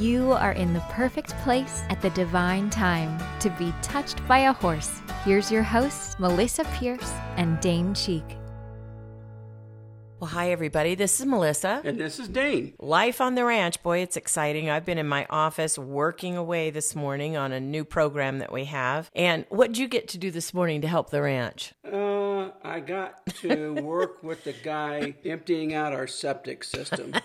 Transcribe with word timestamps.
You 0.00 0.32
are 0.32 0.52
in 0.52 0.72
the 0.72 0.80
perfect 0.88 1.36
place 1.40 1.82
at 1.90 2.00
the 2.00 2.08
divine 2.10 2.70
time 2.70 3.22
to 3.40 3.50
be 3.58 3.70
touched 3.82 4.26
by 4.26 4.38
a 4.38 4.52
horse. 4.54 5.02
Here's 5.26 5.52
your 5.52 5.62
hosts, 5.62 6.14
Melisa 6.14 6.64
Pierce 6.78 7.12
and 7.36 7.60
Dane 7.60 7.92
Cheek. 7.92 8.24
Well, 10.18 10.30
hi, 10.30 10.52
everybody. 10.52 10.94
This 10.94 11.20
is 11.20 11.26
Melisa. 11.26 11.84
And 11.84 12.00
this 12.00 12.18
is 12.18 12.28
Dane. 12.28 12.72
Life 12.78 13.20
on 13.20 13.34
the 13.34 13.44
ranch. 13.44 13.82
Boy, 13.82 13.98
it's 13.98 14.16
exciting. 14.16 14.70
I've 14.70 14.86
been 14.86 14.96
in 14.96 15.06
my 15.06 15.26
office 15.28 15.78
working 15.78 16.34
away 16.34 16.70
this 16.70 16.96
morning 16.96 17.36
on 17.36 17.52
a 17.52 17.60
new 17.60 17.84
program 17.84 18.38
that 18.38 18.50
we 18.50 18.64
have. 18.64 19.10
And 19.14 19.44
what 19.50 19.66
did 19.66 19.76
you 19.76 19.86
get 19.86 20.08
to 20.08 20.18
do 20.18 20.30
this 20.30 20.54
morning 20.54 20.80
to 20.80 20.88
help 20.88 21.10
the 21.10 21.20
ranch? 21.20 21.74
Uh, 21.84 22.52
I 22.64 22.80
got 22.80 23.26
to 23.42 23.74
work 23.74 24.22
with 24.22 24.44
the 24.44 24.54
guy 24.62 25.14
emptying 25.26 25.74
out 25.74 25.92
our 25.92 26.06
septic 26.06 26.64
system. 26.64 27.12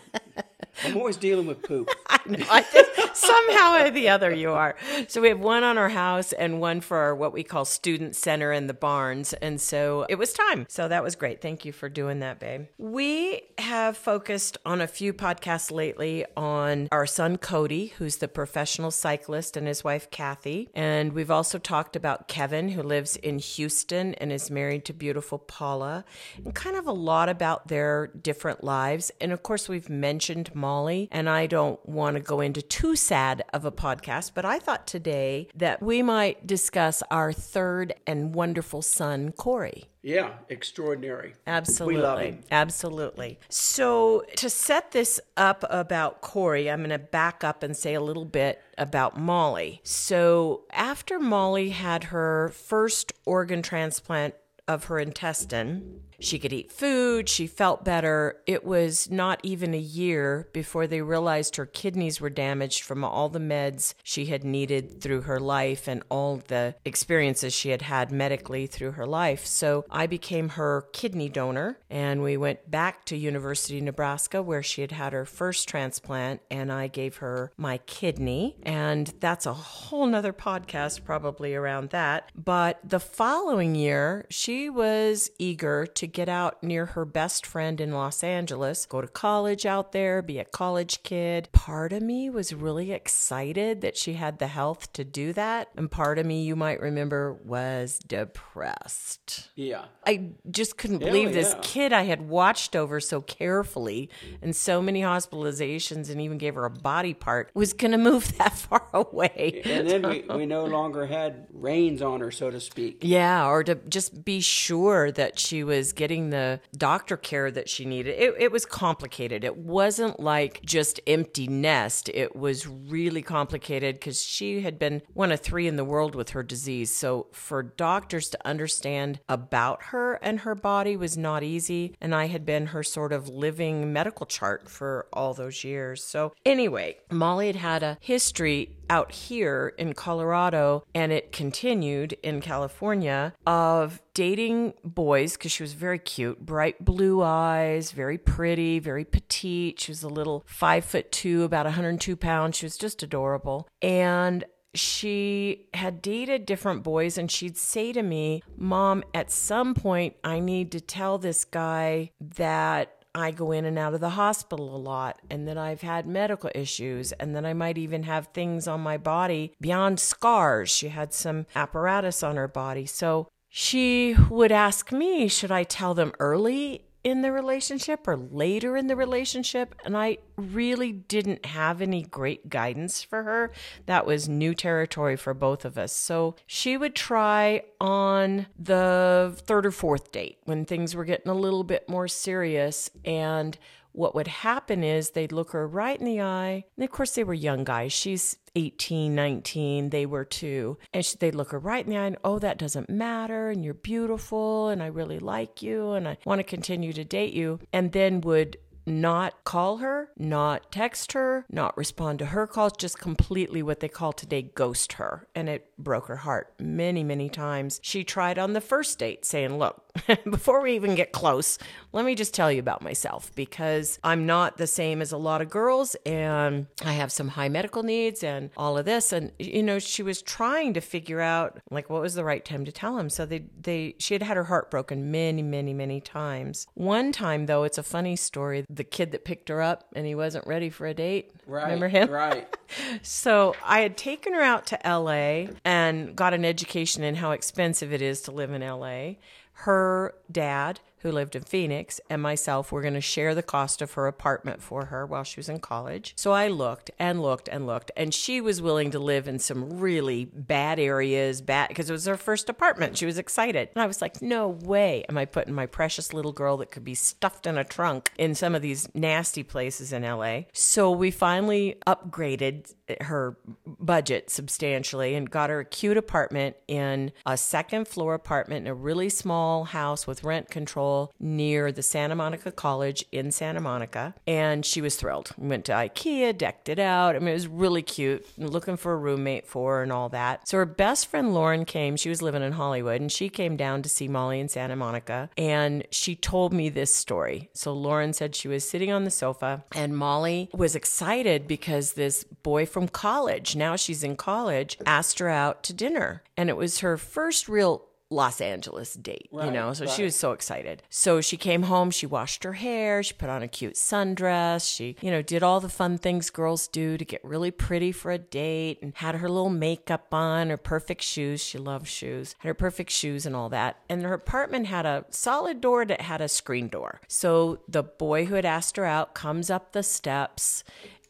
I'm 0.84 0.98
always 0.98 1.18
dealing 1.18 1.48
with 1.48 1.62
poop. 1.62 1.90
I 2.10 2.20
know. 2.28 2.46
I 2.50 2.62
just, 2.62 3.16
somehow 3.16 3.86
or 3.86 3.92
the 3.92 4.10
other, 4.10 4.34
you 4.34 4.52
are. 4.52 4.76
So 5.08 5.22
we 5.22 5.30
have 5.30 5.40
one 5.40 5.64
on 5.64 5.78
our 5.78 5.90
house 5.90 6.34
and 6.34 6.60
one 6.60 6.82
for 6.82 6.98
our, 6.98 7.16
what 7.16 7.34
we 7.34 7.44
call 7.44 7.66
student 7.66 8.16
center 8.16 8.52
in 8.52 8.68
the 8.68 8.74
barns. 8.74 9.34
And 9.34 9.60
so 9.60 10.06
it 10.10 10.16
was 10.16 10.34
time. 10.34 10.66
So 10.70 10.88
that 10.88 11.04
was 11.04 11.16
great. 11.16 11.42
Thank 11.42 11.66
you 11.66 11.72
for 11.72 11.90
doing 11.90 12.20
that, 12.20 12.40
babe. 12.40 12.66
We 12.78 13.42
have 13.58 13.98
focused 13.98 14.58
on 14.66 14.82
a 14.82 14.88
few 14.88 15.14
podcasts 15.14 15.72
lately 15.72 16.26
on 16.36 16.88
our 16.92 17.06
son 17.06 17.38
Cody, 17.38 17.88
who's 17.98 18.18
the 18.18 18.28
professional 18.28 18.92
cyclist, 18.92 19.56
and 19.58 19.68
his 19.68 19.84
wife 19.84 20.10
Kathy. 20.12 20.70
And 20.74 21.14
we've 21.14 21.32
also 21.32 21.58
talked 21.58 21.96
about 21.96 22.28
Kevin, 22.28 22.70
who 22.70 22.84
lives 22.84 23.16
in 23.16 23.40
Houston 23.40 24.14
and 24.16 24.32
is 24.32 24.52
married 24.52 24.86
to 24.86 24.94
beautiful 24.94 25.40
Paula, 25.40 26.06
and 26.44 26.54
kind 26.54 26.76
of 26.76 26.88
a 26.88 26.92
lot 26.92 27.30
about 27.30 27.68
their 27.68 28.08
different 28.08 28.64
lives. 28.64 29.12
And 29.22 29.32
of 29.32 29.44
course, 29.44 29.70
we've 29.70 29.90
mentioned 29.90 30.54
Molly, 30.66 31.08
and 31.12 31.30
I 31.30 31.46
don't 31.46 31.80
want 31.88 32.16
to 32.16 32.20
go 32.20 32.42
into 32.42 32.60
too 32.60 32.96
sad 32.96 33.44
of 33.54 33.66
a 33.66 33.72
podcast, 33.72 34.32
but 34.34 34.46
I 34.46 34.58
thought 34.58 34.88
today 34.88 35.48
that 35.54 35.80
we 35.80 36.02
might 36.02 36.48
discuss 36.48 37.04
our 37.12 37.32
third 37.32 37.94
and 38.08 38.34
wonderful 38.34 38.82
son, 38.82 39.32
Corey. 39.32 39.84
Yeah, 40.02 40.32
extraordinary. 40.50 41.36
Absolutely. 41.46 41.96
We 41.96 42.02
love 42.02 42.20
him. 42.20 42.40
Absolutely. 42.50 43.40
So, 43.48 44.24
to 44.38 44.50
set 44.50 44.90
this 44.92 45.20
up 45.38 45.64
about 45.70 46.22
Corey, 46.22 46.70
I'm 46.70 46.80
going 46.80 46.90
to 46.90 46.98
back 46.98 47.44
up 47.44 47.62
and 47.62 47.78
say 47.78 47.94
a 47.94 48.02
little 48.02 48.26
bit 48.26 48.60
about 48.76 49.20
Molly. 49.20 49.82
So, 49.84 50.64
after 50.72 51.20
Molly 51.20 51.70
had 51.70 52.06
her 52.06 52.50
first 52.50 53.14
organ 53.26 53.62
transplant 53.62 54.34
of 54.68 54.86
her 54.86 54.98
intestine, 55.00 56.02
she 56.20 56.40
could 56.40 56.54
eat 56.54 56.72
food, 56.72 57.30
she 57.30 57.48
felt 57.48 57.86
better. 57.86 58.38
It 58.46 58.64
was 58.64 59.10
not 59.10 59.40
even 59.44 59.74
a 59.74 59.80
year 59.80 60.50
before 60.54 60.88
they 60.88 61.02
realized 61.02 61.56
her 61.56 61.66
kidneys 61.66 62.22
were 62.22 62.30
damaged 62.30 62.84
from 62.84 63.04
all 63.04 63.30
the 63.30 63.40
meds 63.40 63.94
she 64.04 64.26
had 64.26 64.44
needed 64.44 65.02
through 65.02 65.22
her 65.22 65.40
life 65.40 65.88
and 65.88 66.04
all 66.10 66.38
the 66.48 66.76
experiences 66.86 67.54
she 67.54 67.70
had 67.70 67.82
had 67.84 68.12
medically 68.12 68.68
through 68.68 68.92
her 68.92 69.06
life. 69.06 69.46
So 69.46 69.86
I 69.90 70.08
became 70.08 70.50
her 70.50 70.88
kidney 70.94 71.30
donor 71.30 71.80
and 71.90 72.22
we 72.22 72.38
went 72.38 72.70
back 72.70 73.06
to 73.06 73.18
University 73.18 73.78
of 73.78 73.84
Nebraska 73.84 74.42
where 74.42 74.64
she 74.64 74.82
had 74.82 74.92
had 74.92 75.14
her 75.14 75.26
first 75.26 75.68
transplant 75.68 76.42
and 76.50 76.72
I 76.72 76.88
gave 76.88 77.18
her 77.18 77.52
my 77.58 77.78
kidney 77.80 78.58
and 78.64 79.14
that's 79.20 79.46
a 79.46 79.54
whole 79.54 80.06
nother 80.06 80.34
podcast 80.34 81.04
probably 81.04 81.56
around 81.56 81.90
that. 81.90 82.32
But 82.36 82.80
the 82.84 83.00
following 83.00 83.76
year, 83.76 84.26
she 84.30 84.70
was 84.70 85.30
eager 85.40 85.86
to 85.86 86.05
get 86.08 86.30
out 86.30 86.62
near 86.64 86.88
her 86.88 87.06
best 87.06 87.46
friend 87.46 87.80
in 87.80 87.94
Los 87.94 88.24
Angeles, 88.24 88.86
go 88.86 89.02
to 89.02 89.08
college 89.08 89.66
out 89.66 89.92
there, 89.92 90.22
be 90.22 90.40
a 90.40 90.46
college 90.46 91.04
kid. 91.04 91.50
Part 91.52 91.94
of 91.94 92.02
me 92.02 92.30
was 92.30 92.54
really 92.54 92.92
excited 92.92 93.82
that 93.82 93.98
she 93.98 94.14
had 94.14 94.40
the 94.40 94.48
health 94.48 94.92
to 94.94 95.04
do 95.04 95.34
that. 95.34 95.70
And 95.76 95.90
part 95.90 96.20
of 96.20 96.26
me, 96.26 96.44
you 96.44 96.56
might 96.56 96.80
remember, 96.80 97.34
was 97.34 98.00
depressed. 98.00 99.50
Yeah. 99.56 99.86
I 100.06 100.32
just 100.50 100.78
couldn't 100.78 101.02
Hell 101.02 101.10
believe 101.10 101.34
this 101.34 101.56
kid 101.62 101.94
I 101.94 102.04
had 102.04 102.28
watched 102.28 102.76
over 102.76 103.00
so 103.00 103.22
carefully 103.22 104.10
and 104.42 104.56
so 104.56 104.82
many 104.82 105.02
hospitalizations 105.02 106.10
and 106.10 106.22
even 106.22 106.38
gave 106.38 106.56
her 106.56 106.66
a 106.66 106.70
body 106.70 107.14
part 107.14 107.52
was 107.54 107.74
going 107.74 107.92
to 107.92 107.98
move 107.98 108.38
that 108.38 108.54
far 108.58 108.88
away. 108.94 109.62
And 109.66 109.90
then 109.90 110.08
we, 110.08 110.22
we 110.36 110.46
no 110.46 110.66
longer 110.66 111.06
had 111.06 111.48
reins 111.54 112.02
on 112.02 112.22
her, 112.22 112.32
so 112.32 112.50
to 112.52 112.60
speak. 112.60 113.00
Yeah, 113.02 113.48
or 113.48 113.64
to 113.64 113.76
just 113.76 114.24
be 114.24 114.40
sure 114.40 115.12
that 115.12 115.40
she 115.40 115.64
was 115.64 115.94
getting 115.96 116.30
the 116.30 116.60
doctor 116.78 117.18
care 117.18 117.52
that 117.52 117.70
she 117.70 117.86
needed. 117.86 118.16
It, 118.18 118.36
it 118.38 118.52
was 118.52 118.66
complicated. 118.66 119.44
It 119.44 119.58
wasn't 119.58 120.20
like 120.20 120.62
just 120.64 121.00
empty 121.08 121.48
nest. 121.48 122.10
It 122.14 122.36
was 122.36 122.68
really 122.68 123.22
complicated 123.22 123.96
because 123.96 124.22
she 124.22 124.62
had 124.62 124.78
been 124.80 125.02
one 125.14 125.32
of 125.32 125.40
three 125.40 125.68
in 125.68 125.76
the 125.76 125.86
world 125.86 126.16
with 126.16 126.32
her 126.32 126.44
disease. 126.44 126.92
So 126.92 127.28
for 127.32 127.64
doctors 127.64 128.30
to 128.30 128.48
understand 128.48 129.20
about 129.30 129.84
her 129.86 130.16
and 130.22 130.42
her 130.42 130.56
body 130.56 130.98
was 130.98 131.18
not 131.18 131.44
easy. 131.44 131.96
And 132.02 132.14
I 132.14 132.28
had 132.28 132.46
been 132.46 132.68
her 132.68 132.84
sort 132.84 133.14
of 133.14 133.28
living 133.30 133.92
medical 133.92 134.26
chart 134.26 134.70
for 134.70 135.08
all 135.14 135.34
those 135.34 135.64
years. 135.64 136.04
So 136.04 136.34
anyway, 136.46 136.98
Molly 137.12 137.48
had 137.48 137.56
had 137.56 137.84
a 137.84 137.98
history 138.00 138.78
out 138.90 139.12
here 139.12 139.74
in 139.78 139.94
Colorado 139.94 140.84
and 140.94 141.12
it 141.12 141.32
continued 141.32 142.14
in 142.24 142.42
California 142.42 143.34
of 143.46 144.02
dating 144.14 144.74
boys 144.84 145.34
because 145.34 145.52
she 145.52 145.64
was 145.64 145.74
very 145.74 146.00
cute, 146.00 146.46
bright 146.46 146.84
blue 146.84 147.22
eyes, 147.22 147.92
very 147.92 148.18
pretty, 148.18 148.80
very 148.80 149.06
petite. 149.06 149.80
She 149.80 149.92
was 149.92 150.04
a 150.04 150.10
little 150.10 150.44
five 150.46 150.86
foot 150.86 151.12
two, 151.12 151.44
about 151.44 151.66
102 151.66 152.16
pounds. 152.16 152.58
She 152.58 152.66
was 152.66 152.78
just 152.78 153.04
adorable. 153.04 153.68
And 153.82 154.46
she 154.76 155.68
had 155.74 156.02
dated 156.02 156.46
different 156.46 156.84
boys, 156.84 157.18
and 157.18 157.32
she'd 157.32 157.58
say 157.58 157.94
to 157.94 158.04
me, 158.04 158.44
Mom, 158.58 159.04
at 159.14 159.32
some 159.32 159.74
point, 159.74 160.16
I 160.24 160.40
need 160.40 160.72
to 160.74 160.82
tell 160.82 161.18
this 161.18 161.46
guy 161.46 162.12
that 162.20 162.95
I 163.16 163.32
go 163.32 163.52
in 163.52 163.66
and 163.66 163.80
out 163.80 163.94
of 163.94 164.02
the 164.02 164.12
hospital 164.12 164.76
a 164.76 164.78
lot 164.78 165.20
and 165.30 165.48
that 165.48 165.58
I've 165.58 165.82
had 165.82 166.06
medical 166.06 166.52
issues 166.54 167.14
and 167.14 167.36
that 167.36 167.46
I 167.46 167.54
might 167.54 167.78
even 167.78 168.04
have 168.04 168.28
things 168.28 168.68
on 168.68 168.82
my 168.82 168.98
body 168.98 169.54
beyond 169.62 170.00
scars. 170.00 170.70
She 170.70 170.90
had 170.90 171.14
some 171.14 171.46
apparatus 171.56 172.24
on 172.24 172.36
her 172.36 172.48
body. 172.48 172.86
So 172.86 173.28
she 173.50 174.16
would 174.30 174.52
ask 174.52 174.92
me, 174.92 175.30
should 175.30 175.52
I 175.52 175.64
tell 175.64 175.94
them 175.94 176.12
early 176.20 176.84
in 177.06 177.22
the 177.22 177.32
relationship 177.32 178.08
or 178.08 178.18
later 178.18 178.76
in 178.76 178.88
the 178.88 178.96
relationship? 178.96 179.76
And 179.86 179.96
I 179.96 180.18
really 180.36 180.92
didn't 180.92 181.46
have 181.46 181.82
any 181.82 182.02
great 182.02 182.50
guidance 182.50 183.04
for 183.04 183.24
her. 183.24 183.54
That 183.86 184.08
was 184.08 184.28
new 184.28 184.56
territory 184.56 185.16
for 185.16 185.36
both 185.36 185.64
of 185.64 185.78
us. 185.78 185.94
So 185.94 186.36
she 186.48 186.76
would 186.76 186.96
try 186.96 187.62
on 187.80 188.48
the 188.58 189.38
third 189.46 189.68
or 189.68 189.72
fourth 189.72 190.12
date 190.12 190.40
when 190.46 190.66
things 190.66 190.96
were 190.96 191.06
getting 191.06 191.32
a 191.32 191.36
little 191.36 191.64
bit 191.64 191.88
more 191.88 192.08
serious. 192.08 192.90
And 193.06 193.58
what 193.96 194.16
would 194.16 194.28
happen 194.28 194.84
is 194.84 195.12
they'd 195.12 195.32
look 195.32 195.52
her 195.52 195.68
right 195.68 196.00
in 196.00 196.06
the 196.06 196.22
eye. 196.22 196.66
And 196.76 196.84
of 196.84 196.92
course, 196.92 197.16
they 197.16 197.24
were 197.24 197.34
young 197.34 197.64
guys. 197.64 197.94
She's 197.94 198.38
18, 198.56 199.14
19, 199.14 199.90
they 199.90 200.06
were 200.06 200.26
too. 200.26 200.78
And 200.94 201.06
she, 201.06 201.18
they'd 201.18 201.36
look 201.36 201.52
her 201.52 201.60
right 201.60 201.86
in 201.86 201.92
the 201.92 201.98
eye 201.98 202.06
and, 202.06 202.18
oh, 202.24 202.40
that 202.40 202.58
doesn't 202.58 202.90
matter. 202.90 203.50
And 203.50 203.64
you're 203.64 203.74
beautiful. 203.74 204.70
And 204.70 204.82
I 204.82 204.88
really 204.88 205.20
like 205.20 205.62
you. 205.62 205.92
And 205.92 206.08
I 206.08 206.18
want 206.26 206.40
to 206.40 206.44
continue 206.44 206.94
to 206.94 207.04
date 207.04 207.34
you. 207.34 207.60
And 207.74 207.92
then 207.92 208.22
would 208.22 208.58
not 208.86 209.44
call 209.44 209.78
her, 209.78 210.10
not 210.18 210.72
text 210.72 211.14
her, 211.14 211.46
not 211.50 211.78
respond 211.78 212.20
to 212.20 212.28
her 212.28 212.48
calls, 212.48 212.74
just 212.78 213.00
completely 213.00 213.64
what 213.64 213.80
they 213.80 213.88
call 213.88 214.14
today 214.14 214.42
ghost 214.42 214.94
her. 214.94 215.28
And 215.36 215.50
it 215.50 215.68
broke 215.78 216.08
her 216.08 216.18
heart 216.18 216.54
many, 216.60 217.04
many 217.04 217.30
times. 217.30 217.80
She 217.84 218.04
tried 218.04 218.38
on 218.38 218.54
the 218.54 218.62
first 218.62 219.00
date 219.00 219.26
saying, 219.26 219.58
Look, 219.58 219.84
before 220.30 220.62
we 220.62 220.76
even 220.76 220.96
get 220.96 221.12
close, 221.12 221.58
let 221.92 222.06
me 222.06 222.16
just 222.16 222.34
tell 222.34 222.52
you 222.52 222.60
about 222.60 222.82
myself 222.82 223.32
because 223.36 224.00
I'm 224.04 224.26
not 224.26 224.58
the 224.58 224.68
same 224.68 225.02
as 225.02 225.12
a 225.12 225.18
lot 225.18 225.42
of 225.42 225.50
girls 225.50 225.96
and 226.06 226.68
I 226.84 226.94
have 226.94 227.12
some 227.12 227.30
high 227.30 227.50
medical 227.50 227.84
needs 227.84 228.24
and 228.24 228.50
all 228.58 228.78
of 228.78 228.86
this. 228.86 229.12
And, 229.12 229.32
you 229.40 229.64
know, 229.64 229.80
she 229.80 230.04
was 230.04 230.22
trying 230.22 230.74
to 230.74 230.82
figure 230.82 231.22
out 231.22 231.60
like 231.72 231.90
what 231.90 232.02
was 232.02 232.16
the 232.16 232.24
right 232.24 232.44
time 232.44 232.66
to 232.66 232.72
tell 232.72 232.98
him. 232.98 233.10
So 233.10 233.26
they, 233.26 233.46
they, 233.60 233.96
she 234.00 234.14
had 234.14 234.24
had 234.24 234.38
her 234.38 234.46
heart 234.46 234.70
broken 234.70 235.12
many, 235.12 235.42
many, 235.42 235.74
many 235.74 236.02
times. 236.02 236.68
One 236.74 237.12
time, 237.12 237.46
though, 237.46 237.64
it's 237.64 237.78
a 237.78 237.84
funny 237.84 238.16
story. 238.16 238.66
The 238.76 238.84
kid 238.84 239.12
that 239.12 239.24
picked 239.26 239.50
her 239.50 239.62
up 239.62 239.86
and 239.96 240.06
he 240.06 240.16
wasn't 240.16 240.46
ready 240.48 240.70
for 240.70 240.86
a 240.86 240.94
date. 240.94 241.32
Right. 241.48 241.64
Remember 241.64 241.88
him? 241.88 242.10
Right. 242.10 242.48
So 243.04 243.56
I 243.64 243.82
had 243.82 243.96
taken 243.96 244.34
her 244.34 244.42
out 244.42 244.66
to 244.68 244.80
LA 244.84 245.54
and 245.64 246.16
got 246.16 246.34
an 246.34 246.44
education 246.44 247.04
in 247.04 247.16
how 247.16 247.32
expensive 247.32 247.94
it 247.94 248.02
is 248.02 248.22
to 248.22 248.32
live 248.32 248.52
in 248.52 248.62
LA. 248.62 249.14
her 249.54 250.16
dad 250.32 250.80
who 251.00 251.12
lived 251.12 251.36
in 251.36 251.44
Phoenix, 251.44 252.00
and 252.10 252.22
myself 252.22 252.72
were 252.72 252.82
going 252.82 252.94
to 252.94 253.02
share 253.02 253.36
the 253.36 253.44
cost 253.44 253.82
of 253.82 253.94
her 253.94 254.08
apartment 254.08 254.62
for 254.62 254.86
her 254.86 255.06
while 255.06 255.24
she 255.24 255.40
was 255.40 255.50
in 255.50 255.60
college. 255.60 256.14
So 256.16 256.32
I 256.32 256.48
looked 256.48 256.92
and 256.98 257.22
looked 257.22 257.48
and 257.50 257.68
looked, 257.68 257.92
and 257.96 258.14
she 258.14 258.42
was 258.42 258.62
willing 258.62 258.92
to 258.92 259.00
live 259.00 259.28
in 259.28 259.40
some 259.40 259.80
really 259.80 260.26
bad 260.26 260.80
areas, 260.80 261.42
bad 261.42 261.70
because 261.70 261.90
it 261.90 261.94
was 261.94 262.06
her 262.06 262.18
first 262.18 262.50
apartment. 262.50 262.98
She 262.98 263.06
was 263.06 263.18
excited. 263.18 263.70
And 263.76 263.82
I 263.82 263.88
was 263.88 264.02
like, 264.02 264.22
no 264.22 264.48
way 264.48 265.06
am 265.10 265.18
I 265.18 265.26
putting 265.26 265.54
my 265.54 265.66
precious 265.66 266.14
little 266.14 266.34
girl 266.34 266.58
that 266.58 266.72
could 266.72 266.84
be 266.84 266.96
stuffed 266.96 267.46
in 267.46 267.58
a 267.58 267.64
trunk 267.64 268.12
in 268.18 268.36
some 268.36 268.56
of 268.56 268.62
these 268.62 268.88
nasty 268.94 269.44
places 269.44 269.94
in 269.94 270.04
LA. 270.04 270.42
So 270.54 270.92
we 270.92 271.12
finally 271.12 271.76
upgraded 271.88 272.74
her 273.02 273.38
budget 273.66 274.30
substantially 274.30 275.16
and 275.16 275.30
got 275.30 275.50
her 275.50 275.60
a 275.62 275.66
cute 275.66 275.98
apartment 275.98 276.56
in 276.68 277.12
a 277.26 277.38
second 277.38 277.88
floor 277.88 278.14
apartment 278.14 278.66
in 278.66 278.72
a 278.72 278.76
really 278.76 279.10
small 279.10 279.66
house 279.66 280.08
with 280.08 280.24
rent 280.24 280.50
control 280.50 281.14
near 281.20 281.72
the 281.72 281.84
Santa 281.84 282.16
Monica 282.16 282.52
College 282.52 283.06
in 283.12 283.32
Santa 283.32 283.62
Monica. 283.62 284.14
And 284.28 284.66
she 284.66 284.82
was 284.82 284.96
thrilled. 284.96 285.32
We 285.38 285.48
went 285.48 285.66
to 285.66 285.74
IKEA, 285.74 286.38
decked 286.38 286.70
it 286.70 286.80
out. 286.80 287.16
I 287.16 287.20
mean, 287.20 287.30
it 287.30 287.34
was 287.34 287.48
really 287.48 287.82
cute, 287.82 288.26
looking 288.38 288.78
for 288.78 288.94
a 288.94 288.98
roommate 288.98 289.48
for 289.48 289.78
her 289.78 289.84
and 289.84 289.92
all 289.92 290.10
that. 290.10 290.48
So 290.48 290.58
her 290.58 290.66
best 290.66 291.08
friend 291.08 291.34
Lauren 291.34 291.66
came. 291.66 291.98
She 291.98 292.10
was 292.10 292.22
living 292.22 292.44
in 292.44 292.54
Hollywood 292.54 293.02
and 293.02 293.12
she 293.12 293.30
came 293.30 293.58
down 293.58 293.82
to 293.84 293.90
see 293.90 294.08
Molly 294.08 294.40
in 294.40 294.50
Santa 294.50 294.76
Monica. 294.76 295.30
And 295.38 295.86
she 295.92 296.16
told 296.16 296.54
me 296.54 296.70
this 296.70 296.94
story. 296.94 297.50
So 297.54 297.74
Lauren 297.74 298.14
said 298.14 298.36
she 298.36 298.48
was 298.48 298.68
sitting 298.68 298.92
on 298.92 299.04
the 299.04 299.12
sofa 299.12 299.64
and 299.74 299.98
Molly 299.98 300.50
was 300.54 300.76
excited 300.76 301.48
because 301.48 301.94
this 301.94 302.24
boy 302.24 302.66
from 302.76 302.90
college, 302.90 303.56
now 303.56 303.78
she's 303.78 304.04
in 304.04 304.18
college, 304.18 304.78
asked 304.86 305.20
her 305.20 305.30
out 305.30 305.64
to 305.64 305.72
dinner. 305.72 306.24
And 306.36 306.50
it 306.50 306.58
was 306.58 306.80
her 306.80 306.98
first 306.98 307.48
real 307.48 307.86
Los 308.10 308.40
Angeles 308.40 308.94
date, 308.94 309.30
Right, 309.32 309.46
you 309.46 309.52
know. 309.52 309.74
So 309.74 309.88
she 309.88 310.04
was 310.04 310.16
so 310.16 310.32
excited. 310.32 310.84
So 310.90 311.22
she 311.22 311.38
came 311.38 311.64
home, 311.64 311.90
she 311.90 312.06
washed 312.06 312.44
her 312.44 312.54
hair, 312.54 313.02
she 313.02 313.14
put 313.14 313.30
on 313.30 313.42
a 313.42 313.48
cute 313.48 313.76
sundress, 313.76 314.76
she, 314.76 314.96
you 315.02 315.10
know, 315.10 315.22
did 315.22 315.42
all 315.42 315.60
the 315.60 315.70
fun 315.70 315.98
things 315.98 316.30
girls 316.30 316.68
do 316.68 316.98
to 316.98 317.06
get 317.06 317.24
really 317.24 317.50
pretty 317.50 317.92
for 317.92 318.12
a 318.12 318.18
date 318.18 318.80
and 318.82 318.94
had 318.96 319.16
her 319.16 319.30
little 319.30 319.50
makeup 319.50 320.14
on, 320.14 320.50
her 320.50 320.58
perfect 320.58 321.02
shoes. 321.02 321.42
She 321.42 321.58
loves 321.58 321.90
shoes, 321.90 322.36
had 322.40 322.50
her 322.50 322.54
perfect 322.54 322.92
shoes 322.92 323.26
and 323.26 323.36
all 323.36 323.50
that. 323.50 323.78
And 323.90 324.04
her 324.04 324.14
apartment 324.14 324.68
had 324.68 324.86
a 324.86 325.06
solid 325.10 325.62
door 325.62 325.84
that 325.86 326.02
had 326.02 326.22
a 326.22 326.28
screen 326.28 326.68
door. 326.68 327.02
So 327.08 327.62
the 327.68 327.84
boy 327.84 328.26
who 328.26 328.36
had 328.36 328.46
asked 328.46 328.78
her 328.78 328.86
out 328.86 329.16
comes 329.16 329.50
up 329.50 329.72
the 329.72 329.84
steps 329.84 330.64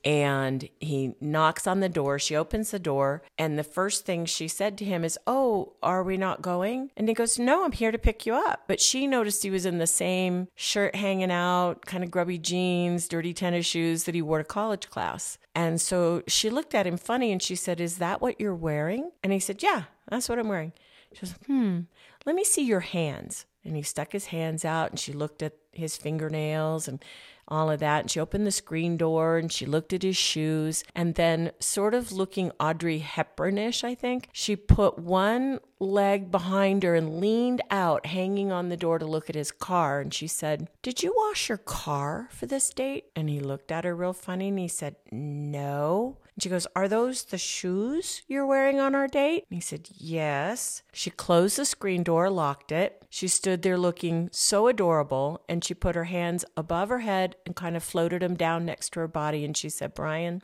and 0.05 0.69
he 0.79 1.15
knocks 1.19 1.65
on 1.65 1.79
the 1.79 1.89
door. 1.89 2.19
She 2.19 2.35
opens 2.35 2.69
the 2.69 2.79
door, 2.79 3.23
and 3.37 3.57
the 3.57 3.63
first 3.63 4.05
thing 4.05 4.25
she 4.25 4.47
said 4.47 4.77
to 4.77 4.85
him 4.85 5.03
is, 5.03 5.17
Oh, 5.25 5.73
are 5.81 6.03
we 6.03 6.15
not 6.15 6.43
going? 6.43 6.91
And 6.95 7.07
he 7.09 7.15
goes, 7.15 7.39
No, 7.39 7.65
I'm 7.65 7.71
here 7.71 7.91
to 7.91 7.97
pick 7.97 8.25
you 8.25 8.35
up. 8.35 8.63
But 8.67 8.79
she 8.79 9.07
noticed 9.07 9.41
he 9.41 9.49
was 9.49 9.65
in 9.65 9.79
the 9.79 9.87
same 9.87 10.47
shirt 10.55 10.95
hanging 10.95 11.31
out, 11.31 11.85
kind 11.85 12.03
of 12.03 12.11
grubby 12.11 12.37
jeans, 12.37 13.07
dirty 13.07 13.33
tennis 13.33 13.65
shoes 13.65 14.03
that 14.03 14.15
he 14.15 14.21
wore 14.21 14.37
to 14.37 14.43
college 14.43 14.89
class. 14.89 15.39
And 15.55 15.81
so 15.81 16.21
she 16.27 16.49
looked 16.49 16.75
at 16.75 16.85
him 16.85 16.97
funny 16.97 17.31
and 17.31 17.41
she 17.41 17.55
said, 17.55 17.81
Is 17.81 17.97
that 17.97 18.21
what 18.21 18.39
you're 18.39 18.53
wearing? 18.53 19.11
And 19.23 19.33
he 19.33 19.39
said, 19.39 19.63
Yeah, 19.63 19.83
that's 20.07 20.29
what 20.29 20.37
I'm 20.37 20.49
wearing. 20.49 20.73
She 21.13 21.21
goes, 21.21 21.35
Hmm, 21.47 21.81
let 22.25 22.35
me 22.35 22.43
see 22.43 22.63
your 22.63 22.81
hands. 22.81 23.45
And 23.65 23.75
he 23.75 23.81
stuck 23.81 24.11
his 24.11 24.25
hands 24.27 24.63
out 24.63 24.91
and 24.91 24.99
she 24.99 25.11
looked 25.11 25.41
at 25.41 25.53
his 25.71 25.97
fingernails 25.97 26.87
and 26.87 27.03
all 27.47 27.69
of 27.69 27.79
that. 27.79 28.01
And 28.01 28.11
she 28.11 28.19
opened 28.19 28.45
the 28.45 28.51
screen 28.51 28.97
door 28.97 29.37
and 29.37 29.51
she 29.51 29.65
looked 29.65 29.93
at 29.93 30.03
his 30.03 30.17
shoes. 30.17 30.83
And 30.95 31.15
then, 31.15 31.51
sort 31.59 31.93
of 31.93 32.11
looking 32.11 32.51
Audrey 32.59 32.99
Hepburnish, 32.99 33.83
I 33.83 33.95
think, 33.95 34.29
she 34.31 34.55
put 34.55 34.99
one 34.99 35.59
leg 35.79 36.31
behind 36.31 36.83
her 36.83 36.95
and 36.95 37.19
leaned 37.19 37.61
out, 37.69 38.05
hanging 38.05 38.51
on 38.51 38.69
the 38.69 38.77
door 38.77 38.99
to 38.99 39.05
look 39.05 39.29
at 39.29 39.35
his 39.35 39.51
car. 39.51 39.99
And 39.99 40.13
she 40.13 40.27
said, 40.27 40.69
Did 40.81 41.03
you 41.03 41.13
wash 41.15 41.49
your 41.49 41.57
car 41.57 42.29
for 42.31 42.45
this 42.45 42.69
date? 42.69 43.05
And 43.15 43.29
he 43.29 43.39
looked 43.39 43.71
at 43.71 43.85
her 43.85 43.95
real 43.95 44.13
funny 44.13 44.49
and 44.49 44.59
he 44.59 44.67
said, 44.67 44.95
No. 45.11 46.17
And 46.35 46.43
she 46.43 46.49
goes, 46.49 46.67
Are 46.75 46.87
those 46.87 47.23
the 47.23 47.37
shoes 47.37 48.23
you're 48.27 48.45
wearing 48.45 48.79
on 48.79 48.93
our 48.93 49.07
date? 49.07 49.45
And 49.49 49.55
he 49.55 49.61
said, 49.61 49.89
Yes. 49.93 50.83
She 50.93 51.09
closed 51.09 51.57
the 51.57 51.65
screen 51.65 52.03
door, 52.03 52.29
locked 52.29 52.71
it. 52.71 53.05
She 53.09 53.27
stood 53.27 53.61
there 53.61 53.77
looking 53.77 54.29
so 54.31 54.67
adorable, 54.67 55.43
and 55.47 55.63
she 55.63 55.73
put 55.73 55.95
her 55.95 56.05
hands 56.05 56.43
above 56.57 56.89
her 56.89 56.99
head 56.99 57.35
and 57.45 57.55
kind 57.55 57.75
of 57.75 57.83
floated 57.83 58.21
them 58.21 58.35
down 58.35 58.65
next 58.65 58.91
to 58.93 58.99
her 58.99 59.07
body. 59.07 59.45
And 59.45 59.55
she 59.55 59.69
said, 59.69 59.93
Brian, 59.93 60.43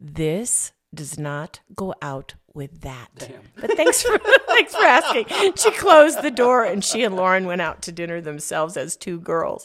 this 0.00 0.72
does 0.94 1.18
not 1.18 1.60
go 1.74 1.94
out 2.00 2.34
with 2.58 2.80
that. 2.82 3.08
But 3.60 3.74
thanks 3.76 4.02
for 4.02 4.18
thanks 4.48 4.74
for 4.74 4.82
asking. 4.82 5.26
She 5.56 5.70
closed 5.70 6.20
the 6.22 6.30
door 6.30 6.64
and 6.64 6.84
she 6.84 7.04
and 7.04 7.14
Lauren 7.16 7.46
went 7.46 7.62
out 7.62 7.80
to 7.82 7.92
dinner 7.92 8.20
themselves 8.20 8.76
as 8.76 8.96
two 8.96 9.20
girls. 9.20 9.64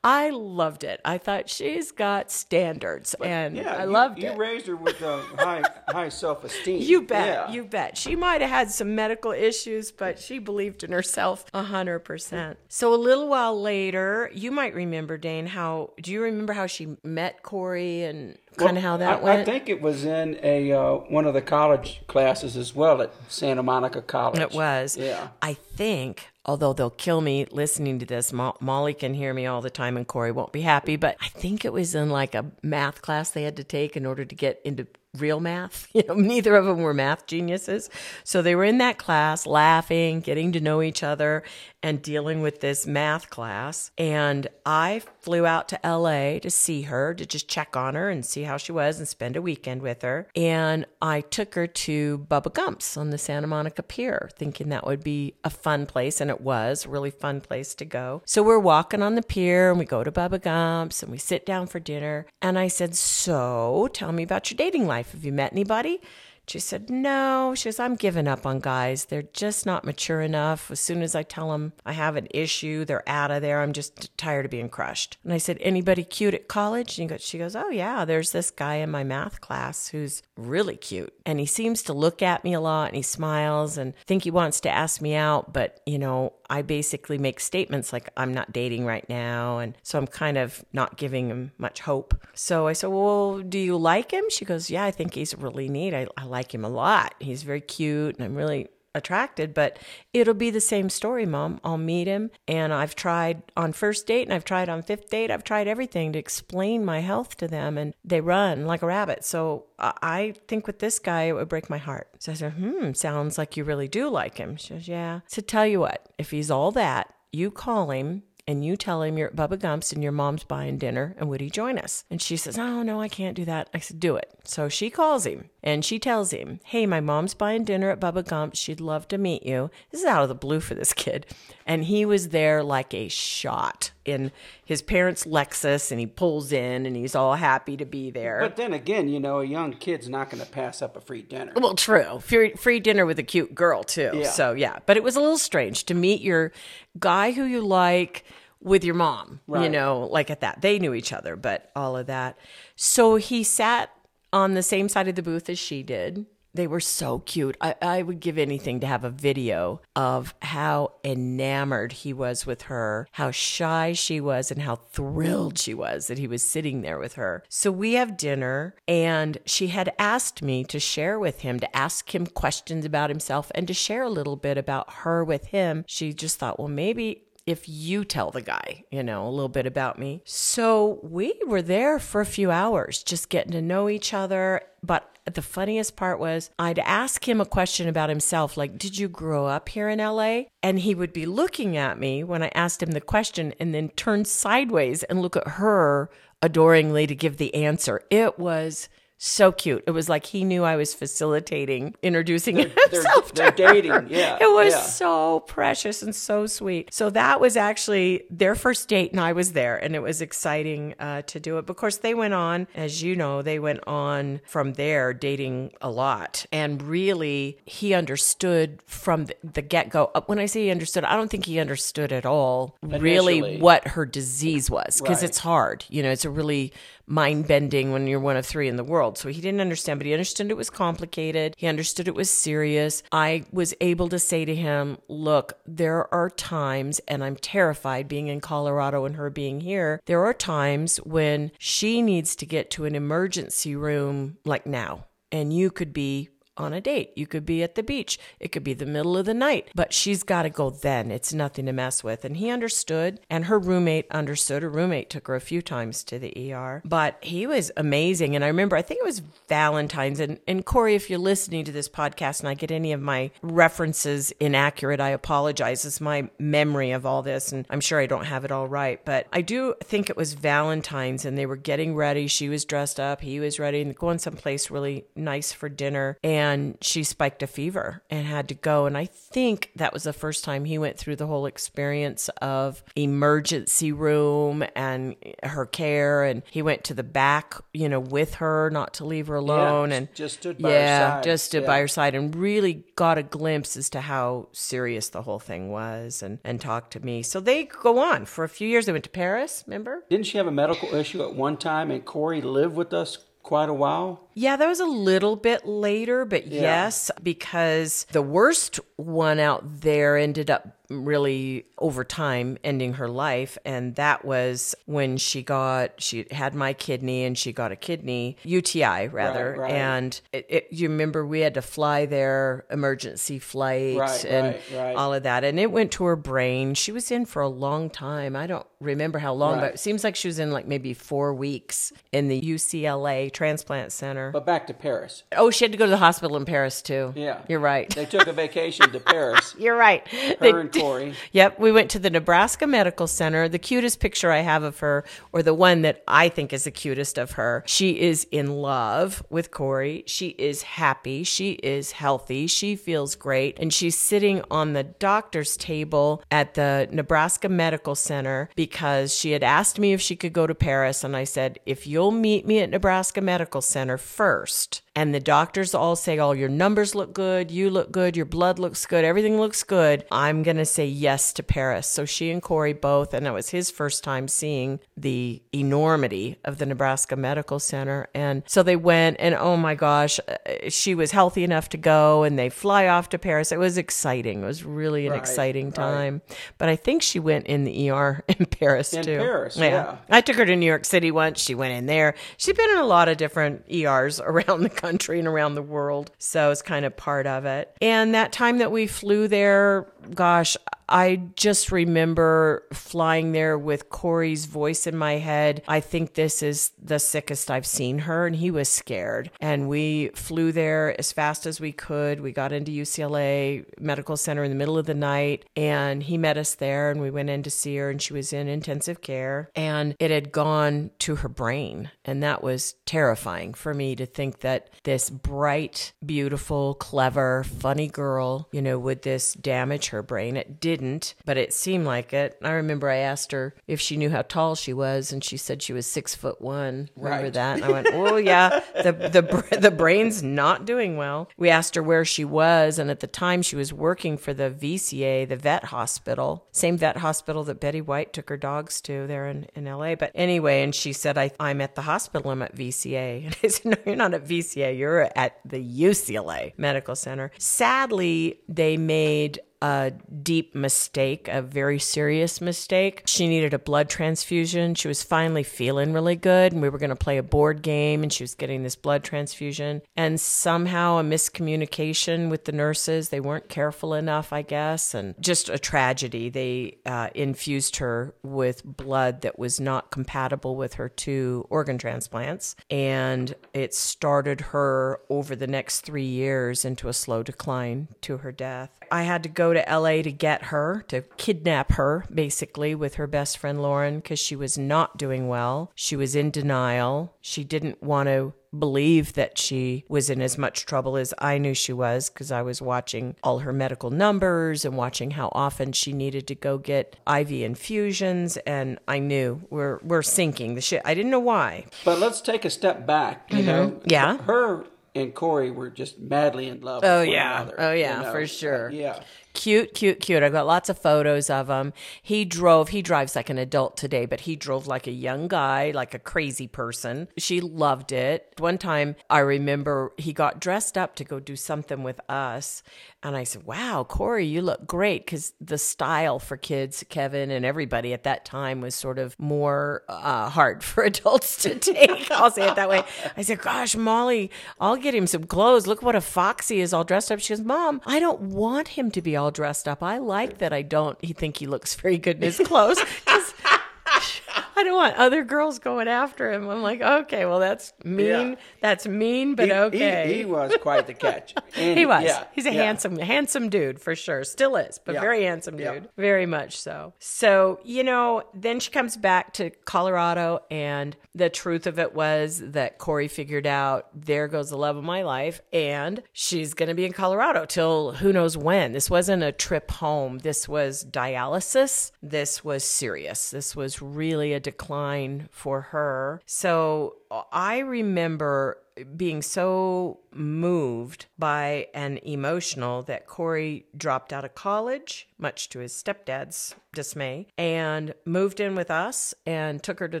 I 0.04 0.30
loved 0.30 0.84
it. 0.84 1.00
I 1.04 1.18
thought 1.18 1.50
she's 1.50 1.90
got 1.90 2.30
standards 2.30 3.14
and 3.22 3.56
Yeah, 3.56 3.74
I 3.76 3.84
you, 3.84 3.90
loved 3.90 4.18
you 4.22 4.28
it. 4.28 4.32
You 4.34 4.38
raised 4.38 4.66
her 4.68 4.76
with 4.76 5.02
uh, 5.02 5.18
high 5.38 5.64
high 5.88 6.08
self 6.08 6.44
esteem. 6.44 6.80
You 6.80 7.02
bet. 7.02 7.26
Yeah. 7.26 7.52
You 7.52 7.64
bet. 7.64 7.98
She 7.98 8.14
might 8.14 8.40
have 8.40 8.50
had 8.50 8.70
some 8.70 8.94
medical 8.94 9.32
issues, 9.32 9.90
but 9.90 10.20
she 10.20 10.38
believed 10.38 10.84
in 10.84 10.92
herself 10.92 11.44
a 11.52 11.64
hundred 11.64 12.00
percent. 12.00 12.58
So 12.68 12.94
a 12.94 12.96
little 12.96 13.26
while 13.28 13.60
later, 13.60 14.30
you 14.32 14.52
might 14.52 14.72
remember 14.74 15.18
Dane. 15.18 15.46
How 15.46 15.90
do 16.00 16.12
you 16.12 16.22
remember 16.22 16.52
how 16.52 16.66
she 16.66 16.96
met 17.02 17.42
Corey 17.42 18.02
and 18.04 18.38
kind 18.56 18.76
of 18.76 18.82
how 18.82 18.96
that 18.96 19.18
I, 19.18 19.22
went? 19.22 19.40
I 19.40 19.44
think 19.44 19.68
it 19.68 19.80
was 19.80 20.04
in 20.04 20.38
a 20.42 20.72
uh, 20.72 20.94
one 20.94 21.26
of 21.26 21.34
the 21.34 21.42
college 21.42 22.00
classes 22.06 22.56
as 22.56 22.74
well 22.74 23.02
at 23.02 23.12
Santa 23.28 23.62
Monica 23.62 24.02
College. 24.02 24.40
It 24.40 24.52
was. 24.52 24.96
Yeah. 24.96 25.28
I 25.42 25.56
think, 25.76 26.28
although 26.44 26.72
they'll 26.72 26.90
kill 26.90 27.20
me 27.20 27.46
listening 27.50 27.98
to 27.98 28.06
this, 28.06 28.32
Mo- 28.32 28.56
Molly 28.60 28.94
can 28.94 29.14
hear 29.14 29.34
me 29.34 29.46
all 29.46 29.60
the 29.60 29.70
time 29.70 29.96
and 29.96 30.06
Corey 30.06 30.32
won't 30.32 30.52
be 30.52 30.62
happy, 30.62 30.96
but 30.96 31.16
I 31.20 31.28
think 31.28 31.64
it 31.64 31.72
was 31.72 31.94
in 31.94 32.10
like 32.10 32.34
a 32.34 32.46
math 32.62 33.02
class 33.02 33.30
they 33.30 33.42
had 33.42 33.56
to 33.56 33.64
take 33.64 33.96
in 33.96 34.06
order 34.06 34.24
to 34.24 34.34
get 34.34 34.60
into 34.64 34.86
real 35.20 35.40
math. 35.40 35.88
You 35.96 36.02
know, 36.08 36.14
neither 36.14 36.54
of 36.56 36.66
them 36.66 36.80
were 36.80 36.92
math 36.92 37.26
geniuses. 37.26 37.88
So 38.22 38.42
they 38.42 38.54
were 38.54 38.64
in 38.64 38.76
that 38.78 38.98
class 38.98 39.46
laughing, 39.46 40.20
getting 40.20 40.52
to 40.52 40.60
know 40.60 40.82
each 40.82 41.02
other, 41.02 41.42
and 41.82 42.02
dealing 42.02 42.42
with 42.42 42.60
this 42.60 42.86
math 42.86 43.30
class. 43.30 43.92
And 43.96 44.46
I 44.66 45.00
flew 45.20 45.46
out 45.46 45.68
to 45.68 45.80
LA 45.82 46.38
to 46.40 46.50
see 46.50 46.82
her, 46.82 47.14
to 47.14 47.24
just 47.24 47.48
check 47.48 47.76
on 47.76 47.94
her 47.94 48.10
and 48.10 48.26
see 48.26 48.42
how 48.42 48.58
she 48.58 48.72
was 48.72 48.98
and 48.98 49.08
spend 49.08 49.36
a 49.36 49.42
weekend 49.42 49.80
with 49.80 50.02
her. 50.02 50.28
And 50.36 50.84
I 51.00 51.22
took 51.22 51.54
her 51.54 51.66
to 51.66 52.26
Bubba 52.28 52.52
Gump's 52.52 52.96
on 52.98 53.08
the 53.08 53.16
Santa 53.16 53.46
Monica 53.46 53.82
Pier, 53.82 54.28
thinking 54.36 54.68
that 54.68 54.86
would 54.86 55.02
be 55.02 55.34
a 55.44 55.50
fun 55.66 55.84
place. 55.84 56.20
And 56.20 56.30
it 56.30 56.40
was 56.40 56.84
a 56.84 56.88
really 56.88 57.10
fun 57.10 57.40
place 57.40 57.74
to 57.74 57.84
go. 57.84 58.22
So 58.24 58.40
we're 58.40 58.60
walking 58.60 59.02
on 59.02 59.16
the 59.16 59.22
pier 59.22 59.68
and 59.68 59.80
we 59.80 59.84
go 59.84 60.04
to 60.04 60.12
Bubba 60.12 60.38
Gump's 60.38 61.02
and 61.02 61.10
we 61.10 61.18
sit 61.18 61.44
down 61.44 61.66
for 61.66 61.80
dinner. 61.80 62.24
And 62.40 62.56
I 62.56 62.68
said, 62.68 62.94
So 62.94 63.88
tell 63.92 64.12
me 64.12 64.22
about 64.22 64.48
your 64.48 64.56
dating 64.56 64.86
life. 64.86 65.10
Have 65.10 65.24
you 65.24 65.32
met 65.32 65.52
anybody? 65.52 66.00
She 66.48 66.60
said, 66.60 66.88
No. 66.90 67.54
She 67.54 67.64
says, 67.64 67.80
I'm 67.80 67.96
giving 67.96 68.28
up 68.28 68.46
on 68.46 68.60
guys. 68.60 69.06
They're 69.06 69.22
just 69.22 69.66
not 69.66 69.84
mature 69.84 70.20
enough. 70.20 70.70
As 70.70 70.80
soon 70.80 71.02
as 71.02 71.14
I 71.14 71.22
tell 71.22 71.50
them 71.50 71.72
I 71.84 71.92
have 71.92 72.16
an 72.16 72.28
issue, 72.30 72.84
they're 72.84 73.08
out 73.08 73.30
of 73.30 73.42
there. 73.42 73.60
I'm 73.60 73.72
just 73.72 74.16
tired 74.16 74.44
of 74.44 74.50
being 74.50 74.68
crushed. 74.68 75.18
And 75.24 75.32
I 75.32 75.38
said, 75.38 75.58
Anybody 75.60 76.04
cute 76.04 76.34
at 76.34 76.48
college? 76.48 76.98
And 76.98 77.20
she 77.20 77.38
goes, 77.38 77.56
Oh, 77.56 77.70
yeah, 77.70 78.04
there's 78.04 78.32
this 78.32 78.50
guy 78.50 78.76
in 78.76 78.90
my 78.90 79.02
math 79.02 79.40
class 79.40 79.88
who's 79.88 80.22
really 80.36 80.76
cute. 80.76 81.12
And 81.24 81.40
he 81.40 81.46
seems 81.46 81.82
to 81.84 81.92
look 81.92 82.22
at 82.22 82.44
me 82.44 82.54
a 82.54 82.60
lot 82.60 82.88
and 82.88 82.96
he 82.96 83.02
smiles 83.02 83.76
and 83.76 83.94
think 84.06 84.22
he 84.22 84.30
wants 84.30 84.60
to 84.60 84.70
ask 84.70 85.00
me 85.00 85.14
out. 85.14 85.52
But, 85.52 85.80
you 85.86 85.98
know, 85.98 86.34
I 86.48 86.62
basically 86.62 87.18
make 87.18 87.40
statements 87.40 87.92
like, 87.92 88.10
I'm 88.16 88.32
not 88.32 88.52
dating 88.52 88.84
right 88.84 89.06
now. 89.08 89.58
And 89.58 89.74
so 89.82 89.98
I'm 89.98 90.06
kind 90.06 90.38
of 90.38 90.64
not 90.72 90.96
giving 90.96 91.28
him 91.28 91.52
much 91.58 91.80
hope. 91.80 92.14
So 92.34 92.68
I 92.68 92.72
said, 92.72 92.88
Well, 92.90 93.40
do 93.40 93.58
you 93.58 93.76
like 93.76 94.12
him? 94.12 94.24
She 94.30 94.44
goes, 94.44 94.70
Yeah, 94.70 94.84
I 94.84 94.90
think 94.90 95.14
he's 95.14 95.36
really 95.36 95.68
neat. 95.68 95.94
I, 95.94 96.06
I 96.16 96.24
like 96.24 96.35
him 96.54 96.64
a 96.64 96.68
lot. 96.68 97.14
He's 97.20 97.42
very 97.42 97.60
cute 97.60 98.16
and 98.16 98.24
I'm 98.24 98.34
really 98.34 98.68
attracted, 98.96 99.52
but 99.54 99.78
it'll 100.12 100.34
be 100.34 100.50
the 100.50 100.60
same 100.60 100.88
story, 100.88 101.26
mom. 101.26 101.60
I'll 101.62 101.76
meet 101.78 102.06
him 102.06 102.30
and 102.48 102.72
I've 102.72 102.94
tried 102.96 103.42
on 103.56 103.72
first 103.72 104.06
date 104.06 104.22
and 104.22 104.32
I've 104.32 104.44
tried 104.44 104.68
on 104.68 104.82
fifth 104.82 105.10
date. 105.10 105.30
I've 105.30 105.44
tried 105.44 105.68
everything 105.68 106.12
to 106.12 106.18
explain 106.18 106.84
my 106.84 107.00
health 107.00 107.36
to 107.36 107.46
them 107.46 107.76
and 107.78 107.94
they 108.04 108.20
run 108.20 108.66
like 108.66 108.82
a 108.82 108.86
rabbit. 108.86 109.24
So 109.24 109.66
I 109.78 109.92
I 110.16 110.32
think 110.48 110.66
with 110.66 110.78
this 110.78 110.98
guy, 110.98 111.24
it 111.24 111.34
would 111.34 111.48
break 111.48 111.68
my 111.68 111.76
heart. 111.76 112.08
So 112.20 112.32
I 112.32 112.36
said, 112.36 112.54
hmm, 112.54 112.92
sounds 112.92 113.36
like 113.36 113.56
you 113.56 113.64
really 113.64 113.86
do 113.86 114.08
like 114.08 114.38
him. 114.38 114.56
She 114.56 114.68
says, 114.68 114.88
yeah. 114.88 115.20
So 115.26 115.42
tell 115.42 115.66
you 115.66 115.80
what, 115.80 116.08
if 116.16 116.30
he's 116.30 116.50
all 116.50 116.72
that, 116.72 117.12
you 117.32 117.50
call 117.50 117.90
him 117.90 118.22
and 118.46 118.64
you 118.64 118.76
tell 118.76 119.02
him 119.02 119.18
you're 119.18 119.28
at 119.28 119.36
Bubba 119.36 119.58
Gump's 119.58 119.92
and 119.92 120.02
your 120.02 120.12
mom's 120.12 120.44
buying 120.44 120.78
dinner 120.78 121.14
and 121.18 121.28
would 121.28 121.40
he 121.40 121.50
join 121.50 121.76
us? 121.78 122.04
And 122.10 122.22
she 122.22 122.36
says, 122.36 122.58
Oh, 122.58 122.82
no, 122.82 123.00
I 123.00 123.08
can't 123.08 123.36
do 123.36 123.44
that. 123.44 123.68
I 123.74 123.78
said, 123.78 124.00
Do 124.00 124.16
it. 124.16 124.32
So 124.48 124.68
she 124.68 124.90
calls 124.90 125.26
him 125.26 125.50
and 125.62 125.84
she 125.84 125.98
tells 125.98 126.30
him, 126.30 126.60
Hey, 126.64 126.86
my 126.86 127.00
mom's 127.00 127.34
buying 127.34 127.64
dinner 127.64 127.90
at 127.90 128.00
Bubba 128.00 128.22
Gump's. 128.22 128.58
She'd 128.58 128.80
love 128.80 129.08
to 129.08 129.18
meet 129.18 129.44
you. 129.44 129.70
This 129.90 130.00
is 130.00 130.06
out 130.06 130.22
of 130.22 130.28
the 130.28 130.34
blue 130.34 130.60
for 130.60 130.74
this 130.74 130.92
kid. 130.92 131.26
And 131.66 131.84
he 131.84 132.04
was 132.04 132.28
there 132.28 132.62
like 132.62 132.94
a 132.94 133.08
shot 133.08 133.90
in 134.04 134.30
his 134.64 134.82
parents' 134.82 135.24
Lexus 135.24 135.90
and 135.90 135.98
he 135.98 136.06
pulls 136.06 136.52
in 136.52 136.86
and 136.86 136.94
he's 136.96 137.14
all 137.14 137.34
happy 137.34 137.76
to 137.76 137.84
be 137.84 138.10
there. 138.10 138.38
But 138.40 138.56
then 138.56 138.72
again, 138.72 139.08
you 139.08 139.18
know, 139.18 139.40
a 139.40 139.44
young 139.44 139.72
kid's 139.72 140.08
not 140.08 140.30
going 140.30 140.42
to 140.42 140.50
pass 140.50 140.80
up 140.80 140.96
a 140.96 141.00
free 141.00 141.22
dinner. 141.22 141.52
Well, 141.56 141.74
true. 141.74 142.20
Free, 142.20 142.52
free 142.52 142.80
dinner 142.80 143.04
with 143.04 143.18
a 143.18 143.24
cute 143.24 143.54
girl, 143.54 143.82
too. 143.82 144.10
Yeah. 144.14 144.30
So, 144.30 144.52
yeah. 144.52 144.78
But 144.86 144.96
it 144.96 145.02
was 145.02 145.16
a 145.16 145.20
little 145.20 145.38
strange 145.38 145.84
to 145.86 145.94
meet 145.94 146.20
your 146.20 146.52
guy 146.98 147.32
who 147.32 147.44
you 147.44 147.60
like 147.60 148.24
with 148.62 148.82
your 148.82 148.94
mom, 148.94 149.38
you 149.48 149.68
know, 149.68 150.08
like 150.10 150.30
at 150.30 150.40
that. 150.40 150.60
They 150.60 150.78
knew 150.78 150.92
each 150.94 151.12
other, 151.12 151.36
but 151.36 151.70
all 151.76 151.96
of 151.96 152.06
that. 152.06 152.36
So 152.74 153.14
he 153.14 153.44
sat 153.44 153.90
on 154.32 154.54
the 154.54 154.62
same 154.62 154.88
side 154.88 155.08
of 155.08 155.14
the 155.14 155.22
booth 155.22 155.48
as 155.48 155.58
she 155.58 155.82
did. 155.82 156.26
They 156.54 156.66
were 156.66 156.80
so 156.80 157.18
cute. 157.18 157.54
I, 157.60 157.74
I 157.82 158.02
would 158.02 158.18
give 158.18 158.38
anything 158.38 158.80
to 158.80 158.86
have 158.86 159.04
a 159.04 159.10
video 159.10 159.82
of 159.94 160.34
how 160.40 160.94
enamored 161.04 161.92
he 161.92 162.14
was 162.14 162.46
with 162.46 162.62
her, 162.62 163.06
how 163.12 163.30
shy 163.30 163.92
she 163.92 164.22
was, 164.22 164.50
and 164.50 164.62
how 164.62 164.76
thrilled 164.76 165.58
she 165.58 165.74
was 165.74 166.06
that 166.06 166.16
he 166.16 166.26
was 166.26 166.42
sitting 166.42 166.80
there 166.80 166.98
with 166.98 167.14
her. 167.14 167.44
So 167.50 167.70
we 167.70 167.92
have 167.94 168.16
dinner, 168.16 168.74
and 168.88 169.36
she 169.44 169.66
had 169.66 169.92
asked 169.98 170.42
me 170.42 170.64
to 170.64 170.80
share 170.80 171.18
with 171.18 171.42
him, 171.42 171.60
to 171.60 171.76
ask 171.76 172.14
him 172.14 172.26
questions 172.26 172.86
about 172.86 173.10
himself, 173.10 173.52
and 173.54 173.68
to 173.68 173.74
share 173.74 174.04
a 174.04 174.08
little 174.08 174.36
bit 174.36 174.56
about 174.56 174.90
her 174.94 175.22
with 175.22 175.48
him. 175.48 175.84
She 175.86 176.14
just 176.14 176.38
thought, 176.38 176.58
well, 176.58 176.68
maybe 176.68 177.25
if 177.46 177.68
you 177.68 178.04
tell 178.04 178.30
the 178.30 178.42
guy, 178.42 178.84
you 178.90 179.02
know, 179.02 179.26
a 179.26 179.30
little 179.30 179.48
bit 179.48 179.66
about 179.66 179.98
me. 179.98 180.20
So 180.24 180.98
we 181.02 181.34
were 181.46 181.62
there 181.62 181.98
for 181.98 182.20
a 182.20 182.26
few 182.26 182.50
hours, 182.50 183.02
just 183.02 183.28
getting 183.28 183.52
to 183.52 183.62
know 183.62 183.88
each 183.88 184.12
other. 184.12 184.62
But 184.82 185.08
the 185.32 185.42
funniest 185.42 185.96
part 185.96 186.18
was 186.18 186.50
I'd 186.58 186.80
ask 186.80 187.28
him 187.28 187.40
a 187.40 187.46
question 187.46 187.88
about 187.88 188.08
himself, 188.08 188.56
like, 188.56 188.78
Did 188.78 188.98
you 188.98 189.08
grow 189.08 189.46
up 189.46 189.68
here 189.68 189.88
in 189.88 190.00
LA? 190.00 190.42
And 190.62 190.80
he 190.80 190.94
would 190.94 191.12
be 191.12 191.26
looking 191.26 191.76
at 191.76 191.98
me 191.98 192.24
when 192.24 192.42
I 192.42 192.50
asked 192.54 192.82
him 192.82 192.92
the 192.92 193.00
question 193.00 193.54
and 193.60 193.74
then 193.74 193.90
turn 193.90 194.24
sideways 194.24 195.04
and 195.04 195.22
look 195.22 195.36
at 195.36 195.48
her 195.48 196.10
adoringly 196.42 197.06
to 197.06 197.14
give 197.14 197.36
the 197.36 197.54
answer. 197.54 198.02
It 198.10 198.38
was 198.38 198.88
so 199.18 199.50
cute. 199.52 199.82
It 199.86 199.92
was 199.92 200.08
like 200.08 200.26
he 200.26 200.44
knew 200.44 200.62
I 200.64 200.76
was 200.76 200.92
facilitating 200.94 201.94
introducing 202.02 202.56
They're, 202.56 202.68
himself 202.90 203.32
they're 203.34 203.50
to 203.50 203.66
her. 203.66 203.72
dating. 203.72 204.06
Yeah. 204.10 204.36
It 204.40 204.52
was 204.54 204.72
yeah. 204.74 204.80
so 204.82 205.40
precious 205.40 206.02
and 206.02 206.14
so 206.14 206.46
sweet. 206.46 206.92
So 206.92 207.10
that 207.10 207.40
was 207.40 207.56
actually 207.56 208.24
their 208.30 208.54
first 208.54 208.88
date, 208.88 209.12
and 209.12 209.20
I 209.20 209.32
was 209.32 209.52
there, 209.52 209.76
and 209.76 209.94
it 209.94 210.02
was 210.02 210.20
exciting 210.20 210.94
uh, 210.98 211.22
to 211.22 211.40
do 211.40 211.58
it. 211.58 211.66
But 211.66 211.72
of 211.72 211.76
course, 211.76 211.98
they 211.98 212.14
went 212.14 212.34
on, 212.34 212.68
as 212.74 213.02
you 213.02 213.16
know, 213.16 213.42
they 213.42 213.58
went 213.58 213.80
on 213.86 214.40
from 214.46 214.74
there 214.74 215.12
dating 215.14 215.72
a 215.80 215.90
lot. 215.90 216.44
And 216.52 216.82
really, 216.82 217.58
he 217.64 217.94
understood 217.94 218.80
from 218.86 219.26
the, 219.26 219.36
the 219.42 219.62
get 219.62 219.88
go. 219.90 220.10
When 220.26 220.38
I 220.38 220.46
say 220.46 220.64
he 220.64 220.70
understood, 220.70 221.04
I 221.04 221.16
don't 221.16 221.30
think 221.30 221.46
he 221.46 221.58
understood 221.58 222.12
at 222.12 222.26
all 222.26 222.76
really 222.82 223.58
what 223.58 223.88
her 223.88 224.04
disease 224.06 224.70
was 224.70 225.00
because 225.00 225.22
Right. 225.22 225.28
it's 225.30 225.38
hard. 225.38 225.84
You 225.88 226.02
know, 226.02 226.10
it's 226.10 226.24
a 226.24 226.30
really 226.30 226.72
mind 227.06 227.46
bending 227.46 227.92
when 227.92 228.06
you're 228.06 228.20
one 228.20 228.36
of 228.36 228.46
three 228.46 228.68
in 228.68 228.76
the 228.76 228.84
world. 228.84 229.18
So 229.18 229.28
he 229.28 229.40
didn't 229.40 229.60
understand, 229.60 230.00
but 230.00 230.06
he 230.06 230.12
understood 230.12 230.50
it 230.50 230.56
was 230.56 230.70
complicated. 230.70 231.54
He 231.56 231.66
understood 231.66 232.08
it 232.08 232.14
was 232.14 232.30
serious. 232.30 233.02
I 233.12 233.44
was 233.52 233.74
able 233.80 234.08
to 234.08 234.18
say 234.18 234.44
to 234.44 234.54
him, 234.54 234.98
look, 235.08 235.54
there 235.66 236.12
are 236.12 236.30
times, 236.30 237.00
and 237.08 237.22
I'm 237.22 237.36
terrified 237.36 238.08
being 238.08 238.28
in 238.28 238.40
Colorado 238.40 239.04
and 239.04 239.16
her 239.16 239.30
being 239.30 239.60
here. 239.60 240.00
There 240.06 240.24
are 240.24 240.34
times 240.34 240.96
when 240.98 241.52
she 241.58 242.02
needs 242.02 242.36
to 242.36 242.46
get 242.46 242.70
to 242.72 242.84
an 242.84 242.94
emergency 242.94 243.76
room 243.76 244.38
like 244.44 244.66
now, 244.66 245.06
and 245.30 245.52
you 245.52 245.70
could 245.70 245.92
be 245.92 246.30
on 246.56 246.72
a 246.72 246.80
date. 246.80 247.12
You 247.14 247.26
could 247.26 247.46
be 247.46 247.62
at 247.62 247.74
the 247.74 247.82
beach. 247.82 248.18
It 248.40 248.52
could 248.52 248.64
be 248.64 248.74
the 248.74 248.86
middle 248.86 249.16
of 249.16 249.26
the 249.26 249.34
night, 249.34 249.68
but 249.74 249.92
she's 249.92 250.22
got 250.22 250.42
to 250.42 250.50
go 250.50 250.70
then. 250.70 251.10
It's 251.10 251.32
nothing 251.32 251.66
to 251.66 251.72
mess 251.72 252.02
with. 252.02 252.24
And 252.24 252.36
he 252.36 252.50
understood, 252.50 253.20
and 253.28 253.46
her 253.46 253.58
roommate 253.58 254.10
understood. 254.10 254.62
Her 254.62 254.70
roommate 254.70 255.10
took 255.10 255.28
her 255.28 255.34
a 255.34 255.40
few 255.40 255.62
times 255.62 256.04
to 256.04 256.18
the 256.18 256.52
ER, 256.52 256.82
but 256.84 257.18
he 257.22 257.46
was 257.46 257.70
amazing. 257.76 258.34
And 258.34 258.44
I 258.44 258.48
remember, 258.48 258.76
I 258.76 258.82
think 258.82 259.00
it 259.00 259.06
was 259.06 259.22
Valentine's. 259.48 260.20
And, 260.20 260.38
and 260.46 260.64
Corey, 260.64 260.94
if 260.94 261.10
you're 261.10 261.18
listening 261.18 261.64
to 261.64 261.72
this 261.72 261.88
podcast 261.88 262.40
and 262.40 262.48
I 262.48 262.54
get 262.54 262.70
any 262.70 262.92
of 262.92 263.00
my 263.00 263.30
references 263.42 264.32
inaccurate, 264.40 265.00
I 265.00 265.10
apologize. 265.10 265.84
It's 265.84 266.00
my 266.00 266.28
memory 266.38 266.92
of 266.92 267.06
all 267.06 267.22
this, 267.22 267.52
and 267.52 267.66
I'm 267.70 267.80
sure 267.80 268.00
I 268.00 268.06
don't 268.06 268.26
have 268.26 268.44
it 268.44 268.52
all 268.52 268.68
right. 268.68 269.04
But 269.04 269.26
I 269.32 269.42
do 269.42 269.74
think 269.82 270.10
it 270.10 270.16
was 270.16 270.34
Valentine's, 270.34 271.24
and 271.24 271.36
they 271.36 271.46
were 271.46 271.56
getting 271.56 271.94
ready. 271.94 272.26
She 272.26 272.48
was 272.48 272.64
dressed 272.64 273.00
up, 273.00 273.20
he 273.20 273.40
was 273.40 273.58
ready, 273.58 273.82
and 273.82 273.94
going 273.94 274.18
someplace 274.18 274.70
really 274.70 275.04
nice 275.14 275.52
for 275.52 275.68
dinner. 275.68 276.18
And 276.22 276.45
she 276.80 277.04
spiked 277.04 277.42
a 277.42 277.46
fever 277.46 278.02
and 278.10 278.26
had 278.26 278.48
to 278.48 278.54
go. 278.54 278.86
And 278.86 278.96
I 278.96 279.06
think 279.06 279.70
that 279.76 279.92
was 279.92 280.04
the 280.04 280.12
first 280.12 280.44
time 280.44 280.64
he 280.64 280.78
went 280.78 280.98
through 280.98 281.16
the 281.16 281.26
whole 281.26 281.46
experience 281.46 282.28
of 282.40 282.82
emergency 282.94 283.92
room 283.92 284.64
and 284.74 285.16
her 285.42 285.66
care. 285.66 286.24
And 286.24 286.42
he 286.50 286.62
went 286.62 286.84
to 286.84 286.94
the 286.94 287.02
back, 287.02 287.54
you 287.72 287.88
know, 287.88 288.00
with 288.00 288.34
her, 288.36 288.70
not 288.70 288.94
to 288.94 289.04
leave 289.04 289.26
her 289.28 289.36
alone. 289.36 289.90
Yeah, 289.90 289.96
and 289.96 290.14
just 290.14 290.38
stood 290.38 290.58
by 290.58 290.70
her 290.70 290.74
yeah, 290.74 291.10
side. 291.16 291.24
just 291.24 291.44
stood 291.46 291.66
by 291.66 291.80
her 291.80 291.88
side 291.88 292.14
and 292.14 292.34
really 292.34 292.84
got 292.96 293.18
a 293.18 293.22
glimpse 293.22 293.76
as 293.76 293.90
to 293.90 294.00
how 294.00 294.48
serious 294.52 295.08
the 295.10 295.22
whole 295.22 295.38
thing 295.38 295.70
was 295.70 296.22
and, 296.22 296.38
and 296.44 296.60
talked 296.60 296.92
to 296.92 297.00
me. 297.00 297.22
So 297.22 297.40
they 297.40 297.64
go 297.64 297.98
on 297.98 298.26
for 298.26 298.44
a 298.44 298.48
few 298.48 298.68
years. 298.68 298.86
They 298.86 298.92
went 298.92 299.04
to 299.04 299.10
Paris, 299.10 299.64
remember? 299.66 300.04
Didn't 300.10 300.26
she 300.26 300.38
have 300.38 300.46
a 300.46 300.52
medical 300.52 300.94
issue 300.94 301.22
at 301.22 301.34
one 301.34 301.56
time 301.56 301.90
and 301.90 302.04
Corey 302.04 302.40
lived 302.40 302.74
with 302.74 302.92
us 302.92 303.18
quite 303.42 303.68
a 303.68 303.74
while? 303.74 304.25
Yeah, 304.38 304.56
that 304.56 304.68
was 304.68 304.80
a 304.80 304.84
little 304.86 305.34
bit 305.34 305.66
later, 305.66 306.26
but 306.26 306.46
Yeah. 306.46 306.60
yes, 306.60 307.10
because 307.22 308.06
the 308.12 308.20
worst 308.22 308.78
one 308.96 309.40
out 309.40 309.62
there 309.80 310.16
ended 310.18 310.50
up 310.50 310.74
really 310.88 311.66
over 311.78 312.04
time 312.04 312.56
ending 312.62 312.92
her 312.94 313.08
life 313.08 313.58
and 313.64 313.96
that 313.96 314.24
was 314.24 314.72
when 314.86 315.16
she 315.16 315.42
got 315.42 315.90
she 316.00 316.24
had 316.30 316.54
my 316.54 316.72
kidney 316.72 317.24
and 317.24 317.36
she 317.36 317.52
got 317.52 317.72
a 317.72 317.76
kidney 317.76 318.36
UTI 318.44 319.08
rather 319.08 319.50
Right, 319.50 319.58
right. 319.62 319.70
and 319.72 320.20
it, 320.32 320.46
it, 320.48 320.66
you 320.70 320.88
remember 320.88 321.26
we 321.26 321.40
had 321.40 321.54
to 321.54 321.62
fly 321.62 322.06
there 322.06 322.64
emergency 322.70 323.40
flight 323.40 323.96
Right, 323.98 324.24
and 324.26 324.54
all 324.96 325.12
of 325.12 325.24
that 325.24 325.42
and 325.42 325.58
it 325.58 325.72
went 325.72 325.90
to 325.92 326.04
her 326.04 326.14
brain 326.14 326.74
she 326.74 326.92
was 326.92 327.10
in 327.10 327.26
for 327.26 327.42
a 327.42 327.48
long 327.48 327.90
time 327.90 328.36
I 328.36 328.46
don't 328.46 328.66
remember 328.80 329.18
how 329.18 329.34
long 329.34 329.58
but 329.58 329.74
it 329.74 329.80
seems 329.80 330.04
like 330.04 330.14
she 330.14 330.28
was 330.28 330.38
in 330.38 330.52
like 330.52 330.68
maybe 330.68 330.94
4 330.94 331.34
weeks 331.34 331.92
in 332.12 332.28
the 332.28 332.40
UCLA 332.40 333.32
transplant 333.32 333.90
center 333.90 334.25
But 334.32 334.46
back 334.46 334.66
to 334.68 334.74
Paris. 334.74 335.22
Oh, 335.36 335.50
she 335.50 335.64
had 335.64 335.72
to 335.72 335.78
go 335.78 335.86
to 335.86 335.90
the 335.90 335.96
hospital 335.96 336.36
in 336.36 336.44
Paris 336.44 336.82
too. 336.82 337.12
Yeah. 337.16 337.42
You're 337.48 337.60
right. 337.60 337.88
They 337.94 338.04
took 338.06 338.26
a 338.26 338.32
vacation 338.32 338.90
to 338.92 339.00
Paris. 339.00 339.54
You're 339.58 339.76
right. 339.76 340.06
Her 340.08 340.36
They 340.40 340.50
and 340.50 340.72
Corey. 340.72 341.14
Yep, 341.32 341.58
we 341.58 341.72
went 341.72 341.90
to 341.90 341.98
the 341.98 342.10
Nebraska 342.10 342.66
Medical 342.66 343.06
Center. 343.06 343.48
The 343.48 343.58
cutest 343.58 344.00
picture 344.00 344.30
I 344.30 344.38
have 344.40 344.62
of 344.62 344.78
her, 344.78 345.04
or 345.32 345.42
the 345.42 345.54
one 345.54 345.82
that 345.82 346.02
I 346.08 346.28
think 346.28 346.52
is 346.52 346.64
the 346.64 346.70
cutest 346.70 347.18
of 347.18 347.32
her, 347.32 347.62
she 347.66 348.00
is 348.00 348.26
in 348.30 348.50
love 348.50 349.22
with 349.28 349.50
Corey. 349.50 350.04
She 350.06 350.28
is 350.28 350.62
happy. 350.62 351.24
She 351.24 351.52
is 351.52 351.92
healthy. 351.92 352.46
She 352.46 352.76
feels 352.76 353.14
great. 353.16 353.58
And 353.58 353.72
she's 353.72 353.96
sitting 353.98 354.42
on 354.50 354.72
the 354.72 354.84
doctor's 354.84 355.56
table 355.56 356.22
at 356.30 356.54
the 356.54 356.88
Nebraska 356.90 357.48
Medical 357.48 357.94
Center 357.94 358.48
because 358.56 359.14
she 359.14 359.32
had 359.32 359.42
asked 359.42 359.78
me 359.78 359.92
if 359.92 360.00
she 360.00 360.16
could 360.16 360.32
go 360.32 360.46
to 360.46 360.54
Paris. 360.54 361.04
And 361.04 361.16
I 361.16 361.24
said, 361.24 361.58
if 361.66 361.86
you'll 361.86 362.10
meet 362.12 362.46
me 362.46 362.60
at 362.60 362.70
Nebraska 362.70 363.20
Medical 363.20 363.60
Center 363.60 363.98
first, 364.16 364.82
and 364.94 365.14
the 365.14 365.20
doctors 365.20 365.74
all 365.74 365.94
say, 365.94 366.18
Oh, 366.18 366.32
your 366.32 366.48
numbers 366.48 366.94
look 366.94 367.12
good, 367.12 367.50
you 367.50 367.68
look 367.68 367.92
good, 367.92 368.16
your 368.16 368.24
blood 368.24 368.58
looks 368.58 368.86
good, 368.86 369.04
everything 369.04 369.38
looks 369.38 369.62
good. 369.62 370.04
I'm 370.10 370.42
going 370.42 370.56
to 370.56 370.64
say 370.64 370.86
yes 370.86 371.32
to 371.34 371.42
Paris. 371.42 371.86
So 371.86 372.04
she 372.06 372.30
and 372.30 372.40
Corey 372.42 372.72
both, 372.72 373.12
and 373.12 373.26
that 373.26 373.34
was 373.34 373.50
his 373.50 373.70
first 373.70 374.02
time 374.02 374.26
seeing 374.28 374.80
the 374.96 375.42
enormity 375.54 376.38
of 376.44 376.56
the 376.58 376.64
Nebraska 376.66 377.14
Medical 377.16 377.58
Center. 377.58 378.08
And 378.14 378.42
so 378.46 378.62
they 378.62 378.76
went, 378.76 379.16
and 379.20 379.34
oh 379.34 379.56
my 379.56 379.74
gosh, 379.74 380.18
uh, 380.26 380.36
she 380.70 380.94
was 380.94 381.10
healthy 381.10 381.44
enough 381.44 381.68
to 381.70 381.76
go, 381.76 382.22
and 382.22 382.38
they 382.38 382.48
fly 382.48 382.86
off 382.88 383.10
to 383.10 383.18
Paris. 383.18 383.52
It 383.52 383.58
was 383.58 383.76
exciting. 383.76 384.42
It 384.42 384.46
was 384.46 384.64
really 384.64 385.06
an 385.06 385.12
Right, 385.12 385.20
exciting 385.20 385.66
right. 385.66 385.74
time. 385.74 386.22
But 386.58 386.68
I 386.70 386.76
think 386.76 387.02
she 387.02 387.18
went 387.20 387.46
in 387.46 387.64
the 387.64 387.90
ER 387.90 388.24
in 388.28 388.46
Paris 388.46 388.90
too. 388.92 388.98
In 388.98 389.04
too. 389.04 389.18
Paris, 389.18 389.56
yeah. 389.58 389.96
I 390.08 390.20
took 390.22 390.36
her 390.36 390.46
to 390.46 390.56
New 390.56 390.66
York 390.66 390.84
City 390.86 391.10
once. 391.10 391.40
She 391.40 391.54
went 391.54 391.74
in 391.74 391.84
there. 391.86 392.14
She'd 392.38 392.56
been 392.56 392.70
in 392.70 392.78
a 392.78 392.86
lot 392.86 393.08
of 393.08 393.16
different 393.18 393.64
ERs 393.70 394.05
around 394.20 394.62
the 394.62 394.70
country 394.70 395.18
and 395.18 395.28
around 395.28 395.54
the 395.54 395.62
world. 395.62 396.10
So 396.18 396.50
it's 396.50 396.62
kind 396.62 396.84
of 396.84 396.96
part 396.96 397.26
of 397.26 397.44
it. 397.44 397.76
And 397.80 398.14
that 398.14 398.32
time 398.32 398.58
that 398.58 398.72
we 398.72 398.86
flew 398.86 399.28
there, 399.28 399.86
gosh, 400.14 400.56
I 400.88 401.22
just 401.34 401.72
remember 401.72 402.64
flying 402.72 403.32
there 403.32 403.58
with 403.58 403.88
Corey's 403.88 404.46
voice 404.46 404.86
in 404.86 404.96
my 404.96 405.14
head. 405.14 405.62
I 405.66 405.80
think 405.80 406.14
this 406.14 406.42
is 406.42 406.70
the 406.80 406.98
sickest 406.98 407.50
I've 407.50 407.66
seen 407.66 408.00
her. 408.00 408.26
And 408.26 408.36
he 408.36 408.50
was 408.50 408.68
scared. 408.68 409.30
And 409.40 409.68
we 409.68 410.08
flew 410.14 410.52
there 410.52 410.94
as 410.98 411.12
fast 411.12 411.46
as 411.46 411.60
we 411.60 411.72
could. 411.72 412.20
We 412.20 412.32
got 412.32 412.52
into 412.52 412.70
UCLA 412.70 413.64
Medical 413.80 414.16
Center 414.16 414.44
in 414.44 414.50
the 414.50 414.56
middle 414.56 414.78
of 414.78 414.86
the 414.86 414.94
night. 414.94 415.44
And 415.56 416.02
he 416.02 416.18
met 416.18 416.36
us 416.36 416.54
there. 416.54 416.90
And 416.90 417.00
we 417.00 417.10
went 417.10 417.30
in 417.30 417.42
to 417.42 417.50
see 417.50 417.76
her. 417.76 417.90
And 417.90 418.00
she 418.00 418.12
was 418.12 418.32
in 418.32 418.46
intensive 418.46 419.00
care. 419.00 419.50
And 419.56 419.96
it 419.98 420.10
had 420.10 420.30
gone 420.30 420.90
to 421.00 421.16
her 421.16 421.28
brain. 421.28 421.90
And 422.04 422.22
that 422.22 422.42
was 422.42 422.74
terrifying 422.84 423.54
for 423.54 423.74
me 423.74 423.96
to 423.96 424.06
think 424.06 424.40
that 424.40 424.70
this 424.84 425.10
bright, 425.10 425.92
beautiful, 426.04 426.74
clever, 426.74 427.42
funny 427.42 427.88
girl, 427.88 428.48
you 428.52 428.62
know, 428.62 428.78
would 428.78 429.02
this 429.02 429.34
damage 429.34 429.88
her 429.88 429.95
brain? 430.02 430.36
It 430.36 430.60
did 430.60 430.76
didn't, 430.76 431.14
but 431.24 431.36
it 431.38 431.54
seemed 431.54 431.86
like 431.86 432.12
it. 432.12 432.36
I 432.42 432.50
remember 432.50 432.90
I 432.90 432.96
asked 432.96 433.32
her 433.32 433.54
if 433.66 433.80
she 433.80 433.96
knew 433.96 434.10
how 434.10 434.20
tall 434.22 434.56
she 434.56 434.72
was, 434.74 435.10
and 435.12 435.24
she 435.24 435.36
said 435.38 435.62
she 435.62 435.72
was 435.72 435.86
six 435.86 436.14
foot 436.14 436.38
one. 436.42 436.90
Remember 436.96 437.22
Right. 437.24 437.32
that? 437.32 437.56
And 437.56 437.64
I 437.64 437.70
went, 437.70 437.86
"Oh 437.92 438.16
yeah, 438.16 438.60
the 438.82 438.92
the 438.92 439.58
the 439.60 439.70
brain's 439.70 440.22
not 440.22 440.66
doing 440.66 440.96
well." 440.98 441.30
We 441.38 441.48
asked 441.48 441.76
her 441.76 441.82
where 441.82 442.04
she 442.04 442.24
was, 442.26 442.78
and 442.78 442.90
at 442.90 443.00
the 443.00 443.06
time 443.06 443.40
she 443.40 443.56
was 443.56 443.72
working 443.72 444.18
for 444.18 444.34
the 444.34 444.50
VCA, 444.50 445.24
the 445.26 445.36
vet 445.36 445.64
hospital, 445.64 446.46
same 446.52 446.76
vet 446.76 446.98
hospital 446.98 447.42
that 447.44 447.60
Betty 447.60 447.80
White 447.80 448.12
took 448.12 448.28
her 448.28 448.36
dogs 448.36 448.80
to 448.82 449.06
there 449.06 449.26
in, 449.28 449.46
in 449.54 449.64
LA. 449.64 449.94
But 449.94 450.10
anyway, 450.14 450.62
and 450.62 450.74
she 450.74 450.92
said, 450.92 451.16
I, 451.16 451.30
"I'm 451.40 451.60
at 451.62 451.74
the 451.76 451.82
hospital. 451.82 452.32
I'm 452.32 452.42
at 452.42 452.54
VCA." 452.56 453.24
And 453.26 453.36
I 453.42 453.48
said, 453.48 453.64
"No, 453.64 453.76
you're 453.86 453.96
not 453.96 454.12
at 454.14 454.26
VCA. 454.26 454.76
You're 454.76 455.08
at 455.16 455.38
the 455.44 455.58
UCLA 455.58 456.52
Medical 456.58 456.96
Center." 456.96 457.30
Sadly, 457.38 458.40
they 458.48 458.76
made 458.76 459.40
a 459.62 459.92
deep 460.22 460.54
mistake, 460.54 461.28
a 461.28 461.42
very 461.42 461.78
serious 461.78 462.40
mistake. 462.40 463.02
She 463.06 463.26
needed 463.26 463.54
a 463.54 463.58
blood 463.58 463.88
transfusion. 463.88 464.74
She 464.74 464.88
was 464.88 465.02
finally 465.02 465.42
feeling 465.42 465.92
really 465.92 466.16
good, 466.16 466.52
and 466.52 466.62
we 466.62 466.68
were 466.68 466.78
going 466.78 466.90
to 466.90 466.96
play 466.96 467.18
a 467.18 467.22
board 467.22 467.62
game, 467.62 468.02
and 468.02 468.12
she 468.12 468.22
was 468.22 468.34
getting 468.34 468.62
this 468.62 468.76
blood 468.76 469.04
transfusion. 469.04 469.82
And 469.96 470.20
somehow, 470.20 470.98
a 470.98 471.02
miscommunication 471.02 472.30
with 472.30 472.44
the 472.44 472.52
nurses, 472.52 473.08
they 473.08 473.20
weren't 473.20 473.48
careful 473.48 473.94
enough, 473.94 474.32
I 474.32 474.42
guess, 474.42 474.94
and 474.94 475.14
just 475.20 475.48
a 475.48 475.58
tragedy. 475.58 476.28
They 476.28 476.78
uh, 476.84 477.08
infused 477.14 477.76
her 477.76 478.14
with 478.22 478.64
blood 478.64 479.22
that 479.22 479.38
was 479.38 479.60
not 479.60 479.90
compatible 479.90 480.56
with 480.56 480.74
her 480.74 480.88
two 480.88 481.46
organ 481.50 481.78
transplants, 481.78 482.56
and 482.70 483.34
it 483.52 483.74
started 483.74 484.40
her 484.40 485.00
over 485.08 485.34
the 485.34 485.46
next 485.46 485.80
three 485.80 486.04
years 486.04 486.64
into 486.64 486.88
a 486.88 486.92
slow 486.92 487.22
decline 487.22 487.88
to 488.02 488.18
her 488.18 488.32
death. 488.32 488.70
I 488.90 489.02
had 489.02 489.22
to 489.24 489.28
go 489.28 489.45
to 489.52 489.64
LA 489.68 490.02
to 490.02 490.12
get 490.12 490.44
her, 490.44 490.84
to 490.88 491.02
kidnap 491.16 491.72
her, 491.72 492.04
basically, 492.12 492.74
with 492.74 492.94
her 492.94 493.06
best 493.06 493.38
friend 493.38 493.60
Lauren, 493.62 493.96
because 493.96 494.18
she 494.18 494.36
was 494.36 494.56
not 494.58 494.96
doing 494.96 495.28
well. 495.28 495.70
She 495.74 495.96
was 495.96 496.14
in 496.16 496.30
denial. 496.30 497.14
She 497.20 497.44
didn't 497.44 497.82
want 497.82 498.08
to 498.08 498.32
believe 498.56 499.12
that 499.14 499.36
she 499.36 499.84
was 499.88 500.08
in 500.08 500.22
as 500.22 500.38
much 500.38 500.64
trouble 500.64 500.96
as 500.96 501.12
I 501.18 501.36
knew 501.36 501.52
she 501.52 501.74
was 501.74 502.08
because 502.08 502.32
I 502.32 502.40
was 502.40 502.62
watching 502.62 503.14
all 503.22 503.40
her 503.40 503.52
medical 503.52 503.90
numbers 503.90 504.64
and 504.64 504.78
watching 504.78 505.10
how 505.10 505.28
often 505.32 505.72
she 505.72 505.92
needed 505.92 506.26
to 506.28 506.34
go 506.34 506.56
get 506.56 506.96
IV 507.06 507.30
infusions 507.32 508.38
and 508.38 508.78
I 508.88 508.98
knew 509.00 509.42
we're 509.50 509.78
we're 509.82 510.02
sinking 510.02 510.54
the 510.54 510.62
shit. 510.62 510.80
I 510.86 510.94
didn't 510.94 511.10
know 511.10 511.20
why. 511.20 511.66
But 511.84 511.98
let's 511.98 512.22
take 512.22 512.44
a 512.46 512.50
step 512.50 512.86
back. 512.86 513.30
You 513.32 513.42
know, 513.42 513.68
Mm-hmm. 513.68 513.90
Yeah. 513.90 514.16
her 514.22 514.64
and 514.94 515.14
Corey 515.14 515.50
were 515.50 515.68
just 515.68 515.98
madly 515.98 516.46
in 516.48 516.62
love. 516.62 516.82
Oh 516.84 517.02
yeah. 517.02 517.42
another, 517.42 517.60
Oh 517.60 517.72
you 517.72 517.80
yeah, 517.80 518.02
know? 518.02 518.12
for 518.12 518.26
sure. 518.26 518.70
Yeah. 518.70 519.00
Cute, 519.36 519.74
cute, 519.74 520.00
cute. 520.00 520.22
I've 520.22 520.32
got 520.32 520.46
lots 520.46 520.70
of 520.70 520.78
photos 520.78 521.28
of 521.28 521.48
him. 521.48 521.74
He 522.02 522.24
drove, 522.24 522.70
he 522.70 522.80
drives 522.80 523.14
like 523.14 523.28
an 523.28 523.36
adult 523.36 523.76
today, 523.76 524.06
but 524.06 524.20
he 524.20 524.34
drove 524.34 524.66
like 524.66 524.86
a 524.86 524.90
young 524.90 525.28
guy, 525.28 525.72
like 525.72 525.92
a 525.92 525.98
crazy 525.98 526.48
person. 526.48 527.08
She 527.18 527.42
loved 527.42 527.92
it. 527.92 528.32
One 528.38 528.56
time 528.56 528.96
I 529.10 529.18
remember 529.18 529.92
he 529.98 530.14
got 530.14 530.40
dressed 530.40 530.78
up 530.78 530.96
to 530.96 531.04
go 531.04 531.20
do 531.20 531.36
something 531.36 531.82
with 531.82 532.00
us. 532.08 532.62
And 533.02 533.16
I 533.16 533.24
said, 533.24 533.44
Wow, 533.44 533.84
Corey, 533.84 534.26
you 534.26 534.40
look 534.40 534.66
great. 534.66 535.04
Because 535.04 535.34
the 535.40 535.58
style 535.58 536.18
for 536.18 536.36
kids, 536.36 536.82
Kevin 536.88 537.30
and 537.30 537.44
everybody 537.44 537.92
at 537.92 538.04
that 538.04 538.24
time 538.24 538.60
was 538.62 538.74
sort 538.74 538.98
of 538.98 539.14
more 539.20 539.82
uh, 539.88 540.30
hard 540.30 540.64
for 540.64 540.82
adults 540.82 541.36
to 541.42 541.56
take. 541.56 542.10
I'll 542.10 542.30
say 542.30 542.48
it 542.48 542.56
that 542.56 542.70
way. 542.70 542.82
I 543.16 543.22
said, 543.22 543.42
Gosh, 543.42 543.76
Molly, 543.76 544.30
I'll 544.58 544.76
get 544.76 544.94
him 544.94 545.06
some 545.06 545.24
clothes. 545.24 545.66
Look 545.66 545.82
what 545.82 545.94
a 545.94 546.00
fox 546.00 546.48
he 546.48 546.60
is 546.60 546.72
all 546.72 546.84
dressed 546.84 547.12
up. 547.12 547.20
She 547.20 547.34
goes, 547.34 547.44
Mom, 547.44 547.80
I 547.86 548.00
don't 548.00 548.22
want 548.22 548.68
him 548.68 548.90
to 548.90 549.02
be 549.02 549.14
all 549.14 549.25
dressed 549.30 549.68
up. 549.68 549.82
I 549.82 549.98
like 549.98 550.38
that 550.38 550.52
I 550.52 550.62
don't 550.62 551.02
he 551.04 551.12
think 551.12 551.38
he 551.38 551.46
looks 551.46 551.74
very 551.74 551.98
good 551.98 552.16
in 552.16 552.22
his 552.22 552.38
clothes. 552.38 552.78
I 554.56 554.62
don't 554.64 554.74
want 554.74 554.96
other 554.96 555.22
girls 555.22 555.58
going 555.58 555.86
after 555.88 556.32
him. 556.32 556.48
I'm 556.48 556.62
like, 556.62 556.80
okay, 556.80 557.26
well, 557.26 557.38
that's 557.40 557.72
mean. 557.84 558.30
Yeah. 558.30 558.34
That's 558.62 558.86
mean, 558.88 559.34
but 559.34 559.46
He- 559.48 559.52
he- 559.52 559.58
okay. 559.60 560.14
He, 560.18 560.24
was 560.24 560.54
quite 560.62 560.86
the 560.86 560.94
catch. 560.94 561.34
And- 561.56 561.78
He 561.78 561.84
was. 561.86 562.04
Yeah, 562.04 562.24
He's 562.32 562.46
a 562.46 562.52
yeah. 562.52 562.62
handsome, 562.64 562.98
handsome 562.98 563.48
dude 563.50 563.80
for 563.80 563.94
sure. 563.94 564.24
Still 564.24 564.56
is, 564.56 564.80
but 564.84 564.94
very 564.94 565.24
handsome 565.24 565.56
dude. 565.56 565.88
Very 565.96 566.26
much 566.26 566.58
so. 566.58 566.94
So, 566.98 567.60
you 567.64 567.84
know, 567.84 568.22
then 568.34 568.60
she 568.60 568.70
comes 568.70 568.96
back 568.96 569.32
to 569.34 569.50
Colorado, 569.66 570.40
and 570.50 570.96
the 571.14 571.28
truth 571.30 571.66
of 571.66 571.78
it 571.78 571.94
was 571.94 572.40
that 572.44 572.78
Corey 572.78 573.08
figured 573.08 573.46
out 573.46 573.88
there 573.94 574.26
goes 574.28 574.50
the 574.50 574.56
love 574.56 574.76
of 574.76 574.84
my 574.84 575.02
life, 575.02 575.40
and 575.52 576.02
she's 576.12 576.54
going 576.54 576.68
to 576.68 576.74
be 576.74 576.84
in 576.86 576.92
Colorado 576.92 577.44
till 577.44 577.92
who 577.92 578.12
knows 578.12 578.36
when. 578.36 578.72
This 578.72 578.88
wasn't 578.90 579.22
a 579.22 579.32
trip 579.32 579.70
home. 579.70 580.18
This 580.18 580.48
was 580.48 580.84
dialysis. 580.84 581.92
This 582.02 582.44
was 582.44 582.64
serious. 582.64 583.30
This 583.30 583.54
was 583.56 583.82
really 583.82 584.32
a 584.32 584.40
decline 584.46 585.28
for 585.32 585.60
her. 585.60 586.22
So 586.24 586.98
I 587.32 587.58
remember 587.58 588.58
being 588.96 589.22
so 589.22 589.98
moved 590.12 591.06
by 591.18 591.66
and 591.74 591.98
emotional 592.04 592.84
that 592.84 593.08
Corey 593.08 593.66
dropped 593.76 594.12
out 594.12 594.24
of 594.24 594.36
college, 594.36 595.08
much 595.18 595.48
to 595.48 595.58
his 595.58 595.72
stepdad's 595.72 596.54
dismay, 596.72 597.26
and 597.36 597.92
moved 598.04 598.38
in 598.38 598.54
with 598.54 598.70
us 598.70 599.14
and 599.26 599.60
took 599.60 599.80
her 599.80 599.88
to 599.88 600.00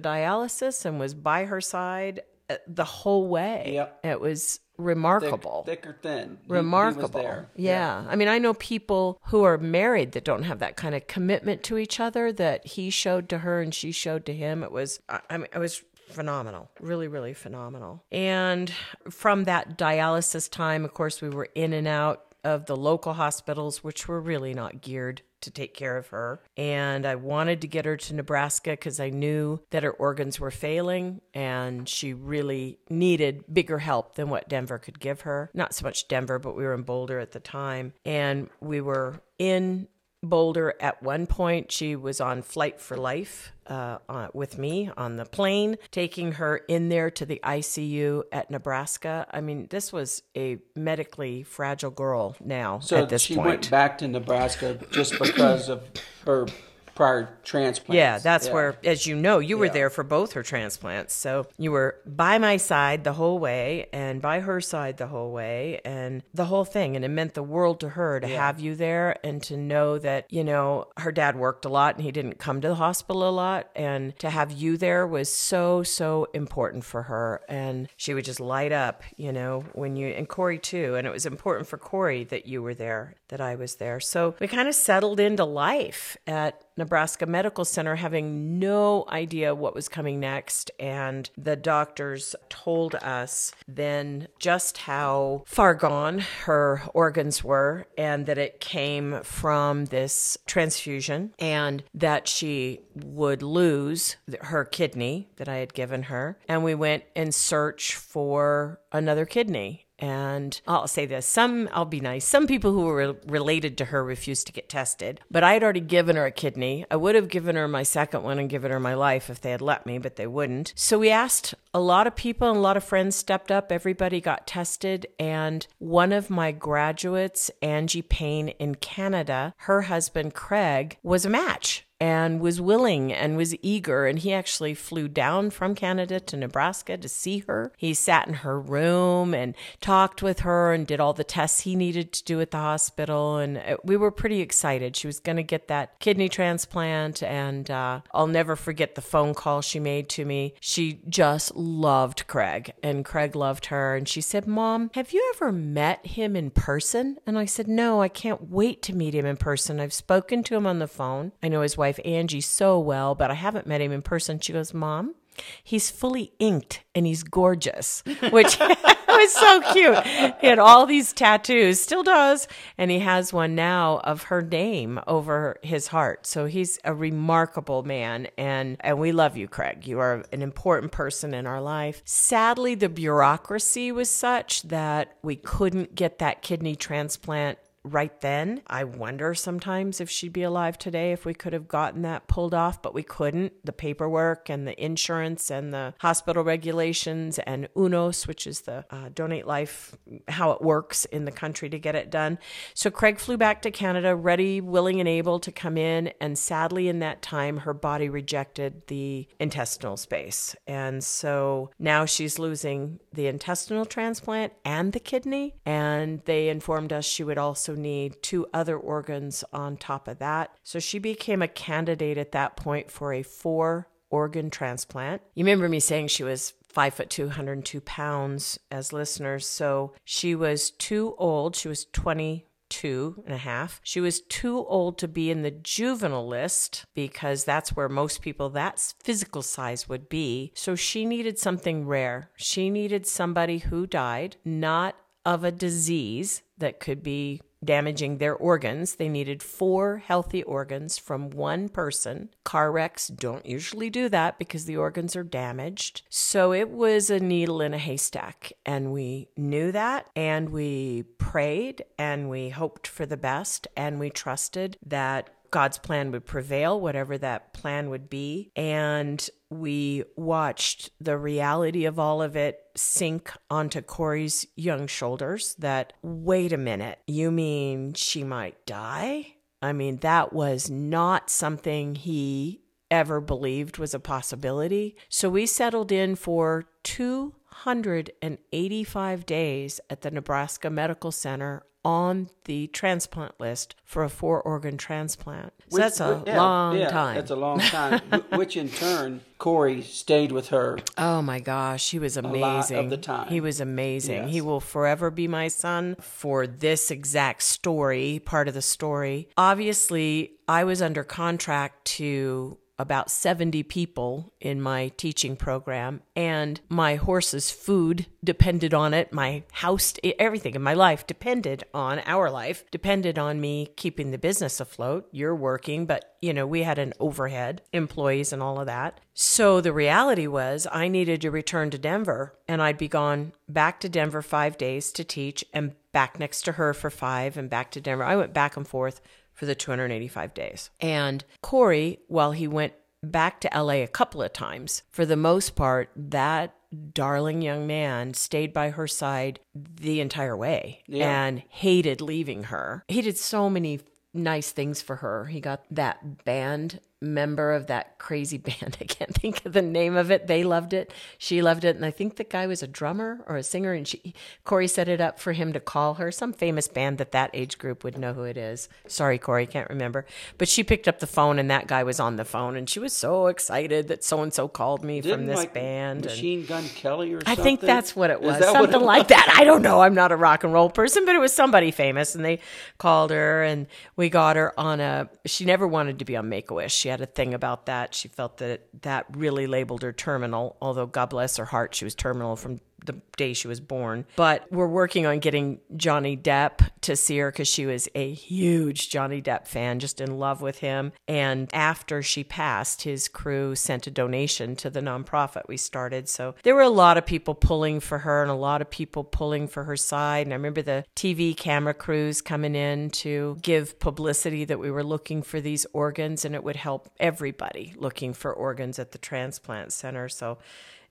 dialysis 0.00 0.84
and 0.84 1.00
was 1.00 1.12
by 1.12 1.46
her 1.46 1.60
side 1.60 2.20
uh, 2.48 2.54
the 2.68 2.84
whole 2.84 3.26
way. 3.26 3.72
Yep. 3.74 4.00
It 4.04 4.20
was 4.20 4.60
remarkable 4.78 5.62
thick 5.66 5.86
or 5.86 5.96
thin. 6.02 6.38
He- 6.42 6.46
he 6.46 6.52
was 6.52 6.56
remarkable. 6.56 7.20
there. 7.20 7.48
Yeah. 7.56 8.04
I 8.08 8.16
mean, 8.16 8.28
I 8.28 8.38
know 8.38 8.54
people 8.54 9.20
who 9.26 9.42
are 9.44 9.58
married 9.58 10.12
that 10.12 10.24
don't 10.24 10.44
have 10.44 10.58
that 10.60 10.76
kind 10.76 10.94
of 10.94 11.06
commitment 11.06 11.62
to 11.64 11.78
each 11.78 12.00
other 12.00 12.32
that 12.32 12.66
he 12.66 12.90
showed 12.90 13.28
to 13.30 13.38
her 13.38 13.60
and 13.60 13.74
she 13.74 13.92
showed 13.92 14.24
to 14.26 14.34
him. 14.34 14.62
It 14.62 14.72
was, 14.72 15.00
I 15.08 15.20
I 15.30 15.36
mean, 15.38 15.48
it 15.54 15.58
was 15.58 15.82
phenomenal. 16.10 16.70
Really, 16.80 17.08
really 17.08 17.34
phenomenal. 17.34 18.04
And 18.12 18.72
from 19.10 19.44
that 19.44 19.76
dialysis 19.76 20.50
time, 20.50 20.84
of 20.84 20.94
course, 20.94 21.20
we 21.20 21.28
were 21.28 21.48
in 21.54 21.72
and 21.72 21.88
out 21.88 22.22
of 22.44 22.66
the 22.66 22.76
local 22.76 23.14
hospitals, 23.14 23.82
which 23.82 24.06
were 24.06 24.20
really 24.20 24.54
not 24.54 24.80
geared 24.80 25.22
to 25.42 25.50
take 25.50 25.74
care 25.74 25.96
of 25.96 26.08
her. 26.08 26.40
And 26.56 27.06
I 27.06 27.14
wanted 27.14 27.60
to 27.62 27.68
get 27.68 27.84
her 27.84 27.96
to 27.96 28.14
Nebraska 28.14 28.70
because 28.70 29.00
I 29.00 29.10
knew 29.10 29.60
that 29.70 29.82
her 29.82 29.92
organs 29.92 30.40
were 30.40 30.50
failing 30.50 31.20
and 31.34 31.88
she 31.88 32.14
really 32.14 32.78
needed 32.88 33.44
bigger 33.52 33.78
help 33.78 34.14
than 34.14 34.28
what 34.28 34.48
Denver 34.48 34.78
could 34.78 35.00
give 35.00 35.22
her. 35.22 35.50
Not 35.54 35.74
so 35.74 35.84
much 35.84 36.08
Denver, 36.08 36.38
but 36.38 36.56
we 36.56 36.64
were 36.64 36.74
in 36.74 36.82
Boulder 36.82 37.18
at 37.20 37.32
the 37.32 37.40
time. 37.40 37.92
And 38.04 38.48
we 38.60 38.80
were 38.80 39.20
in 39.38 39.88
Boulder 40.28 40.74
at 40.80 41.02
one 41.02 41.26
point. 41.26 41.72
She 41.72 41.96
was 41.96 42.20
on 42.20 42.42
flight 42.42 42.80
for 42.80 42.96
life 42.96 43.52
uh, 43.66 43.98
uh, 44.08 44.28
with 44.32 44.58
me 44.58 44.90
on 44.96 45.16
the 45.16 45.24
plane, 45.24 45.76
taking 45.90 46.32
her 46.32 46.56
in 46.56 46.88
there 46.88 47.10
to 47.10 47.26
the 47.26 47.40
ICU 47.42 48.22
at 48.32 48.50
Nebraska. 48.50 49.26
I 49.30 49.40
mean, 49.40 49.66
this 49.70 49.92
was 49.92 50.22
a 50.36 50.58
medically 50.74 51.42
fragile 51.42 51.90
girl 51.90 52.36
now 52.44 52.78
So 52.80 52.98
at 52.98 53.08
this 53.08 53.22
she 53.22 53.34
point. 53.34 53.46
went 53.48 53.70
back 53.70 53.98
to 53.98 54.08
Nebraska 54.08 54.78
just 54.90 55.18
because 55.18 55.68
of 55.68 55.82
her 56.24 56.46
prior 56.96 57.28
transplant. 57.44 57.96
Yeah, 57.96 58.18
that's 58.18 58.48
Yeah. 58.48 58.54
where, 58.54 58.76
as 58.82 59.06
you 59.06 59.14
know, 59.14 59.38
you 59.38 59.56
were 59.58 59.66
Yeah. 59.66 59.72
there 59.72 59.90
for 59.90 60.02
both 60.02 60.32
her 60.32 60.42
transplants. 60.42 61.14
So 61.14 61.46
you 61.58 61.70
were 61.70 61.96
by 62.06 62.38
my 62.38 62.56
side 62.56 63.04
the 63.04 63.12
whole 63.12 63.38
way 63.38 63.86
and 63.92 64.20
by 64.20 64.40
her 64.40 64.60
side 64.60 64.96
the 64.96 65.06
whole 65.08 65.30
way 65.30 65.80
and 65.84 66.22
the 66.34 66.46
whole 66.46 66.64
thing. 66.64 66.96
And 66.96 67.04
it 67.04 67.08
meant 67.08 67.34
the 67.34 67.42
world 67.42 67.78
to 67.80 67.90
her 67.90 68.18
to 68.18 68.26
have 68.26 68.58
you 68.58 68.74
there 68.74 69.16
and 69.22 69.42
to 69.44 69.56
know 69.56 69.98
that, 69.98 70.24
you 70.30 70.42
know, 70.42 70.88
her 70.96 71.12
dad 71.12 71.36
worked 71.36 71.64
a 71.66 71.68
lot 71.68 71.94
and 71.96 72.02
he 72.04 72.10
didn't 72.10 72.38
come 72.38 72.60
to 72.62 72.68
the 72.68 72.74
hospital 72.76 73.28
a 73.28 73.30
lot. 73.30 73.68
And 73.76 74.18
to 74.18 74.30
have 74.30 74.50
you 74.50 74.76
there 74.78 75.06
was 75.06 75.32
so, 75.32 75.82
so 75.82 76.28
important 76.32 76.84
for 76.84 77.02
her. 77.04 77.42
And 77.48 77.88
she 77.96 78.14
would 78.14 78.24
just 78.24 78.40
light 78.40 78.72
up, 78.72 79.02
you 79.16 79.32
know, 79.32 79.64
when 79.74 79.96
you, 79.96 80.08
and 80.08 80.26
Corey 80.28 80.58
too. 80.58 80.94
And 80.96 81.06
it 81.06 81.10
was 81.12 81.26
important 81.26 81.68
for 81.68 81.76
Corey 81.76 82.24
that 82.24 82.46
you 82.46 82.62
were 82.62 82.74
there. 82.74 83.14
That 83.28 83.40
I 83.40 83.54
was 83.54 83.76
there. 83.76 84.00
So 84.00 84.34
we 84.40 84.48
kind 84.48 84.68
of 84.68 84.74
settled 84.74 85.20
into 85.20 85.44
life 85.44 86.16
at 86.26 86.62
Nebraska 86.76 87.26
Medical 87.26 87.64
Center, 87.64 87.96
having 87.96 88.58
no 88.58 89.04
idea 89.08 89.54
what 89.54 89.74
was 89.74 89.88
coming 89.88 90.20
next. 90.20 90.70
And 90.78 91.28
the 91.36 91.56
doctors 91.56 92.36
told 92.48 92.94
us 92.96 93.52
then 93.66 94.28
just 94.38 94.78
how 94.78 95.44
far 95.46 95.74
gone 95.74 96.18
her 96.44 96.82
organs 96.92 97.42
were, 97.42 97.86
and 97.96 98.26
that 98.26 98.38
it 98.38 98.60
came 98.60 99.22
from 99.22 99.86
this 99.86 100.36
transfusion, 100.46 101.32
and 101.38 101.82
that 101.94 102.28
she 102.28 102.80
would 102.94 103.42
lose 103.42 104.16
her 104.42 104.64
kidney 104.64 105.28
that 105.36 105.48
I 105.48 105.56
had 105.56 105.72
given 105.72 106.04
her. 106.04 106.38
And 106.46 106.62
we 106.62 106.74
went 106.74 107.04
in 107.14 107.32
search 107.32 107.94
for 107.94 108.80
another 108.92 109.24
kidney 109.24 109.85
and 109.98 110.60
I'll 110.66 110.88
say 110.88 111.06
this 111.06 111.26
some, 111.26 111.68
I'll 111.72 111.84
be 111.84 112.00
nice, 112.00 112.26
some 112.26 112.46
people 112.46 112.72
who 112.72 112.82
were 112.82 113.16
related 113.26 113.78
to 113.78 113.86
her 113.86 114.04
refused 114.04 114.46
to 114.46 114.52
get 114.52 114.68
tested. 114.68 115.20
But 115.30 115.44
I 115.44 115.54
had 115.54 115.62
already 115.62 115.80
given 115.80 116.16
her 116.16 116.26
a 116.26 116.30
kidney. 116.30 116.84
I 116.90 116.96
would 116.96 117.14
have 117.14 117.28
given 117.28 117.56
her 117.56 117.68
my 117.68 117.82
second 117.82 118.22
one 118.22 118.38
and 118.38 118.50
given 118.50 118.70
her 118.70 118.80
my 118.80 118.94
life 118.94 119.30
if 119.30 119.40
they 119.40 119.50
had 119.50 119.62
let 119.62 119.86
me, 119.86 119.98
but 119.98 120.16
they 120.16 120.26
wouldn't. 120.26 120.72
So 120.76 120.98
we 120.98 121.10
asked 121.10 121.54
a 121.72 121.80
lot 121.80 122.06
of 122.06 122.16
people 122.16 122.48
and 122.48 122.56
a 122.56 122.60
lot 122.60 122.76
of 122.76 122.84
friends 122.84 123.16
stepped 123.16 123.50
up. 123.50 123.72
Everybody 123.72 124.20
got 124.20 124.46
tested. 124.46 125.06
And 125.18 125.66
one 125.78 126.12
of 126.12 126.30
my 126.30 126.52
graduates, 126.52 127.50
Angie 127.62 128.02
Payne 128.02 128.48
in 128.48 128.76
Canada, 128.76 129.54
her 129.58 129.82
husband, 129.82 130.34
Craig, 130.34 130.98
was 131.02 131.24
a 131.24 131.30
match 131.30 131.85
and 132.00 132.40
was 132.40 132.60
willing 132.60 133.12
and 133.12 133.36
was 133.36 133.54
eager. 133.62 134.06
And 134.06 134.18
he 134.18 134.32
actually 134.32 134.74
flew 134.74 135.08
down 135.08 135.50
from 135.50 135.74
Canada 135.74 136.20
to 136.20 136.36
Nebraska 136.36 136.96
to 136.96 137.08
see 137.08 137.38
her. 137.40 137.72
He 137.76 137.94
sat 137.94 138.28
in 138.28 138.34
her 138.34 138.60
room 138.60 139.34
and 139.34 139.54
talked 139.80 140.22
with 140.22 140.40
her 140.40 140.72
and 140.72 140.86
did 140.86 141.00
all 141.00 141.12
the 141.12 141.24
tests 141.24 141.60
he 141.60 141.74
needed 141.74 142.12
to 142.12 142.24
do 142.24 142.40
at 142.40 142.50
the 142.50 142.58
hospital. 142.58 143.38
And 143.38 143.58
uh, 143.58 143.76
we 143.84 143.96
were 143.96 144.10
pretty 144.10 144.40
excited. 144.40 144.96
She 144.96 145.06
was 145.06 145.20
going 145.20 145.36
to 145.36 145.42
get 145.42 145.68
that 145.68 145.98
kidney 146.00 146.28
transplant. 146.28 147.22
And 147.22 147.70
uh, 147.70 148.00
I'll 148.12 148.26
never 148.26 148.56
forget 148.56 148.94
the 148.94 149.00
phone 149.00 149.34
call 149.34 149.62
she 149.62 149.80
made 149.80 150.08
to 150.10 150.24
me. 150.24 150.54
She 150.60 151.00
just 151.08 151.54
loved 151.56 152.26
Craig, 152.26 152.72
and 152.82 153.04
Craig 153.04 153.34
loved 153.34 153.66
her. 153.66 153.96
And 153.96 154.08
she 154.08 154.20
said, 154.20 154.46
Mom, 154.46 154.90
have 154.94 155.12
you 155.12 155.32
ever 155.34 155.52
met 155.52 156.04
him 156.06 156.36
in 156.36 156.50
person? 156.50 157.16
And 157.26 157.38
I 157.38 157.44
said, 157.44 157.68
No, 157.68 158.00
I 158.02 158.08
can't 158.08 158.50
wait 158.50 158.82
to 158.82 158.94
meet 158.94 159.14
him 159.14 159.26
in 159.26 159.36
person. 159.36 159.80
I've 159.80 159.92
spoken 159.92 160.42
to 160.44 160.56
him 160.56 160.66
on 160.66 160.78
the 160.78 160.88
phone. 160.88 161.32
I 161.42 161.48
know 161.48 161.62
his 161.62 161.76
wife 161.76 161.85
wife 161.86 162.00
Angie 162.04 162.40
so 162.40 162.80
well, 162.80 163.14
but 163.14 163.30
I 163.30 163.34
haven't 163.34 163.66
met 163.66 163.80
him 163.80 163.92
in 163.92 164.02
person. 164.02 164.40
She 164.40 164.52
goes, 164.52 164.74
Mom, 164.74 165.14
he's 165.62 165.88
fully 165.88 166.32
inked 166.40 166.82
and 166.96 167.06
he's 167.06 167.22
gorgeous, 167.22 168.02
which 168.30 168.58
was 169.16 169.32
so 169.32 169.60
cute. 169.72 170.04
He 170.40 170.48
had 170.48 170.58
all 170.58 170.84
these 170.84 171.12
tattoos, 171.12 171.80
still 171.80 172.02
does, 172.02 172.48
and 172.76 172.90
he 172.90 172.98
has 172.98 173.32
one 173.32 173.54
now 173.54 174.00
of 174.02 174.24
her 174.24 174.42
name 174.42 174.98
over 175.06 175.58
his 175.62 175.86
heart. 175.86 176.26
So 176.26 176.46
he's 176.46 176.80
a 176.84 176.92
remarkable 176.92 177.84
man, 177.84 178.26
and 178.36 178.76
and 178.80 178.98
we 178.98 179.12
love 179.12 179.36
you, 179.36 179.46
Craig. 179.46 179.86
You 179.86 180.00
are 180.00 180.24
an 180.32 180.42
important 180.42 180.90
person 180.90 181.34
in 181.34 181.46
our 181.46 181.60
life. 181.60 182.02
Sadly, 182.04 182.74
the 182.74 182.88
bureaucracy 182.88 183.92
was 183.92 184.10
such 184.10 184.62
that 184.62 185.16
we 185.22 185.36
couldn't 185.36 185.94
get 185.94 186.18
that 186.18 186.42
kidney 186.42 186.74
transplant 186.74 187.58
right 187.86 188.20
then. 188.20 188.62
I 188.66 188.84
wonder 188.84 189.34
sometimes 189.34 190.00
if 190.00 190.10
she'd 190.10 190.32
be 190.32 190.42
alive 190.42 190.76
today 190.78 191.12
if 191.12 191.24
we 191.24 191.34
could 191.34 191.52
have 191.52 191.68
gotten 191.68 192.02
that 192.02 192.26
pulled 192.26 192.54
off, 192.54 192.82
but 192.82 192.94
we 192.94 193.02
couldn't. 193.02 193.52
The 193.64 193.72
paperwork 193.72 194.48
and 194.50 194.66
the 194.66 194.82
insurance 194.82 195.50
and 195.50 195.72
the 195.72 195.94
hospital 195.98 196.42
regulations 196.42 197.38
and 197.38 197.68
UNOS, 197.76 198.26
which 198.26 198.46
is 198.46 198.62
the 198.62 198.84
uh, 198.90 199.10
Donate 199.14 199.46
Life, 199.46 199.96
how 200.28 200.50
it 200.50 200.62
works 200.62 201.04
in 201.06 201.24
the 201.24 201.32
country 201.32 201.68
to 201.70 201.78
get 201.78 201.94
it 201.94 202.10
done. 202.10 202.38
So 202.74 202.90
Craig 202.90 203.18
flew 203.18 203.36
back 203.36 203.62
to 203.62 203.70
Canada, 203.70 204.16
ready, 204.16 204.60
willing, 204.60 205.00
and 205.00 205.08
able 205.08 205.38
to 205.40 205.52
come 205.52 205.78
in. 205.78 206.12
And 206.20 206.36
sadly, 206.38 206.88
in 206.88 206.98
that 207.00 207.22
time, 207.22 207.58
her 207.58 207.74
body 207.74 208.08
rejected 208.08 208.86
the 208.88 209.28
intestinal 209.38 209.96
space. 209.96 210.56
And 210.66 211.04
so 211.04 211.70
now 211.78 212.04
she's 212.04 212.38
losing 212.38 212.98
the 213.12 213.28
intestinal 213.28 213.84
transplant 213.84 214.52
and 214.64 214.92
the 214.92 215.00
kidney. 215.00 215.54
And 215.64 216.20
they 216.24 216.48
informed 216.48 216.92
us 216.92 217.04
she 217.04 217.22
would 217.22 217.38
also 217.38 217.75
need 217.76 218.22
two 218.22 218.46
other 218.52 218.76
organs 218.76 219.44
on 219.52 219.76
top 219.76 220.08
of 220.08 220.18
that. 220.18 220.50
So 220.62 220.78
she 220.78 220.98
became 220.98 221.42
a 221.42 221.48
candidate 221.48 222.18
at 222.18 222.32
that 222.32 222.56
point 222.56 222.90
for 222.90 223.12
a 223.12 223.22
four 223.22 223.88
organ 224.10 224.50
transplant. 224.50 225.22
You 225.34 225.44
remember 225.44 225.68
me 225.68 225.80
saying 225.80 226.08
she 226.08 226.24
was 226.24 226.54
five 226.68 226.94
foot 226.94 227.10
two, 227.10 227.26
102 227.26 227.80
pounds 227.80 228.58
as 228.70 228.92
listeners. 228.92 229.46
So 229.46 229.94
she 230.04 230.34
was 230.34 230.70
too 230.70 231.14
old. 231.18 231.56
She 231.56 231.68
was 231.68 231.86
22 231.86 233.22
and 233.24 233.34
a 233.34 233.38
half. 233.38 233.80
She 233.82 234.00
was 234.00 234.20
too 234.20 234.64
old 234.66 234.98
to 234.98 235.08
be 235.08 235.30
in 235.30 235.42
the 235.42 235.50
juvenile 235.50 236.26
list 236.26 236.84
because 236.94 237.44
that's 237.44 237.74
where 237.74 237.88
most 237.88 238.22
people 238.22 238.50
that 238.50 238.92
physical 239.02 239.42
size 239.42 239.88
would 239.88 240.08
be. 240.08 240.52
So 240.54 240.74
she 240.74 241.06
needed 241.06 241.38
something 241.38 241.86
rare. 241.86 242.30
She 242.36 242.70
needed 242.70 243.06
somebody 243.06 243.58
who 243.58 243.86
died, 243.86 244.36
not 244.44 244.96
of 245.24 245.44
a 245.44 245.50
disease 245.50 246.42
that 246.58 246.78
could 246.78 247.02
be 247.02 247.40
damaging 247.66 248.18
their 248.18 248.34
organs. 248.34 248.94
They 248.94 249.08
needed 249.08 249.42
four 249.42 249.98
healthy 249.98 250.42
organs 250.42 250.96
from 250.98 251.30
one 251.30 251.68
person. 251.68 252.30
Car 252.44 252.72
wrecks 252.72 253.08
don't 253.08 253.44
usually 253.44 253.90
do 253.90 254.08
that 254.08 254.38
because 254.38 254.64
the 254.64 254.76
organs 254.76 255.14
are 255.16 255.24
damaged. 255.24 256.02
So 256.08 256.52
it 256.52 256.70
was 256.70 257.10
a 257.10 257.20
needle 257.20 257.60
in 257.60 257.74
a 257.74 257.78
haystack. 257.78 258.52
And 258.64 258.92
we 258.92 259.28
knew 259.36 259.72
that 259.72 260.08
and 260.16 260.50
we 260.50 261.02
prayed 261.18 261.84
and 261.98 262.30
we 262.30 262.48
hoped 262.48 262.86
for 262.86 263.04
the 263.04 263.16
best 263.16 263.66
and 263.76 263.98
we 263.98 264.10
trusted 264.10 264.78
that 264.86 265.30
God's 265.50 265.78
plan 265.78 266.10
would 266.10 266.26
prevail, 266.26 266.80
whatever 266.80 267.16
that 267.18 267.52
plan 267.52 267.90
would 267.90 268.10
be. 268.10 268.50
And 268.56 269.28
we 269.50 270.04
watched 270.16 270.90
the 271.00 271.16
reality 271.16 271.84
of 271.84 271.98
all 271.98 272.22
of 272.22 272.36
it 272.36 272.60
sink 272.76 273.32
onto 273.50 273.80
Corey's 273.80 274.46
young 274.56 274.86
shoulders 274.86 275.54
that, 275.58 275.92
wait 276.02 276.52
a 276.52 276.58
minute, 276.58 276.98
you 277.06 277.30
mean 277.30 277.94
she 277.94 278.24
might 278.24 278.66
die? 278.66 279.34
I 279.62 279.72
mean, 279.72 279.98
that 279.98 280.32
was 280.32 280.68
not 280.68 281.30
something 281.30 281.94
he 281.94 282.62
ever 282.90 283.20
believed 283.20 283.78
was 283.78 283.94
a 283.94 284.00
possibility. 284.00 284.96
So 285.08 285.28
we 285.28 285.46
settled 285.46 285.90
in 285.90 286.16
for 286.16 286.66
285 286.84 289.26
days 289.26 289.80
at 289.90 290.02
the 290.02 290.10
Nebraska 290.10 290.70
Medical 290.70 291.10
Center 291.10 291.64
on 291.86 292.28
the 292.46 292.66
transplant 292.66 293.38
list 293.38 293.76
for 293.84 294.02
a 294.02 294.08
four 294.08 294.42
organ 294.42 294.76
transplant. 294.76 295.52
So 295.68 295.76
which, 295.76 295.80
that's 295.82 296.00
a 296.00 296.20
yeah, 296.26 296.36
long 296.36 296.76
yeah, 296.76 296.88
time. 296.88 297.14
That's 297.14 297.30
a 297.30 297.36
long 297.36 297.60
time. 297.60 298.00
which 298.34 298.56
in 298.56 298.68
turn, 298.68 299.20
Corey 299.38 299.82
stayed 299.82 300.32
with 300.32 300.48
her. 300.48 300.80
Oh 300.98 301.22
my 301.22 301.38
gosh, 301.38 301.92
he 301.92 302.00
was 302.00 302.16
amazing. 302.16 302.78
of 302.78 302.90
the 302.90 302.96
time. 302.96 303.28
He 303.28 303.40
was 303.40 303.60
amazing. 303.60 304.24
Yes. 304.24 304.32
He 304.32 304.40
will 304.40 304.58
forever 304.58 305.12
be 305.12 305.28
my 305.28 305.46
son 305.46 305.94
for 306.00 306.48
this 306.48 306.90
exact 306.90 307.44
story, 307.44 308.20
part 308.24 308.48
of 308.48 308.54
the 308.54 308.62
story. 308.62 309.28
Obviously, 309.38 310.32
I 310.48 310.64
was 310.64 310.82
under 310.82 311.04
contract 311.04 311.84
to 311.98 312.58
about 312.78 313.10
70 313.10 313.62
people 313.62 314.32
in 314.40 314.60
my 314.60 314.88
teaching 314.96 315.36
program, 315.36 316.02
and 316.14 316.60
my 316.68 316.96
horse's 316.96 317.50
food 317.50 318.06
depended 318.22 318.74
on 318.74 318.92
it. 318.92 319.12
My 319.12 319.44
house, 319.52 319.94
everything 320.18 320.54
in 320.54 320.62
my 320.62 320.74
life 320.74 321.06
depended 321.06 321.64
on 321.72 322.00
our 322.06 322.30
life, 322.30 322.64
depended 322.70 323.18
on 323.18 323.40
me 323.40 323.68
keeping 323.76 324.10
the 324.10 324.18
business 324.18 324.60
afloat. 324.60 325.08
You're 325.10 325.34
working, 325.34 325.86
but 325.86 326.16
you 326.20 326.34
know, 326.34 326.46
we 326.46 326.62
had 326.62 326.78
an 326.78 326.92
overhead, 327.00 327.62
employees, 327.72 328.32
and 328.32 328.42
all 328.42 328.60
of 328.60 328.66
that. 328.66 329.00
So 329.14 329.60
the 329.60 329.72
reality 329.72 330.26
was, 330.26 330.66
I 330.70 330.88
needed 330.88 331.20
to 331.22 331.30
return 331.30 331.70
to 331.70 331.78
Denver, 331.78 332.34
and 332.48 332.60
I'd 332.60 332.78
be 332.78 332.88
gone 332.88 333.32
back 333.48 333.80
to 333.80 333.88
Denver 333.88 334.22
five 334.22 334.58
days 334.58 334.92
to 334.92 335.04
teach, 335.04 335.44
and 335.52 335.72
back 335.92 336.18
next 336.18 336.42
to 336.42 336.52
her 336.52 336.74
for 336.74 336.90
five, 336.90 337.36
and 337.36 337.48
back 337.48 337.70
to 337.70 337.80
Denver. 337.80 338.04
I 338.04 338.16
went 338.16 338.34
back 338.34 338.56
and 338.56 338.68
forth 338.68 339.00
for 339.36 339.46
the 339.46 339.54
285 339.54 340.34
days. 340.34 340.70
And 340.80 341.24
Corey, 341.42 342.00
while 342.08 342.32
he 342.32 342.48
went 342.48 342.72
back 343.02 343.40
to 343.42 343.50
LA 343.54 343.74
a 343.74 343.86
couple 343.86 344.22
of 344.22 344.32
times, 344.32 344.82
for 344.90 345.06
the 345.06 345.16
most 345.16 345.54
part, 345.54 345.90
that 345.94 346.54
darling 346.92 347.42
young 347.42 347.66
man 347.66 348.14
stayed 348.14 348.52
by 348.52 348.70
her 348.70 348.88
side 348.88 349.38
the 349.54 350.00
entire 350.00 350.36
way 350.36 350.82
yeah. 350.88 351.26
and 351.26 351.42
hated 351.48 352.00
leaving 352.00 352.44
her. 352.44 352.82
He 352.88 353.02
did 353.02 353.16
so 353.16 353.48
many 353.48 353.80
nice 354.12 354.50
things 354.50 354.82
for 354.82 354.96
her. 354.96 355.26
He 355.26 355.40
got 355.40 355.62
that 355.70 356.24
band 356.24 356.80
member 357.02 357.52
of 357.52 357.66
that 357.66 357.98
crazy 357.98 358.38
band. 358.38 358.76
I 358.80 358.84
can't 358.84 359.14
think 359.14 359.44
of 359.44 359.52
the 359.52 359.62
name 359.62 359.96
of 359.96 360.10
it. 360.10 360.26
They 360.26 360.44
loved 360.44 360.72
it. 360.72 360.92
She 361.18 361.42
loved 361.42 361.64
it. 361.64 361.76
And 361.76 361.84
I 361.84 361.90
think 361.90 362.16
the 362.16 362.24
guy 362.24 362.46
was 362.46 362.62
a 362.62 362.66
drummer 362.66 363.20
or 363.26 363.36
a 363.36 363.42
singer. 363.42 363.72
And 363.72 363.86
she, 363.86 364.14
Corey 364.44 364.66
set 364.68 364.88
it 364.88 365.00
up 365.00 365.18
for 365.20 365.32
him 365.32 365.52
to 365.52 365.60
call 365.60 365.94
her 365.94 366.10
some 366.10 366.32
famous 366.32 366.68
band 366.68 366.98
that 366.98 367.12
that 367.12 367.30
age 367.34 367.58
group 367.58 367.84
would 367.84 367.98
know 367.98 368.14
who 368.14 368.22
it 368.22 368.36
is. 368.36 368.68
Sorry, 368.86 369.18
Corey, 369.18 369.46
can't 369.46 369.68
remember. 369.68 370.06
But 370.38 370.48
she 370.48 370.64
picked 370.64 370.88
up 370.88 371.00
the 371.00 371.06
phone 371.06 371.38
and 371.38 371.50
that 371.50 371.66
guy 371.66 371.82
was 371.82 372.00
on 372.00 372.16
the 372.16 372.24
phone. 372.24 372.56
And 372.56 372.68
she 372.68 372.78
was 372.80 372.92
so 372.94 373.26
excited 373.26 373.88
that 373.88 374.02
so 374.02 374.22
and 374.22 374.32
so 374.32 374.48
called 374.48 374.82
me 374.82 375.00
Didn't 375.02 375.18
from 375.18 375.26
this 375.26 375.36
like 375.36 375.52
band. 375.52 376.06
and- 376.06 376.14
Machine 376.14 376.46
Gun 376.46 376.64
Kelly 376.70 377.12
or 377.12 377.20
something? 377.24 377.40
I 377.40 377.42
think 377.42 377.60
that's 377.60 377.94
what 377.94 378.10
it 378.10 378.20
was. 378.22 378.38
Something 378.42 378.80
it 378.80 378.84
like 378.84 379.08
that. 379.08 379.34
I 379.38 379.44
don't 379.44 379.62
know. 379.62 379.80
I'm 379.82 379.94
not 379.94 380.12
a 380.12 380.16
rock 380.16 380.44
and 380.44 380.52
roll 380.52 380.70
person, 380.70 381.04
but 381.04 381.14
it 381.14 381.18
was 381.18 381.32
somebody 381.32 381.70
famous 381.70 382.14
and 382.14 382.24
they 382.24 382.38
called 382.78 383.10
her 383.10 383.42
and 383.42 383.66
we 383.96 384.08
got 384.08 384.36
her 384.36 384.58
on 384.58 384.80
a 384.80 385.08
she 385.26 385.44
never 385.44 385.66
wanted 385.66 385.98
to 385.98 386.04
be 386.04 386.16
on 386.16 386.28
Make 386.30 386.50
a 386.50 386.54
Wish. 386.54 386.85
She 386.86 386.90
had 386.90 387.00
a 387.00 387.06
thing 387.06 387.34
about 387.34 387.66
that. 387.66 387.96
She 387.96 388.06
felt 388.06 388.36
that 388.36 388.68
that 388.82 389.06
really 389.10 389.48
labeled 389.48 389.82
her 389.82 389.92
terminal, 389.92 390.56
although 390.62 390.86
God 390.86 391.06
bless 391.06 391.36
her 391.36 391.46
heart, 391.46 391.74
she 391.74 391.84
was 391.84 391.96
terminal 391.96 392.36
from 392.36 392.60
the 392.84 393.00
day 393.16 393.32
she 393.32 393.48
was 393.48 393.60
born. 393.60 394.06
But 394.16 394.50
we're 394.50 394.66
working 394.66 395.06
on 395.06 395.18
getting 395.18 395.60
Johnny 395.76 396.16
Depp 396.16 396.68
to 396.82 396.96
see 396.96 397.18
her 397.18 397.30
because 397.30 397.48
she 397.48 397.66
was 397.66 397.88
a 397.94 398.12
huge 398.12 398.90
Johnny 398.90 399.20
Depp 399.20 399.46
fan, 399.46 399.80
just 399.80 400.00
in 400.00 400.18
love 400.18 400.40
with 400.40 400.58
him. 400.58 400.92
And 401.08 401.52
after 401.52 402.02
she 402.02 402.24
passed, 402.24 402.82
his 402.82 403.08
crew 403.08 403.54
sent 403.54 403.86
a 403.86 403.90
donation 403.90 404.56
to 404.56 404.70
the 404.70 404.80
nonprofit 404.80 405.42
we 405.48 405.56
started. 405.56 406.08
So 406.08 406.34
there 406.42 406.54
were 406.54 406.60
a 406.60 406.68
lot 406.68 406.98
of 406.98 407.06
people 407.06 407.34
pulling 407.34 407.80
for 407.80 407.98
her 407.98 408.22
and 408.22 408.30
a 408.30 408.34
lot 408.34 408.60
of 408.60 408.70
people 408.70 409.04
pulling 409.04 409.48
for 409.48 409.64
her 409.64 409.76
side. 409.76 410.26
And 410.26 410.32
I 410.32 410.36
remember 410.36 410.62
the 410.62 410.84
TV 410.94 411.36
camera 411.36 411.74
crews 411.74 412.20
coming 412.20 412.54
in 412.54 412.90
to 412.90 413.38
give 413.42 413.78
publicity 413.80 414.44
that 414.44 414.58
we 414.58 414.70
were 414.70 414.84
looking 414.84 415.22
for 415.22 415.40
these 415.40 415.66
organs 415.72 416.24
and 416.24 416.34
it 416.34 416.44
would 416.44 416.56
help 416.56 416.88
everybody 417.00 417.74
looking 417.76 418.12
for 418.12 418.32
organs 418.32 418.78
at 418.78 418.92
the 418.92 418.98
transplant 418.98 419.72
center. 419.72 420.08
So 420.08 420.38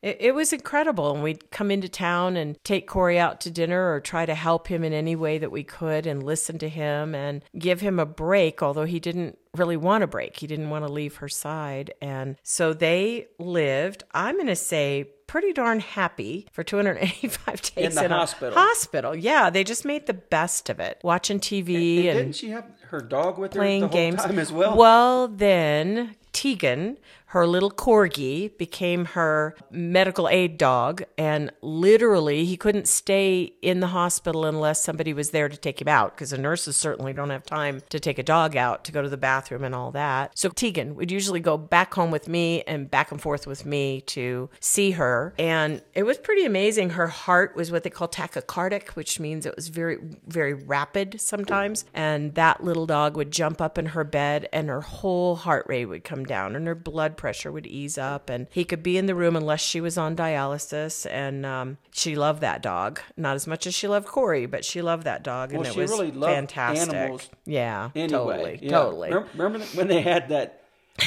it, 0.06 0.18
it 0.20 0.36
was 0.36 0.54
incredible. 0.54 1.12
And 1.14 1.24
we'd 1.24 1.50
come 1.50 1.72
into 1.72 1.90
town 1.90 2.38
and 2.38 2.64
take 2.64 2.88
Corey 2.88 3.18
out 3.18 3.42
to 3.42 3.52
dinner 3.52 3.92
or 3.92 4.00
try 4.00 4.26
to 4.26 4.36
help 4.36 4.68
him 4.68 4.84
in 4.84 4.94
any 4.94 5.16
way 5.16 5.40
that 5.40 5.52
we 5.52 5.64
could 5.64 6.06
and 6.06 6.22
listen 6.22 6.60
to 6.60 6.70
him 6.70 7.16
and 7.16 7.44
give 7.58 7.82
him 7.82 8.00
a 8.00 8.06
break, 8.06 8.62
although 8.62 8.86
he 8.86 9.00
didn't 9.00 9.40
really 9.56 9.78
want 9.78 10.04
a 10.04 10.08
break. 10.08 10.38
He 10.38 10.48
didn't 10.48 10.70
want 10.70 10.86
to 10.86 10.92
leave 10.92 11.16
her 11.18 11.28
side. 11.28 11.92
And 12.02 12.36
so 12.44 12.72
they 12.72 13.28
lived, 13.40 14.04
I'm 14.12 14.36
going 14.36 14.48
to 14.48 14.56
say, 14.56 15.10
pretty 15.26 15.54
darn 15.54 15.80
happy 15.80 16.48
for 16.52 16.64
285 16.64 17.62
days 17.62 17.72
in 17.76 17.96
the 17.96 18.06
a 18.06 18.10
hospital. 18.10 18.60
hospital. 18.60 19.16
Yeah, 19.16 19.50
they 19.50 19.64
just 19.64 19.86
made 19.86 20.06
the 20.06 20.14
best 20.14 20.70
of 20.70 20.80
it, 20.80 21.00
watching 21.04 21.40
TV 21.40 22.00
And 22.02 22.08
and, 22.10 22.18
didn't 22.20 22.36
she 22.36 22.50
have 22.50 22.66
her 22.90 23.02
dog 23.02 23.40
with 23.40 23.54
her 23.54 23.60
playing 23.60 23.82
the 23.82 23.88
whole 23.88 23.96
games 23.96 24.22
time 24.22 24.38
as 24.38 24.52
well? 24.52 24.78
Well, 24.78 25.28
then 25.30 26.16
Tegan, 26.32 26.98
her 27.36 27.46
little 27.46 27.70
corgi, 27.70 28.58
became 28.58 29.04
her 29.04 29.54
medical 29.70 30.30
aid 30.30 30.58
dog, 30.58 31.04
and 31.18 31.52
literally 31.62 32.46
he 32.46 32.56
couldn't 32.56 32.88
stay 32.88 33.52
in 33.62 33.82
the 33.82 33.88
hospital 33.88 34.46
unless 34.46 34.82
somebody 34.82 35.12
was 35.12 35.32
there 35.32 35.50
to 35.50 35.58
take 35.58 35.82
him 35.82 35.90
out 35.90 36.16
because 36.16 36.30
the 36.30 36.38
nurses 36.38 36.78
certainly 36.78 37.12
don't 37.12 37.32
have 37.32 37.44
time 37.44 37.82
to 37.90 38.00
take 38.00 38.18
a 38.18 38.24
dog 38.24 38.56
out 38.56 38.86
to 38.86 38.92
go 38.94 39.02
to 39.02 39.10
the 39.10 39.18
bathroom 39.18 39.66
and 39.66 39.76
all 39.76 39.92
that. 39.92 40.32
So 40.34 40.48
Tegan 40.48 40.96
would 40.96 41.12
usually 41.12 41.42
go 41.42 41.58
back 41.58 41.94
home 41.94 42.10
with 42.10 42.30
me 42.30 42.64
and 42.68 42.90
back 42.90 43.12
and 43.12 43.22
forth 43.22 43.46
with 43.46 43.66
me 43.66 44.00
to 44.16 44.50
see 44.62 44.92
her, 44.92 45.34
and 45.38 45.82
it 45.94 46.04
was 46.04 46.18
pretty 46.18 46.46
amazing. 46.46 46.92
Her 46.92 47.08
heart 47.08 47.54
was 47.54 47.70
what 47.70 47.84
they 47.84 47.90
call 47.90 48.08
tachycardic, 48.08 48.92
which 48.92 49.20
means 49.20 49.46
it 49.46 49.58
was 49.58 49.68
very, 49.68 49.98
very 50.26 50.54
rapid 50.54 51.20
sometimes, 51.20 51.84
and 51.94 52.34
that 52.36 52.64
little 52.64 52.86
dog 52.86 53.18
would 53.18 53.32
jump 53.32 53.60
up 53.60 53.78
in 53.78 53.88
her 53.88 54.06
bed 54.06 54.48
and 54.54 54.70
her 54.70 54.80
whole 54.80 55.36
heart 55.36 55.66
rate 55.68 55.88
would 55.88 56.06
come 56.06 56.24
down 56.24 56.56
and 56.56 56.66
her 56.66 56.76
blood 56.76 57.18
pressure 57.18 57.25
would 57.52 57.68
ease 57.68 57.98
up 57.98 58.30
and 58.30 58.48
he 58.52 58.64
could 58.64 58.84
be 58.84 58.98
in 58.98 59.06
the 59.06 59.16
room 59.16 59.36
unless 59.36 59.62
she 59.62 59.82
was 59.82 59.98
on 59.98 60.16
dialysis 60.16 61.06
and 61.10 61.46
um, 61.46 61.78
she 61.92 62.16
loved 62.16 62.42
that 62.42 62.62
dog 62.62 63.00
not 63.18 63.36
as 63.36 63.48
much 63.48 63.66
as 63.68 63.74
she 63.74 63.88
loved 63.88 64.08
corey 64.08 64.46
but 64.46 64.64
she 64.64 64.82
loved 64.82 65.04
that 65.04 65.24
dog 65.24 65.54
and 65.54 65.66
it 65.66 65.76
was 65.76 65.92
really 65.92 66.12
fantastic 66.12 66.94
animals 66.94 67.30
yeah 67.46 67.90
anyway, 67.96 68.08
totally 68.08 68.60
yeah. 68.62 68.70
totally 68.70 69.12
remember 69.36 69.60
when 69.74 69.88
they 69.88 70.02
had 70.02 70.30
that? 70.30 70.62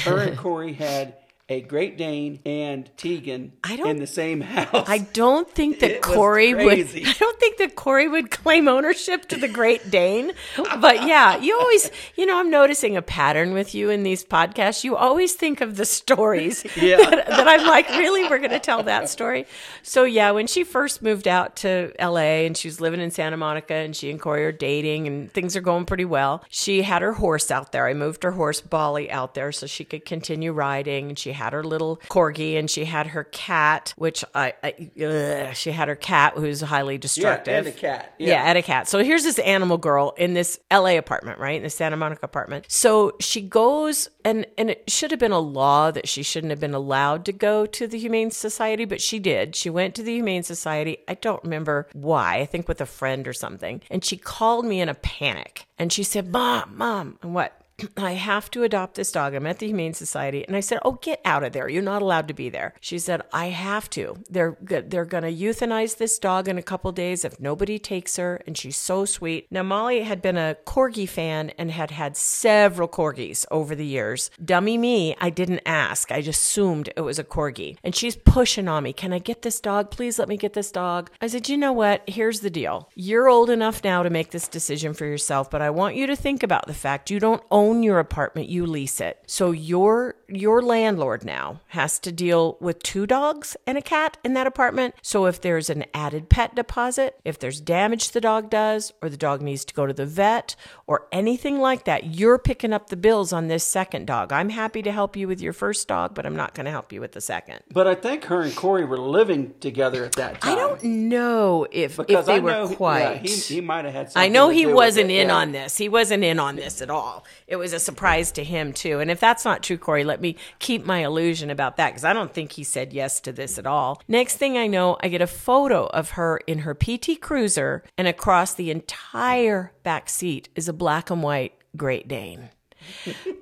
Her 0.04 0.18
and 0.18 0.36
Corey 0.36 0.74
had 0.74 1.14
a 1.50 1.62
Great 1.62 1.96
Dane 1.96 2.40
and 2.44 2.90
Tegan 2.98 3.52
I 3.64 3.76
don't- 3.76 3.88
in 3.88 3.96
the 3.98 4.06
same 4.06 4.42
house. 4.42 4.84
I 4.88 4.98
don't 4.98 5.48
think 5.50 5.80
that 5.80 5.90
It 5.96 6.02
Corey 6.02 6.52
would. 6.52 6.78
I 6.94 7.12
don't 7.18 7.38
think 7.40 7.56
that 7.58 7.74
Corey 7.74 8.06
would 8.06 8.30
claim 8.30 8.68
ownership 8.68 9.26
to 9.28 9.36
the 9.36 9.48
Great 9.48 9.90
Dane. 9.90 10.32
But 10.56 11.02
yeah, 11.06 11.38
you 11.38 11.58
always, 11.58 11.90
you 12.16 12.26
know, 12.26 12.38
I'm 12.38 12.50
noticing 12.50 12.96
a 12.98 13.02
pattern 13.02 13.54
with 13.54 13.74
you 13.74 13.88
in 13.88 14.02
these 14.02 14.22
podcasts. 14.24 14.84
You 14.84 14.96
always 14.96 15.34
think 15.34 15.60
of 15.62 15.76
the 15.76 15.86
stories 15.86 16.66
Yeah. 16.76 16.98
that, 16.98 17.26
that 17.28 17.48
I'm 17.48 17.66
like, 17.66 17.88
really, 17.90 18.24
we're 18.28 18.38
going 18.38 18.50
to 18.50 18.58
tell 18.60 18.82
that 18.82 19.08
story. 19.08 19.46
So 19.82 20.04
yeah, 20.04 20.32
when 20.32 20.46
she 20.48 20.64
first 20.64 21.00
moved 21.02 21.26
out 21.26 21.56
to 21.56 21.92
L.A. 21.98 22.46
and 22.46 22.56
she 22.56 22.68
was 22.68 22.80
living 22.80 23.00
in 23.00 23.10
Santa 23.10 23.38
Monica, 23.38 23.74
and 23.74 23.96
she 23.96 24.10
and 24.10 24.20
Corey 24.20 24.44
are 24.44 24.52
dating, 24.52 25.06
and 25.06 25.32
things 25.32 25.56
are 25.56 25.60
going 25.62 25.86
pretty 25.86 26.04
well. 26.04 26.44
She 26.50 26.82
had 26.82 27.00
her 27.00 27.14
horse 27.14 27.50
out 27.50 27.72
there. 27.72 27.86
I 27.86 27.94
moved 27.94 28.22
her 28.22 28.32
horse 28.32 28.60
Bolly 28.60 29.10
out 29.10 29.32
there 29.34 29.50
so 29.52 29.66
she 29.66 29.84
could 29.84 30.04
continue 30.04 30.52
riding, 30.52 31.08
and 31.08 31.18
she 31.18 31.32
had 31.38 31.52
her 31.52 31.64
little 31.64 31.96
corgi, 32.08 32.58
and 32.58 32.70
she 32.70 32.84
had 32.84 33.08
her 33.08 33.24
cat, 33.24 33.94
which 33.96 34.24
I, 34.34 34.52
I 34.62 34.90
ugh, 35.02 35.54
she 35.54 35.70
had 35.70 35.88
her 35.88 35.96
cat 35.96 36.34
who's 36.36 36.60
highly 36.60 36.98
destructive. 36.98 37.54
and 37.54 37.66
a 37.68 37.72
cat. 37.72 38.14
Yeah. 38.18 38.28
Yeah. 38.28 38.42
and 38.44 38.58
a 38.58 38.62
cat. 38.62 38.88
So 38.88 38.98
here's 39.02 39.24
this 39.24 39.38
animal 39.38 39.78
girl 39.78 40.14
in 40.16 40.34
this 40.34 40.58
LA 40.72 40.96
apartment, 40.98 41.38
right? 41.38 41.56
In 41.56 41.62
the 41.62 41.70
Santa 41.70 41.96
Monica 41.96 42.20
apartment. 42.24 42.66
So 42.68 43.12
she 43.20 43.40
goes 43.40 44.08
and 44.24 44.46
and 44.58 44.70
it 44.70 44.90
should 44.90 45.10
have 45.10 45.20
been 45.20 45.32
a 45.32 45.38
law 45.38 45.90
that 45.90 46.08
she 46.08 46.22
shouldn't 46.22 46.50
have 46.50 46.60
been 46.60 46.74
allowed 46.74 47.24
to 47.26 47.32
go 47.32 47.64
to 47.66 47.86
the 47.86 47.98
Humane 47.98 48.30
Society, 48.30 48.84
but 48.84 49.00
she 49.00 49.18
did. 49.18 49.56
She 49.56 49.70
went 49.70 49.94
to 49.94 50.02
the 50.02 50.12
Humane 50.14 50.42
Society. 50.42 50.98
I 51.08 51.14
don't 51.14 51.42
remember 51.44 51.88
why. 51.92 52.36
I 52.38 52.46
think 52.46 52.68
with 52.68 52.80
a 52.80 52.86
friend 52.86 53.26
or 53.28 53.32
something. 53.32 53.80
And 53.90 54.04
she 54.04 54.16
called 54.16 54.64
me 54.64 54.80
in 54.80 54.88
a 54.88 54.94
panic. 54.94 55.66
And 55.78 55.92
she 55.92 56.02
said, 56.02 56.28
"Mom, 56.32 56.76
mom." 56.76 57.18
And 57.22 57.34
what? 57.34 57.60
I 57.96 58.12
have 58.12 58.50
to 58.52 58.64
adopt 58.64 58.94
this 58.94 59.12
dog. 59.12 59.34
I'm 59.34 59.46
at 59.46 59.58
the 59.58 59.66
Humane 59.66 59.94
Society. 59.94 60.44
And 60.46 60.56
I 60.56 60.60
said, 60.60 60.78
Oh, 60.84 60.92
get 60.92 61.20
out 61.24 61.44
of 61.44 61.52
there. 61.52 61.68
You're 61.68 61.82
not 61.82 62.02
allowed 62.02 62.28
to 62.28 62.34
be 62.34 62.48
there. 62.48 62.74
She 62.80 62.98
said, 62.98 63.22
I 63.32 63.46
have 63.46 63.88
to. 63.90 64.16
They're, 64.28 64.56
they're 64.60 65.04
going 65.04 65.24
to 65.24 65.32
euthanize 65.32 65.96
this 65.96 66.18
dog 66.18 66.48
in 66.48 66.58
a 66.58 66.62
couple 66.62 66.90
days 66.92 67.24
if 67.24 67.40
nobody 67.40 67.78
takes 67.78 68.16
her. 68.16 68.42
And 68.46 68.56
she's 68.56 68.76
so 68.76 69.04
sweet. 69.04 69.46
Now, 69.50 69.62
Molly 69.62 70.02
had 70.02 70.22
been 70.22 70.36
a 70.36 70.56
corgi 70.66 71.08
fan 71.08 71.50
and 71.58 71.70
had 71.70 71.90
had 71.90 72.16
several 72.16 72.88
corgis 72.88 73.44
over 73.50 73.74
the 73.74 73.86
years. 73.86 74.30
Dummy 74.44 74.78
me, 74.78 75.14
I 75.20 75.30
didn't 75.30 75.62
ask. 75.64 76.10
I 76.10 76.20
just 76.20 76.42
assumed 76.42 76.90
it 76.96 77.02
was 77.02 77.18
a 77.18 77.24
corgi. 77.24 77.76
And 77.84 77.94
she's 77.94 78.16
pushing 78.16 78.68
on 78.68 78.82
me. 78.82 78.92
Can 78.92 79.12
I 79.12 79.18
get 79.18 79.42
this 79.42 79.60
dog? 79.60 79.90
Please 79.90 80.18
let 80.18 80.28
me 80.28 80.36
get 80.36 80.54
this 80.54 80.72
dog. 80.72 81.10
I 81.20 81.26
said, 81.26 81.48
You 81.48 81.56
know 81.56 81.72
what? 81.72 82.02
Here's 82.08 82.40
the 82.40 82.50
deal. 82.50 82.88
You're 82.94 83.28
old 83.28 83.50
enough 83.50 83.84
now 83.84 84.02
to 84.02 84.10
make 84.10 84.30
this 84.30 84.48
decision 84.48 84.94
for 84.94 85.04
yourself, 85.04 85.50
but 85.50 85.62
I 85.62 85.70
want 85.70 85.96
you 85.96 86.06
to 86.06 86.16
think 86.16 86.42
about 86.42 86.66
the 86.66 86.74
fact 86.74 87.10
you 87.10 87.20
don't 87.20 87.42
own 87.50 87.67
your 87.76 87.98
apartment, 87.98 88.48
you 88.48 88.66
lease 88.66 89.00
it. 89.00 89.18
So 89.26 89.50
your 89.50 90.16
your 90.28 90.60
landlord 90.60 91.24
now 91.24 91.60
has 91.68 91.98
to 92.00 92.12
deal 92.12 92.58
with 92.60 92.82
two 92.82 93.06
dogs 93.06 93.56
and 93.66 93.78
a 93.78 93.82
cat 93.82 94.18
in 94.22 94.34
that 94.34 94.46
apartment. 94.46 94.94
So 95.02 95.26
if 95.26 95.40
there's 95.40 95.70
an 95.70 95.84
added 95.94 96.28
pet 96.28 96.54
deposit, 96.54 97.18
if 97.24 97.38
there's 97.38 97.60
damage 97.60 98.10
the 98.10 98.20
dog 98.20 98.50
does 98.50 98.92
or 99.00 99.08
the 99.08 99.16
dog 99.16 99.40
needs 99.40 99.64
to 99.64 99.74
go 99.74 99.86
to 99.86 99.92
the 99.92 100.04
vet 100.06 100.54
or 100.86 101.06
anything 101.12 101.60
like 101.60 101.84
that, 101.84 102.14
you're 102.14 102.38
picking 102.38 102.72
up 102.72 102.90
the 102.90 102.96
bills 102.96 103.32
on 103.32 103.48
this 103.48 103.64
second 103.64 104.06
dog. 104.06 104.32
I'm 104.32 104.50
happy 104.50 104.82
to 104.82 104.92
help 104.92 105.16
you 105.16 105.26
with 105.28 105.40
your 105.40 105.52
first 105.52 105.88
dog, 105.88 106.14
but 106.14 106.26
I'm 106.26 106.36
not 106.36 106.54
going 106.54 106.66
to 106.66 106.70
help 106.70 106.92
you 106.92 107.00
with 107.00 107.12
the 107.12 107.20
second. 107.20 107.60
But 107.72 107.86
I 107.86 107.94
think 107.94 108.24
her 108.24 108.42
and 108.42 108.54
Corey 108.54 108.84
were 108.84 108.98
living 108.98 109.54
together 109.60 110.04
at 110.04 110.12
that 110.12 110.40
time. 110.40 110.52
I 110.52 110.54
don't 110.54 110.82
know 110.82 111.66
if 111.70 111.98
if 112.00 112.26
they 112.26 112.36
I 112.36 112.38
were 112.38 112.50
know, 112.50 112.68
quite. 112.68 113.00
Yeah, 113.00 113.14
he, 113.18 113.36
he 113.54 113.60
might 113.60 113.84
have 113.84 113.94
had. 113.94 114.12
I 114.16 114.28
know 114.28 114.48
he 114.50 114.66
wasn't 114.66 115.10
in 115.10 115.28
yeah. 115.28 115.34
on 115.34 115.52
this. 115.52 115.76
He 115.76 115.88
wasn't 115.88 116.24
in 116.24 116.38
on 116.38 116.56
this 116.56 116.82
at 116.82 116.90
all. 116.90 117.24
It 117.46 117.56
was 117.58 117.72
a 117.72 117.80
surprise 117.80 118.32
to 118.32 118.44
him 118.44 118.72
too. 118.72 119.00
And 119.00 119.10
if 119.10 119.20
that's 119.20 119.44
not 119.44 119.62
true, 119.62 119.78
Corey, 119.78 120.04
let 120.04 120.20
me 120.20 120.36
keep 120.58 120.84
my 120.84 121.04
illusion 121.04 121.50
about 121.50 121.76
that 121.76 121.90
because 121.90 122.04
I 122.04 122.12
don't 122.12 122.32
think 122.32 122.52
he 122.52 122.64
said 122.64 122.92
yes 122.92 123.20
to 123.20 123.32
this 123.32 123.58
at 123.58 123.66
all. 123.66 124.00
Next 124.08 124.36
thing 124.36 124.56
I 124.56 124.66
know, 124.66 124.96
I 125.02 125.08
get 125.08 125.22
a 125.22 125.26
photo 125.26 125.86
of 125.86 126.10
her 126.10 126.38
in 126.46 126.60
her 126.60 126.74
PT 126.74 127.20
Cruiser, 127.20 127.84
and 127.96 128.08
across 128.08 128.54
the 128.54 128.70
entire 128.70 129.72
back 129.82 130.08
seat 130.08 130.48
is 130.54 130.68
a 130.68 130.72
black 130.72 131.10
and 131.10 131.22
white 131.22 131.54
Great 131.76 132.08
Dane. 132.08 132.50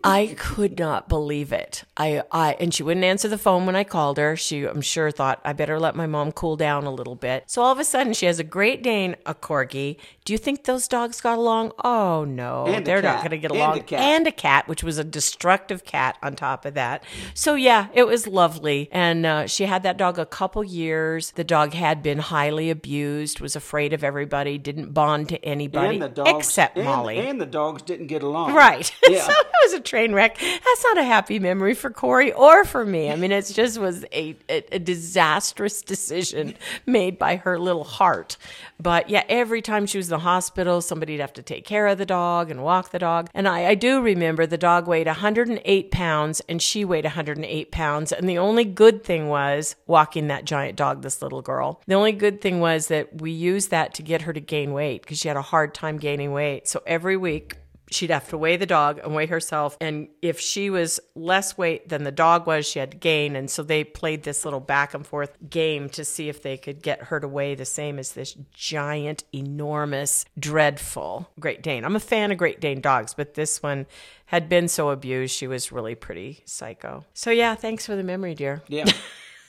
I 0.04 0.34
could 0.38 0.78
not 0.78 1.08
believe 1.08 1.52
it. 1.52 1.84
I, 1.96 2.22
I, 2.30 2.56
and 2.60 2.72
she 2.72 2.82
wouldn't 2.82 3.04
answer 3.04 3.28
the 3.28 3.38
phone 3.38 3.66
when 3.66 3.76
I 3.76 3.84
called 3.84 4.18
her. 4.18 4.36
She, 4.36 4.64
I'm 4.64 4.80
sure, 4.80 5.10
thought 5.10 5.40
I 5.44 5.52
better 5.52 5.78
let 5.78 5.94
my 5.96 6.06
mom 6.06 6.32
cool 6.32 6.56
down 6.56 6.84
a 6.84 6.90
little 6.92 7.14
bit. 7.14 7.44
So 7.46 7.62
all 7.62 7.72
of 7.72 7.78
a 7.78 7.84
sudden, 7.84 8.12
she 8.12 8.26
has 8.26 8.38
a 8.38 8.44
Great 8.44 8.82
Dane, 8.82 9.16
a 9.26 9.34
corgi. 9.34 9.96
Do 10.24 10.32
you 10.32 10.38
think 10.38 10.64
those 10.64 10.88
dogs 10.88 11.20
got 11.20 11.38
along? 11.38 11.72
Oh 11.84 12.24
no, 12.24 12.66
And 12.66 12.86
they're 12.86 13.02
not 13.02 13.18
going 13.18 13.30
to 13.30 13.38
get 13.38 13.50
And 13.52 13.60
along. 13.60 13.84
a. 13.90 13.94
And 13.96 14.26
a 14.26 14.32
cat, 14.32 14.68
which 14.68 14.82
was 14.82 14.98
a 14.98 15.04
destructive 15.04 15.84
cat 15.84 16.16
on 16.22 16.34
top 16.36 16.64
of 16.64 16.74
that. 16.74 17.04
So 17.34 17.54
yeah, 17.54 17.88
it 17.94 18.04
was 18.06 18.26
lovely. 18.26 18.88
And 18.92 19.24
uh, 19.26 19.46
she 19.46 19.64
had 19.66 19.82
that 19.84 19.96
dog 19.96 20.18
a 20.18 20.26
couple 20.26 20.64
years. 20.64 21.32
The 21.32 21.44
dog 21.44 21.72
had 21.74 22.02
been 22.02 22.18
highly 22.18 22.70
abused, 22.70 23.40
was 23.40 23.54
afraid 23.56 23.92
of 23.92 24.02
everybody, 24.04 24.58
didn't 24.58 24.92
bond 24.92 25.28
to 25.30 25.44
anybody 25.44 26.00
And 26.00 26.14
dogs, 26.14 26.30
except 26.46 26.76
and- 26.76 26.86
Molly. 26.86 27.18
and 27.18 27.40
the 27.40 27.46
dogs 27.46 27.82
didn't 27.82 28.06
get 28.08 28.22
along. 28.22 28.54
Right. 28.54 28.92
Yeah. 29.08 29.25
So 29.26 29.32
it 29.40 29.46
was 29.64 29.72
a 29.74 29.80
train 29.80 30.12
wreck. 30.12 30.38
That's 30.38 30.84
not 30.84 30.98
a 30.98 31.04
happy 31.04 31.38
memory 31.38 31.74
for 31.74 31.90
Corey 31.90 32.32
or 32.32 32.64
for 32.64 32.84
me. 32.84 33.10
I 33.10 33.16
mean, 33.16 33.32
it 33.32 33.46
just 33.46 33.78
was 33.78 34.04
a, 34.12 34.36
a, 34.48 34.64
a 34.72 34.78
disastrous 34.78 35.82
decision 35.82 36.54
made 36.86 37.18
by 37.18 37.36
her 37.36 37.58
little 37.58 37.84
heart. 37.84 38.36
But 38.80 39.08
yeah, 39.08 39.24
every 39.28 39.62
time 39.62 39.86
she 39.86 39.98
was 39.98 40.08
in 40.08 40.10
the 40.10 40.18
hospital, 40.18 40.80
somebody'd 40.80 41.20
have 41.20 41.32
to 41.34 41.42
take 41.42 41.64
care 41.64 41.86
of 41.86 41.98
the 41.98 42.06
dog 42.06 42.50
and 42.50 42.62
walk 42.62 42.90
the 42.90 42.98
dog. 42.98 43.30
And 43.34 43.48
I, 43.48 43.66
I 43.66 43.74
do 43.74 44.00
remember 44.00 44.46
the 44.46 44.58
dog 44.58 44.86
weighed 44.86 45.06
108 45.06 45.90
pounds 45.90 46.42
and 46.48 46.60
she 46.60 46.84
weighed 46.84 47.04
108 47.04 47.70
pounds. 47.70 48.12
And 48.12 48.28
the 48.28 48.38
only 48.38 48.64
good 48.64 49.02
thing 49.02 49.28
was 49.28 49.76
walking 49.86 50.28
that 50.28 50.44
giant 50.44 50.76
dog, 50.76 51.02
this 51.02 51.22
little 51.22 51.42
girl. 51.42 51.80
The 51.86 51.94
only 51.94 52.12
good 52.12 52.40
thing 52.40 52.60
was 52.60 52.88
that 52.88 53.20
we 53.20 53.30
used 53.30 53.70
that 53.70 53.94
to 53.94 54.02
get 54.02 54.22
her 54.22 54.32
to 54.32 54.40
gain 54.40 54.72
weight 54.72 55.02
because 55.02 55.18
she 55.18 55.28
had 55.28 55.36
a 55.36 55.42
hard 55.42 55.74
time 55.74 55.98
gaining 55.98 56.32
weight. 56.32 56.68
So 56.68 56.82
every 56.86 57.16
week, 57.16 57.56
she'd 57.90 58.10
have 58.10 58.28
to 58.28 58.38
weigh 58.38 58.56
the 58.56 58.66
dog 58.66 59.00
and 59.02 59.14
weigh 59.14 59.26
herself. 59.26 59.76
And 59.80 60.08
if 60.22 60.40
she 60.40 60.70
was 60.70 60.98
less 61.14 61.56
weight 61.56 61.88
than 61.88 62.04
the 62.04 62.12
dog 62.12 62.46
was, 62.46 62.66
she 62.66 62.78
had 62.78 62.90
to 62.92 62.96
gain. 62.96 63.36
And 63.36 63.50
so 63.50 63.62
they 63.62 63.84
played 63.84 64.22
this 64.22 64.44
little 64.44 64.60
back 64.60 64.94
and 64.94 65.06
forth 65.06 65.36
game 65.48 65.88
to 65.90 66.04
see 66.04 66.28
if 66.28 66.42
they 66.42 66.56
could 66.56 66.82
get 66.82 67.04
her 67.04 67.20
to 67.20 67.28
weigh 67.28 67.54
the 67.54 67.64
same 67.64 67.98
as 67.98 68.12
this 68.12 68.34
giant, 68.52 69.24
enormous, 69.32 70.24
dreadful 70.38 71.28
Great 71.38 71.62
Dane. 71.62 71.84
I'm 71.84 71.96
a 71.96 72.00
fan 72.00 72.32
of 72.32 72.38
Great 72.38 72.60
Dane 72.60 72.80
dogs, 72.80 73.14
but 73.14 73.34
this 73.34 73.62
one 73.62 73.86
had 74.26 74.48
been 74.48 74.66
so 74.68 74.90
abused, 74.90 75.34
she 75.34 75.46
was 75.46 75.70
really 75.70 75.94
pretty 75.94 76.42
psycho. 76.44 77.04
So 77.14 77.30
yeah, 77.30 77.54
thanks 77.54 77.86
for 77.86 77.94
the 77.94 78.02
memory, 78.02 78.34
dear. 78.34 78.62
Yeah. 78.68 78.90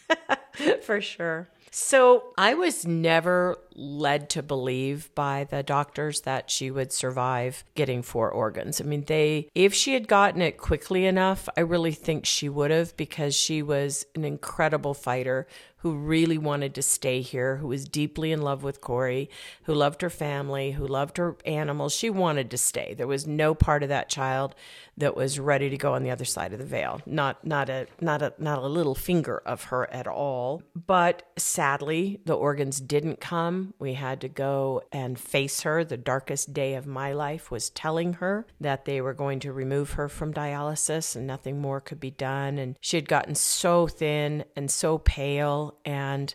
for 0.81 1.01
sure. 1.01 1.47
So 1.71 2.33
I 2.37 2.53
was 2.53 2.85
never 2.85 3.57
led 3.77 4.29
to 4.31 4.41
believe 4.41 5.13
by 5.13 5.45
the 5.49 5.63
doctors 5.63 6.21
that 6.21 6.49
she 6.49 6.71
would 6.71 6.91
survive 6.91 7.63
getting 7.75 8.01
four 8.01 8.29
organs. 8.29 8.81
I 8.81 8.83
mean, 8.83 9.05
they, 9.05 9.49
if 9.53 9.73
she 9.73 9.93
had 9.93 10.07
gotten 10.07 10.41
it 10.41 10.57
quickly 10.57 11.05
enough, 11.05 11.47
I 11.55 11.61
really 11.61 11.91
think 11.91 12.25
she 12.25 12.49
would 12.49 12.71
have 12.71 12.97
because 12.97 13.35
she 13.35 13.61
was 13.61 14.05
an 14.15 14.25
incredible 14.25 14.95
fighter 14.95 15.47
who 15.81 15.95
really 15.95 16.37
wanted 16.37 16.73
to 16.73 16.81
stay 16.81 17.21
here, 17.21 17.57
who 17.57 17.67
was 17.67 17.85
deeply 17.85 18.31
in 18.31 18.41
love 18.41 18.63
with 18.63 18.81
Corey, 18.81 19.29
who 19.63 19.73
loved 19.73 20.01
her 20.01 20.09
family, 20.09 20.71
who 20.71 20.87
loved 20.87 21.17
her 21.17 21.37
animals. 21.45 21.93
She 21.93 22.09
wanted 22.09 22.49
to 22.51 22.57
stay. 22.57 22.95
There 22.95 23.07
was 23.07 23.27
no 23.27 23.53
part 23.53 23.83
of 23.83 23.89
that 23.89 24.09
child 24.09 24.55
that 24.97 25.15
was 25.15 25.39
ready 25.39 25.69
to 25.69 25.77
go 25.77 25.93
on 25.93 26.03
the 26.03 26.09
other 26.09 26.25
side 26.25 26.51
of 26.51 26.59
the 26.59 26.65
veil. 26.65 26.99
Not 27.05 27.45
not 27.45 27.69
a 27.69 27.85
not 28.01 28.23
a 28.23 28.33
not 28.39 28.57
a 28.57 28.67
little 28.67 28.95
finger 28.95 29.41
of 29.45 29.65
her 29.65 29.89
at 29.93 30.07
all. 30.07 30.63
But 30.75 31.21
sadly, 31.37 32.21
the 32.25 32.35
organs 32.35 32.81
didn't 32.81 33.21
come. 33.21 33.66
We 33.79 33.93
had 33.93 34.21
to 34.21 34.27
go 34.27 34.81
and 34.91 35.19
face 35.19 35.61
her. 35.61 35.83
The 35.83 35.97
darkest 35.97 36.53
day 36.53 36.75
of 36.75 36.87
my 36.87 37.13
life 37.13 37.51
was 37.51 37.69
telling 37.69 38.13
her 38.13 38.45
that 38.59 38.85
they 38.85 39.01
were 39.01 39.13
going 39.13 39.39
to 39.41 39.53
remove 39.53 39.91
her 39.91 40.09
from 40.09 40.33
dialysis 40.33 41.15
and 41.15 41.27
nothing 41.27 41.61
more 41.61 41.81
could 41.81 41.99
be 41.99 42.11
done. 42.11 42.57
And 42.57 42.77
she 42.81 42.97
had 42.97 43.09
gotten 43.09 43.35
so 43.35 43.87
thin 43.87 44.45
and 44.55 44.69
so 44.71 44.97
pale 44.97 45.77
and 45.85 46.33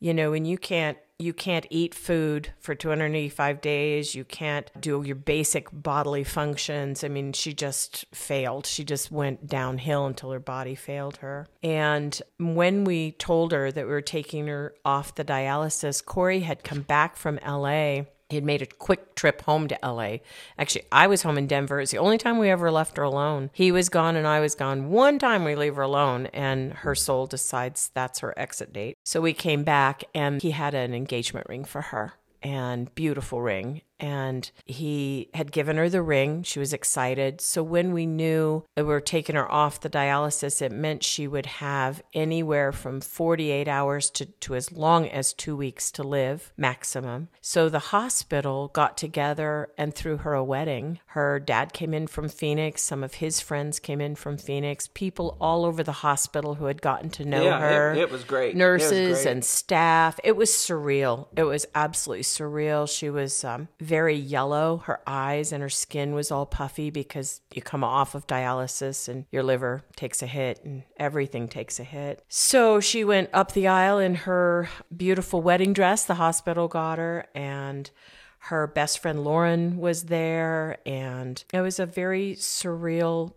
you 0.00 0.12
know 0.12 0.32
when 0.32 0.44
you 0.44 0.58
can't 0.58 0.98
you 1.18 1.32
can't 1.32 1.66
eat 1.70 1.94
food 1.94 2.52
for 2.58 2.74
285 2.74 3.60
days. 3.60 4.14
You 4.14 4.24
can't 4.24 4.70
do 4.80 5.02
your 5.04 5.16
basic 5.16 5.68
bodily 5.72 6.24
functions. 6.24 7.04
I 7.04 7.08
mean 7.08 7.32
she 7.32 7.54
just 7.54 8.04
failed. 8.12 8.66
She 8.66 8.84
just 8.84 9.12
went 9.12 9.46
downhill 9.46 10.06
until 10.06 10.32
her 10.32 10.40
body 10.40 10.74
failed 10.74 11.18
her. 11.18 11.46
And 11.62 12.20
when 12.38 12.84
we 12.84 13.12
told 13.12 13.52
her 13.52 13.70
that 13.70 13.86
we 13.86 13.90
were 13.90 14.00
taking 14.00 14.48
her 14.48 14.74
off 14.84 15.14
the 15.14 15.24
dialysis 15.24 16.04
corey 16.04 16.40
had 16.40 16.64
come 16.64 16.82
back 16.82 17.16
from 17.16 17.38
la 17.46 18.02
he 18.34 18.36
had 18.36 18.44
made 18.44 18.62
a 18.62 18.66
quick 18.66 19.14
trip 19.14 19.42
home 19.42 19.68
to 19.68 19.78
LA. 19.80 20.16
Actually, 20.58 20.86
I 20.90 21.06
was 21.06 21.22
home 21.22 21.38
in 21.38 21.46
Denver. 21.46 21.80
It's 21.80 21.92
the 21.92 21.98
only 21.98 22.18
time 22.18 22.36
we 22.38 22.50
ever 22.50 22.68
left 22.68 22.96
her 22.96 23.04
alone. 23.04 23.50
He 23.52 23.70
was 23.70 23.88
gone 23.88 24.16
and 24.16 24.26
I 24.26 24.40
was 24.40 24.56
gone. 24.56 24.90
One 24.90 25.20
time 25.20 25.44
we 25.44 25.54
leave 25.54 25.76
her 25.76 25.82
alone 25.82 26.26
and 26.32 26.72
her 26.72 26.96
soul 26.96 27.28
decides 27.28 27.92
that's 27.94 28.18
her 28.18 28.36
exit 28.36 28.72
date. 28.72 28.96
So 29.04 29.20
we 29.20 29.34
came 29.34 29.62
back 29.62 30.02
and 30.16 30.42
he 30.42 30.50
had 30.50 30.74
an 30.74 30.94
engagement 30.94 31.48
ring 31.48 31.64
for 31.64 31.80
her 31.80 32.14
and 32.42 32.92
beautiful 32.96 33.40
ring 33.40 33.82
and 34.00 34.50
he 34.64 35.28
had 35.34 35.52
given 35.52 35.76
her 35.76 35.88
the 35.88 36.02
ring. 36.02 36.42
She 36.42 36.58
was 36.58 36.72
excited. 36.72 37.40
So 37.40 37.62
when 37.62 37.92
we 37.92 38.06
knew 38.06 38.64
that 38.74 38.84
we 38.84 38.88
were 38.92 39.00
taking 39.00 39.36
her 39.36 39.50
off 39.50 39.80
the 39.80 39.90
dialysis, 39.90 40.60
it 40.60 40.72
meant 40.72 41.04
she 41.04 41.26
would 41.28 41.46
have 41.46 42.02
anywhere 42.12 42.72
from 42.72 43.00
48 43.00 43.68
hours 43.68 44.10
to, 44.10 44.26
to 44.26 44.54
as 44.54 44.72
long 44.72 45.06
as 45.08 45.32
two 45.32 45.56
weeks 45.56 45.90
to 45.92 46.02
live 46.02 46.52
maximum. 46.56 47.28
So 47.40 47.68
the 47.68 47.78
hospital 47.78 48.68
got 48.68 48.96
together 48.96 49.68
and 49.78 49.94
threw 49.94 50.18
her 50.18 50.34
a 50.34 50.44
wedding. 50.44 50.98
Her 51.06 51.38
dad 51.40 51.72
came 51.72 51.94
in 51.94 52.06
from 52.06 52.28
Phoenix. 52.28 52.82
Some 52.82 53.02
of 53.04 53.14
his 53.14 53.40
friends 53.40 53.78
came 53.78 54.00
in 54.00 54.14
from 54.16 54.36
Phoenix. 54.38 54.88
People 54.92 55.36
all 55.40 55.64
over 55.64 55.82
the 55.82 55.92
hospital 55.92 56.54
who 56.56 56.66
had 56.66 56.82
gotten 56.82 57.10
to 57.10 57.24
know 57.24 57.44
Yeah, 57.44 57.60
her. 57.60 57.92
it- 57.92 57.98
it 58.04 58.10
was 58.10 58.24
great. 58.24 58.48
It 58.50 58.54
was 58.54 58.58
Nurses 58.58 59.22
great. 59.22 59.32
and 59.32 59.44
staff. 59.44 60.18
It 60.24 60.36
was 60.36 60.50
surreal. 60.50 61.28
It 61.36 61.44
was 61.44 61.66
absolutely 61.74 62.24
surreal. 62.24 62.88
She 62.88 63.08
was 63.10 63.44
um, 63.44 63.68
very 63.84 64.16
yellow. 64.16 64.78
Her 64.78 65.00
eyes 65.06 65.52
and 65.52 65.62
her 65.62 65.68
skin 65.68 66.14
was 66.14 66.30
all 66.30 66.46
puffy 66.46 66.90
because 66.90 67.40
you 67.52 67.62
come 67.62 67.84
off 67.84 68.14
of 68.14 68.26
dialysis 68.26 69.08
and 69.08 69.26
your 69.30 69.42
liver 69.42 69.84
takes 69.96 70.22
a 70.22 70.26
hit 70.26 70.64
and 70.64 70.84
everything 70.96 71.48
takes 71.48 71.78
a 71.78 71.84
hit. 71.84 72.24
So 72.28 72.80
she 72.80 73.04
went 73.04 73.30
up 73.32 73.52
the 73.52 73.68
aisle 73.68 73.98
in 73.98 74.14
her 74.14 74.68
beautiful 74.94 75.42
wedding 75.42 75.72
dress. 75.72 76.04
The 76.04 76.14
hospital 76.14 76.68
got 76.68 76.98
her 76.98 77.26
and 77.34 77.90
her 78.38 78.66
best 78.66 78.98
friend 78.98 79.24
Lauren 79.24 79.78
was 79.78 80.04
there 80.04 80.78
and 80.84 81.42
it 81.52 81.60
was 81.60 81.78
a 81.78 81.86
very 81.86 82.34
surreal 82.34 83.32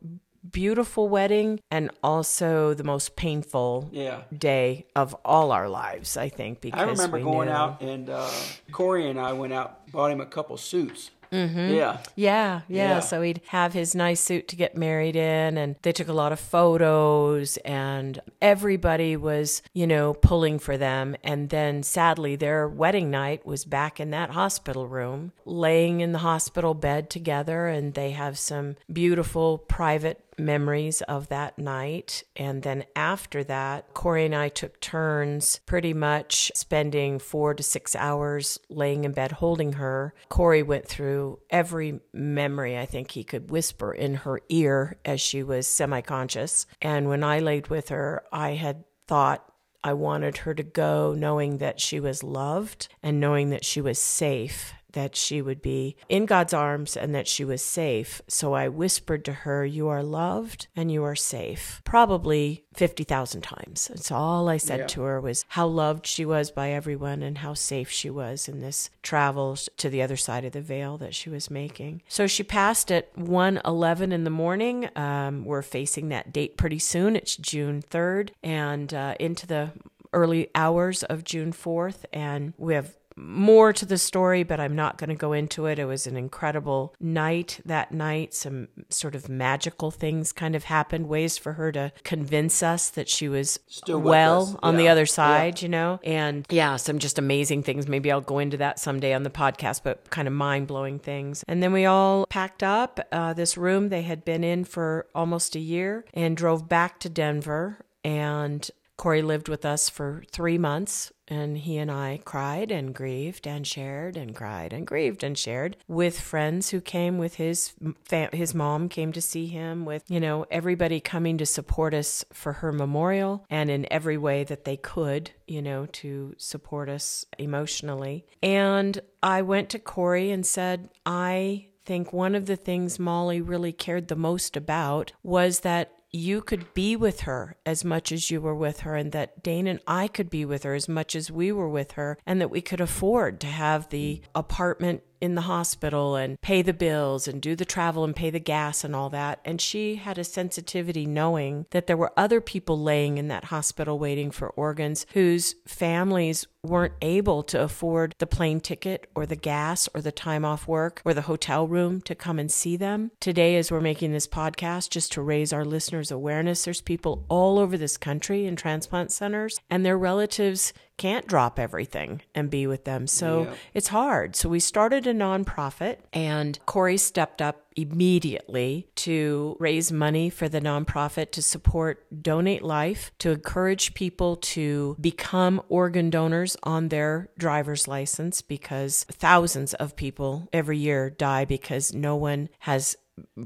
beautiful 0.51 1.09
wedding 1.09 1.59
and 1.71 1.91
also 2.03 2.73
the 2.73 2.83
most 2.83 3.15
painful 3.15 3.89
Yeah. 3.91 4.21
day 4.35 4.85
of 4.95 5.15
all 5.25 5.51
our 5.51 5.67
lives, 5.69 6.17
I 6.17 6.29
think. 6.29 6.61
Because 6.61 6.79
I 6.79 6.83
remember 6.91 7.19
going 7.19 7.47
knew. 7.49 7.53
out 7.55 7.81
and 7.81 8.09
uh, 8.09 8.29
Corey 8.71 9.09
and 9.09 9.19
I 9.19 9.33
went 9.33 9.53
out, 9.53 9.91
bought 9.91 10.11
him 10.11 10.21
a 10.21 10.25
couple 10.25 10.57
suits. 10.57 11.11
Mm-hmm. 11.31 11.73
Yeah. 11.73 11.97
Yeah, 12.15 12.61
yeah, 12.67 12.89
Yeah. 12.89 12.99
So 12.99 13.21
he'd 13.21 13.41
have 13.47 13.73
his 13.73 13.95
nice 13.95 14.19
suit 14.19 14.47
to 14.49 14.55
get 14.55 14.77
married 14.77 15.15
in, 15.15 15.57
and 15.57 15.75
they 15.81 15.91
took 15.91 16.07
a 16.07 16.13
lot 16.13 16.31
of 16.31 16.39
photos, 16.39 17.57
and 17.57 18.19
everybody 18.41 19.15
was, 19.17 19.61
you 19.73 19.87
know, 19.87 20.13
pulling 20.13 20.59
for 20.59 20.77
them. 20.77 21.15
And 21.23 21.49
then 21.49 21.83
sadly, 21.83 22.35
their 22.35 22.67
wedding 22.67 23.09
night 23.11 23.45
was 23.45 23.65
back 23.65 23.99
in 23.99 24.11
that 24.11 24.31
hospital 24.31 24.87
room, 24.87 25.31
laying 25.45 26.01
in 26.01 26.11
the 26.11 26.19
hospital 26.19 26.73
bed 26.73 27.09
together, 27.09 27.67
and 27.67 27.93
they 27.93 28.11
have 28.11 28.37
some 28.37 28.75
beautiful 28.91 29.57
private 29.57 30.23
memories 30.39 31.01
of 31.03 31.29
that 31.29 31.57
night. 31.57 32.23
And 32.35 32.61
then 32.61 32.85
after 32.95 33.43
that, 33.45 33.91
Corey 33.95 34.25
and 34.25 34.35
I 34.35 34.49
took 34.49 34.79
turns 34.79 35.59
pretty 35.65 35.93
much 35.93 36.51
spending 36.53 37.17
four 37.17 37.55
to 37.55 37.63
six 37.63 37.95
hours 37.95 38.59
laying 38.69 39.03
in 39.03 39.13
bed 39.13 39.31
holding 39.33 39.73
her. 39.73 40.13
Corey 40.29 40.61
went 40.61 40.87
through 40.87 41.16
every 41.49 41.99
memory 42.13 42.77
I 42.77 42.85
think 42.85 43.11
he 43.11 43.23
could 43.23 43.51
whisper 43.51 43.93
in 43.93 44.15
her 44.15 44.41
ear 44.49 44.99
as 45.05 45.21
she 45.21 45.43
was 45.43 45.67
semi 45.67 46.01
conscious. 46.01 46.65
And 46.81 47.07
when 47.07 47.23
I 47.23 47.39
laid 47.39 47.67
with 47.67 47.89
her, 47.89 48.23
I 48.31 48.51
had 48.51 48.83
thought 49.07 49.51
I 49.83 49.93
wanted 49.93 50.37
her 50.37 50.53
to 50.53 50.63
go 50.63 51.13
knowing 51.17 51.59
that 51.59 51.79
she 51.79 51.99
was 51.99 52.23
loved 52.23 52.87
and 53.01 53.19
knowing 53.19 53.51
that 53.51 53.63
she 53.63 53.79
was 53.79 53.99
safe, 53.99 54.73
that 54.97 55.15
she 55.15 55.43
would 55.43 55.61
be 55.61 55.95
in 56.09 56.25
God's 56.25 56.55
arms 56.55 56.97
and 56.97 57.13
that 57.13 57.27
she 57.27 57.45
was 57.45 57.61
safe. 57.61 58.19
So 58.27 58.53
I 58.53 58.67
whispered 58.67 59.23
to 59.25 59.33
her, 59.45 59.63
You 59.63 59.89
are 59.89 60.01
loved 60.01 60.65
and 60.75 60.91
you 60.91 61.03
are 61.03 61.15
safe. 61.15 61.83
Probably 61.85 62.65
50,000 62.73 63.41
times. 63.41 63.89
That's 63.89 64.07
so 64.07 64.15
all 64.15 64.49
I 64.49 64.57
said 64.57 64.79
Yeah. 64.79 64.87
to 64.87 65.01
her 65.03 65.21
was 65.21 65.45
how 65.49 65.67
loved 65.67 66.07
she 66.07 66.25
was 66.25 66.49
by 66.49 66.71
everyone 66.71 67.21
and 67.21 67.37
how 67.37 67.53
safe 67.53 67.91
she 67.91 68.09
was 68.09 68.49
in 68.49 68.59
this 68.61 68.89
travel 69.03 69.55
to 69.77 69.87
the 69.87 70.01
other 70.01 70.17
side 70.17 70.45
of 70.45 70.53
the 70.53 70.61
veil 70.61 70.97
that 70.97 71.13
she 71.13 71.29
was 71.29 71.51
making. 71.51 72.01
So 72.07 72.25
she 72.25 72.41
passed 72.41 72.91
at 72.91 73.15
1:11 73.15 74.11
in 74.11 74.23
the 74.23 74.31
morning. 74.31 74.89
Um, 74.95 75.45
we're 75.45 75.61
facing 75.61 76.09
that 76.09 76.33
date 76.33 76.57
pretty 76.57 76.79
soon. 76.79 77.15
It's 77.15 77.35
June 77.35 77.83
3rd 77.83 78.31
and 78.41 78.91
uh, 78.95 79.13
into 79.19 79.45
the 79.45 79.73
early 80.11 80.49
hours 80.55 81.03
of 81.03 81.23
June 81.23 81.51
4th. 81.51 82.05
And 82.11 82.53
we 82.57 82.73
have 82.73 82.95
more 83.17 83.73
to 83.73 83.85
the 83.85 83.97
story, 83.97 84.43
but 84.43 84.59
I'm 84.59 84.75
not 84.75 84.97
going 84.97 85.09
to 85.09 85.15
go 85.15 85.33
into 85.33 85.65
it. 85.65 85.79
It 85.79 85.85
was 85.85 86.07
an 86.07 86.15
incredible 86.15 86.93
night 86.99 87.59
that 87.65 87.91
night. 87.91 88.33
Some 88.33 88.67
sort 88.89 89.15
of 89.15 89.27
magical 89.27 89.91
things 89.91 90.31
kind 90.31 90.55
of 90.55 90.65
happened, 90.65 91.07
ways 91.07 91.37
for 91.37 91.53
her 91.53 91.71
to 91.71 91.91
convince 92.03 92.61
us 92.61 92.89
that 92.91 93.09
she 93.09 93.27
was 93.27 93.59
Still 93.67 93.99
well 93.99 94.59
on 94.61 94.77
the 94.77 94.87
other 94.87 95.05
side, 95.05 95.61
you 95.61 95.69
know? 95.69 95.99
And 96.03 96.45
yeah, 96.49 96.75
some 96.77 96.99
just 96.99 97.17
amazing 97.17 97.63
things. 97.63 97.87
Maybe 97.87 98.11
I'll 98.11 98.21
go 98.21 98.39
into 98.39 98.57
that 98.57 98.79
someday 98.79 99.13
on 99.13 99.23
the 99.23 99.29
podcast, 99.29 99.81
but 99.83 100.09
kind 100.09 100.27
of 100.27 100.33
mind 100.33 100.67
blowing 100.67 100.99
things. 100.99 101.43
And 101.47 101.63
then 101.63 101.73
we 101.73 101.85
all 101.85 102.25
packed 102.27 102.63
up 102.63 102.99
uh, 103.11 103.33
this 103.33 103.57
room 103.57 103.89
they 103.89 104.03
had 104.03 104.23
been 104.23 104.43
in 104.43 104.63
for 104.63 105.07
almost 105.15 105.55
a 105.55 105.59
year 105.59 106.05
and 106.13 106.37
drove 106.37 106.69
back 106.69 106.99
to 106.99 107.09
Denver. 107.09 107.79
And 108.03 108.69
Corey 108.97 109.21
lived 109.21 109.47
with 109.47 109.65
us 109.65 109.89
for 109.89 110.23
three 110.31 110.57
months 110.57 111.11
And 111.27 111.57
he 111.57 111.77
and 111.77 111.91
I 111.91 112.21
cried 112.23 112.71
and 112.71 112.93
grieved 112.93 113.47
and 113.47 113.65
shared 113.65 114.15
and 114.15 114.35
cried 114.35 114.73
and 114.73 114.87
grieved 114.87 115.23
and 115.23 115.37
shared 115.37 115.77
with 115.87 116.19
friends 116.19 116.69
who 116.69 116.81
came 116.81 117.17
with 117.17 117.35
his 117.35 117.73
fam- 118.03 118.31
his 118.31 118.55
mom 118.55 118.89
came 118.89 119.11
to 119.11 119.21
see 119.21 119.47
him 119.47 119.85
with, 119.85 120.03
you 120.07 120.19
know, 120.19 120.45
everybody 120.49 120.99
coming 120.99 121.37
to 121.37 121.45
support 121.45 121.93
us 121.93 122.23
for 122.31 122.53
her 122.53 122.71
memorial 122.71 123.45
and 123.49 123.69
in 123.69 123.91
every 123.91 124.17
way 124.17 124.43
that 124.43 124.63
they 124.63 124.77
could, 124.77 125.31
you 125.47 125.61
know, 125.61 125.85
to 125.87 126.33
support 126.37 126.89
us 126.89 127.25
emotionally. 127.37 128.25
And 128.41 128.99
I 129.21 129.41
went 129.41 129.69
to 129.71 129.79
Corey 129.79 130.31
and 130.31 130.45
said, 130.45 130.89
I 131.05 131.67
think 131.85 132.11
one 132.11 132.35
of 132.35 132.45
the 132.45 132.57
things 132.57 132.99
Molly 132.99 133.41
really 133.41 133.71
cared 133.71 134.07
the 134.09 134.15
most 134.15 134.57
about 134.57 135.13
was 135.23 135.61
that 135.61 135.93
you 136.11 136.41
could 136.41 136.73
be 136.73 136.95
with 136.95 137.21
her 137.21 137.57
as 137.65 137.83
much 137.83 138.11
as 138.11 138.31
you 138.31 138.41
were 138.41 138.55
with 138.55 138.81
her, 138.81 138.95
and 138.95 139.11
that 139.11 139.43
Dane 139.43 139.67
and 139.67 139.79
I 139.87 140.07
could 140.07 140.29
be 140.29 140.45
with 140.45 140.63
her 140.63 140.73
as 140.73 140.87
much 140.87 141.15
as 141.15 141.31
we 141.31 141.51
were 141.51 141.69
with 141.69 141.93
her, 141.93 142.17
and 142.25 142.39
that 142.41 142.51
we 142.51 142.61
could 142.61 142.81
afford 142.81 143.39
to 143.41 143.47
have 143.47 143.89
the 143.89 144.21
apartment 144.33 145.03
in 145.21 145.35
the 145.35 145.41
hospital 145.41 146.15
and 146.15 146.39
pay 146.41 146.61
the 146.61 146.73
bills 146.73 147.27
and 147.27 147.41
do 147.41 147.55
the 147.55 147.65
travel 147.65 148.03
and 148.03 148.15
pay 148.15 148.29
the 148.29 148.39
gas 148.39 148.83
and 148.83 148.95
all 148.95 149.09
that. 149.09 149.39
And 149.45 149.59
she 149.59 149.95
had 149.95 150.17
a 150.17 150.23
sensitivity 150.23 151.05
knowing 151.05 151.65
that 151.71 151.87
there 151.87 151.97
were 151.97 152.13
other 152.17 152.41
people 152.41 152.79
laying 152.79 153.17
in 153.17 153.27
that 153.29 153.45
hospital 153.45 153.99
waiting 153.99 154.31
for 154.31 154.49
organs 154.49 155.05
whose 155.13 155.55
families 155.65 156.47
weren't 156.63 156.93
able 157.01 157.43
to 157.43 157.61
afford 157.61 158.13
the 158.19 158.27
plane 158.27 158.59
ticket 158.59 159.09
or 159.15 159.25
the 159.25 159.35
gas 159.35 159.87
or 159.93 160.01
the 160.01 160.11
time 160.11 160.43
off 160.43 160.67
work 160.67 161.01
or 161.05 161.13
the 161.13 161.21
hotel 161.23 161.67
room 161.67 162.01
to 162.01 162.15
come 162.15 162.39
and 162.39 162.51
see 162.51 162.75
them. 162.75 163.11
Today, 163.19 163.55
as 163.55 163.71
we're 163.71 163.81
making 163.81 164.11
this 164.11 164.27
podcast, 164.27 164.89
just 164.89 165.11
to 165.13 165.21
raise 165.21 165.53
our 165.53 165.65
listeners' 165.65 166.11
awareness, 166.11 166.65
there's 166.65 166.81
people 166.81 167.25
all 167.29 167.57
over 167.57 167.77
this 167.77 167.97
country 167.97 168.45
in 168.45 168.55
transplant 168.55 169.11
centers 169.11 169.59
and 169.69 169.85
their 169.85 169.97
relatives 169.97 170.73
can't 170.97 171.27
drop 171.27 171.59
everything 171.59 172.21
and 172.33 172.49
be 172.49 172.67
with 172.67 172.83
them. 172.85 173.07
So 173.07 173.53
it's 173.73 173.89
hard. 173.89 174.35
So 174.35 174.49
we 174.49 174.59
started 174.59 175.05
a 175.07 175.13
nonprofit, 175.13 175.97
and 176.11 176.59
Corey 176.65 176.97
stepped 176.97 177.41
up 177.41 177.63
immediately 177.75 178.87
to 178.95 179.55
raise 179.59 179.91
money 179.91 180.29
for 180.29 180.49
the 180.49 180.59
nonprofit 180.59 181.31
to 181.31 181.41
support 181.41 182.03
Donate 182.23 182.63
Life, 182.63 183.11
to 183.19 183.31
encourage 183.31 183.93
people 183.93 184.37
to 184.37 184.97
become 184.99 185.61
organ 185.69 186.09
donors 186.09 186.57
on 186.63 186.87
their 186.89 187.29
driver's 187.37 187.87
license 187.87 188.41
because 188.41 189.05
thousands 189.11 189.75
of 189.75 189.95
people 189.95 190.49
every 190.51 190.79
year 190.79 191.11
die 191.11 191.45
because 191.45 191.93
no 191.93 192.15
one 192.15 192.49
has 192.59 192.97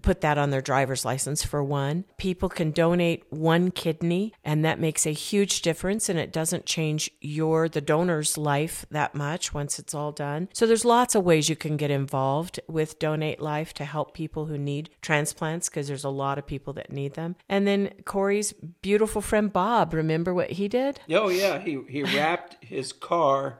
put 0.01 0.21
that 0.21 0.37
on 0.37 0.49
their 0.49 0.61
driver's 0.61 1.05
license 1.05 1.43
for 1.43 1.63
one. 1.63 2.05
People 2.17 2.49
can 2.49 2.71
donate 2.71 3.23
one 3.29 3.71
kidney 3.71 4.33
and 4.43 4.63
that 4.65 4.79
makes 4.79 5.05
a 5.05 5.11
huge 5.11 5.61
difference 5.61 6.09
and 6.09 6.19
it 6.19 6.31
doesn't 6.31 6.65
change 6.65 7.09
your 7.19 7.69
the 7.69 7.81
donor's 7.81 8.37
life 8.37 8.85
that 8.91 9.15
much 9.15 9.53
once 9.53 9.79
it's 9.79 9.93
all 9.93 10.11
done. 10.11 10.49
So 10.53 10.65
there's 10.65 10.85
lots 10.85 11.15
of 11.15 11.23
ways 11.23 11.49
you 11.49 11.55
can 11.55 11.77
get 11.77 11.91
involved 11.91 12.59
with 12.67 12.99
Donate 12.99 13.41
Life 13.41 13.73
to 13.75 13.85
help 13.85 14.13
people 14.13 14.45
who 14.45 14.57
need 14.57 14.89
transplants 15.01 15.69
because 15.69 15.87
there's 15.87 16.03
a 16.03 16.09
lot 16.09 16.37
of 16.37 16.47
people 16.47 16.73
that 16.73 16.91
need 16.91 17.13
them. 17.15 17.35
And 17.49 17.67
then 17.67 17.91
Corey's 18.05 18.53
beautiful 18.81 19.21
friend 19.21 19.51
Bob, 19.51 19.93
remember 19.93 20.33
what 20.33 20.51
he 20.51 20.67
did? 20.67 20.99
Oh 21.09 21.29
yeah, 21.29 21.59
he 21.59 21.79
he 21.89 22.03
wrapped 22.03 22.63
his 22.63 22.93
car 22.93 23.59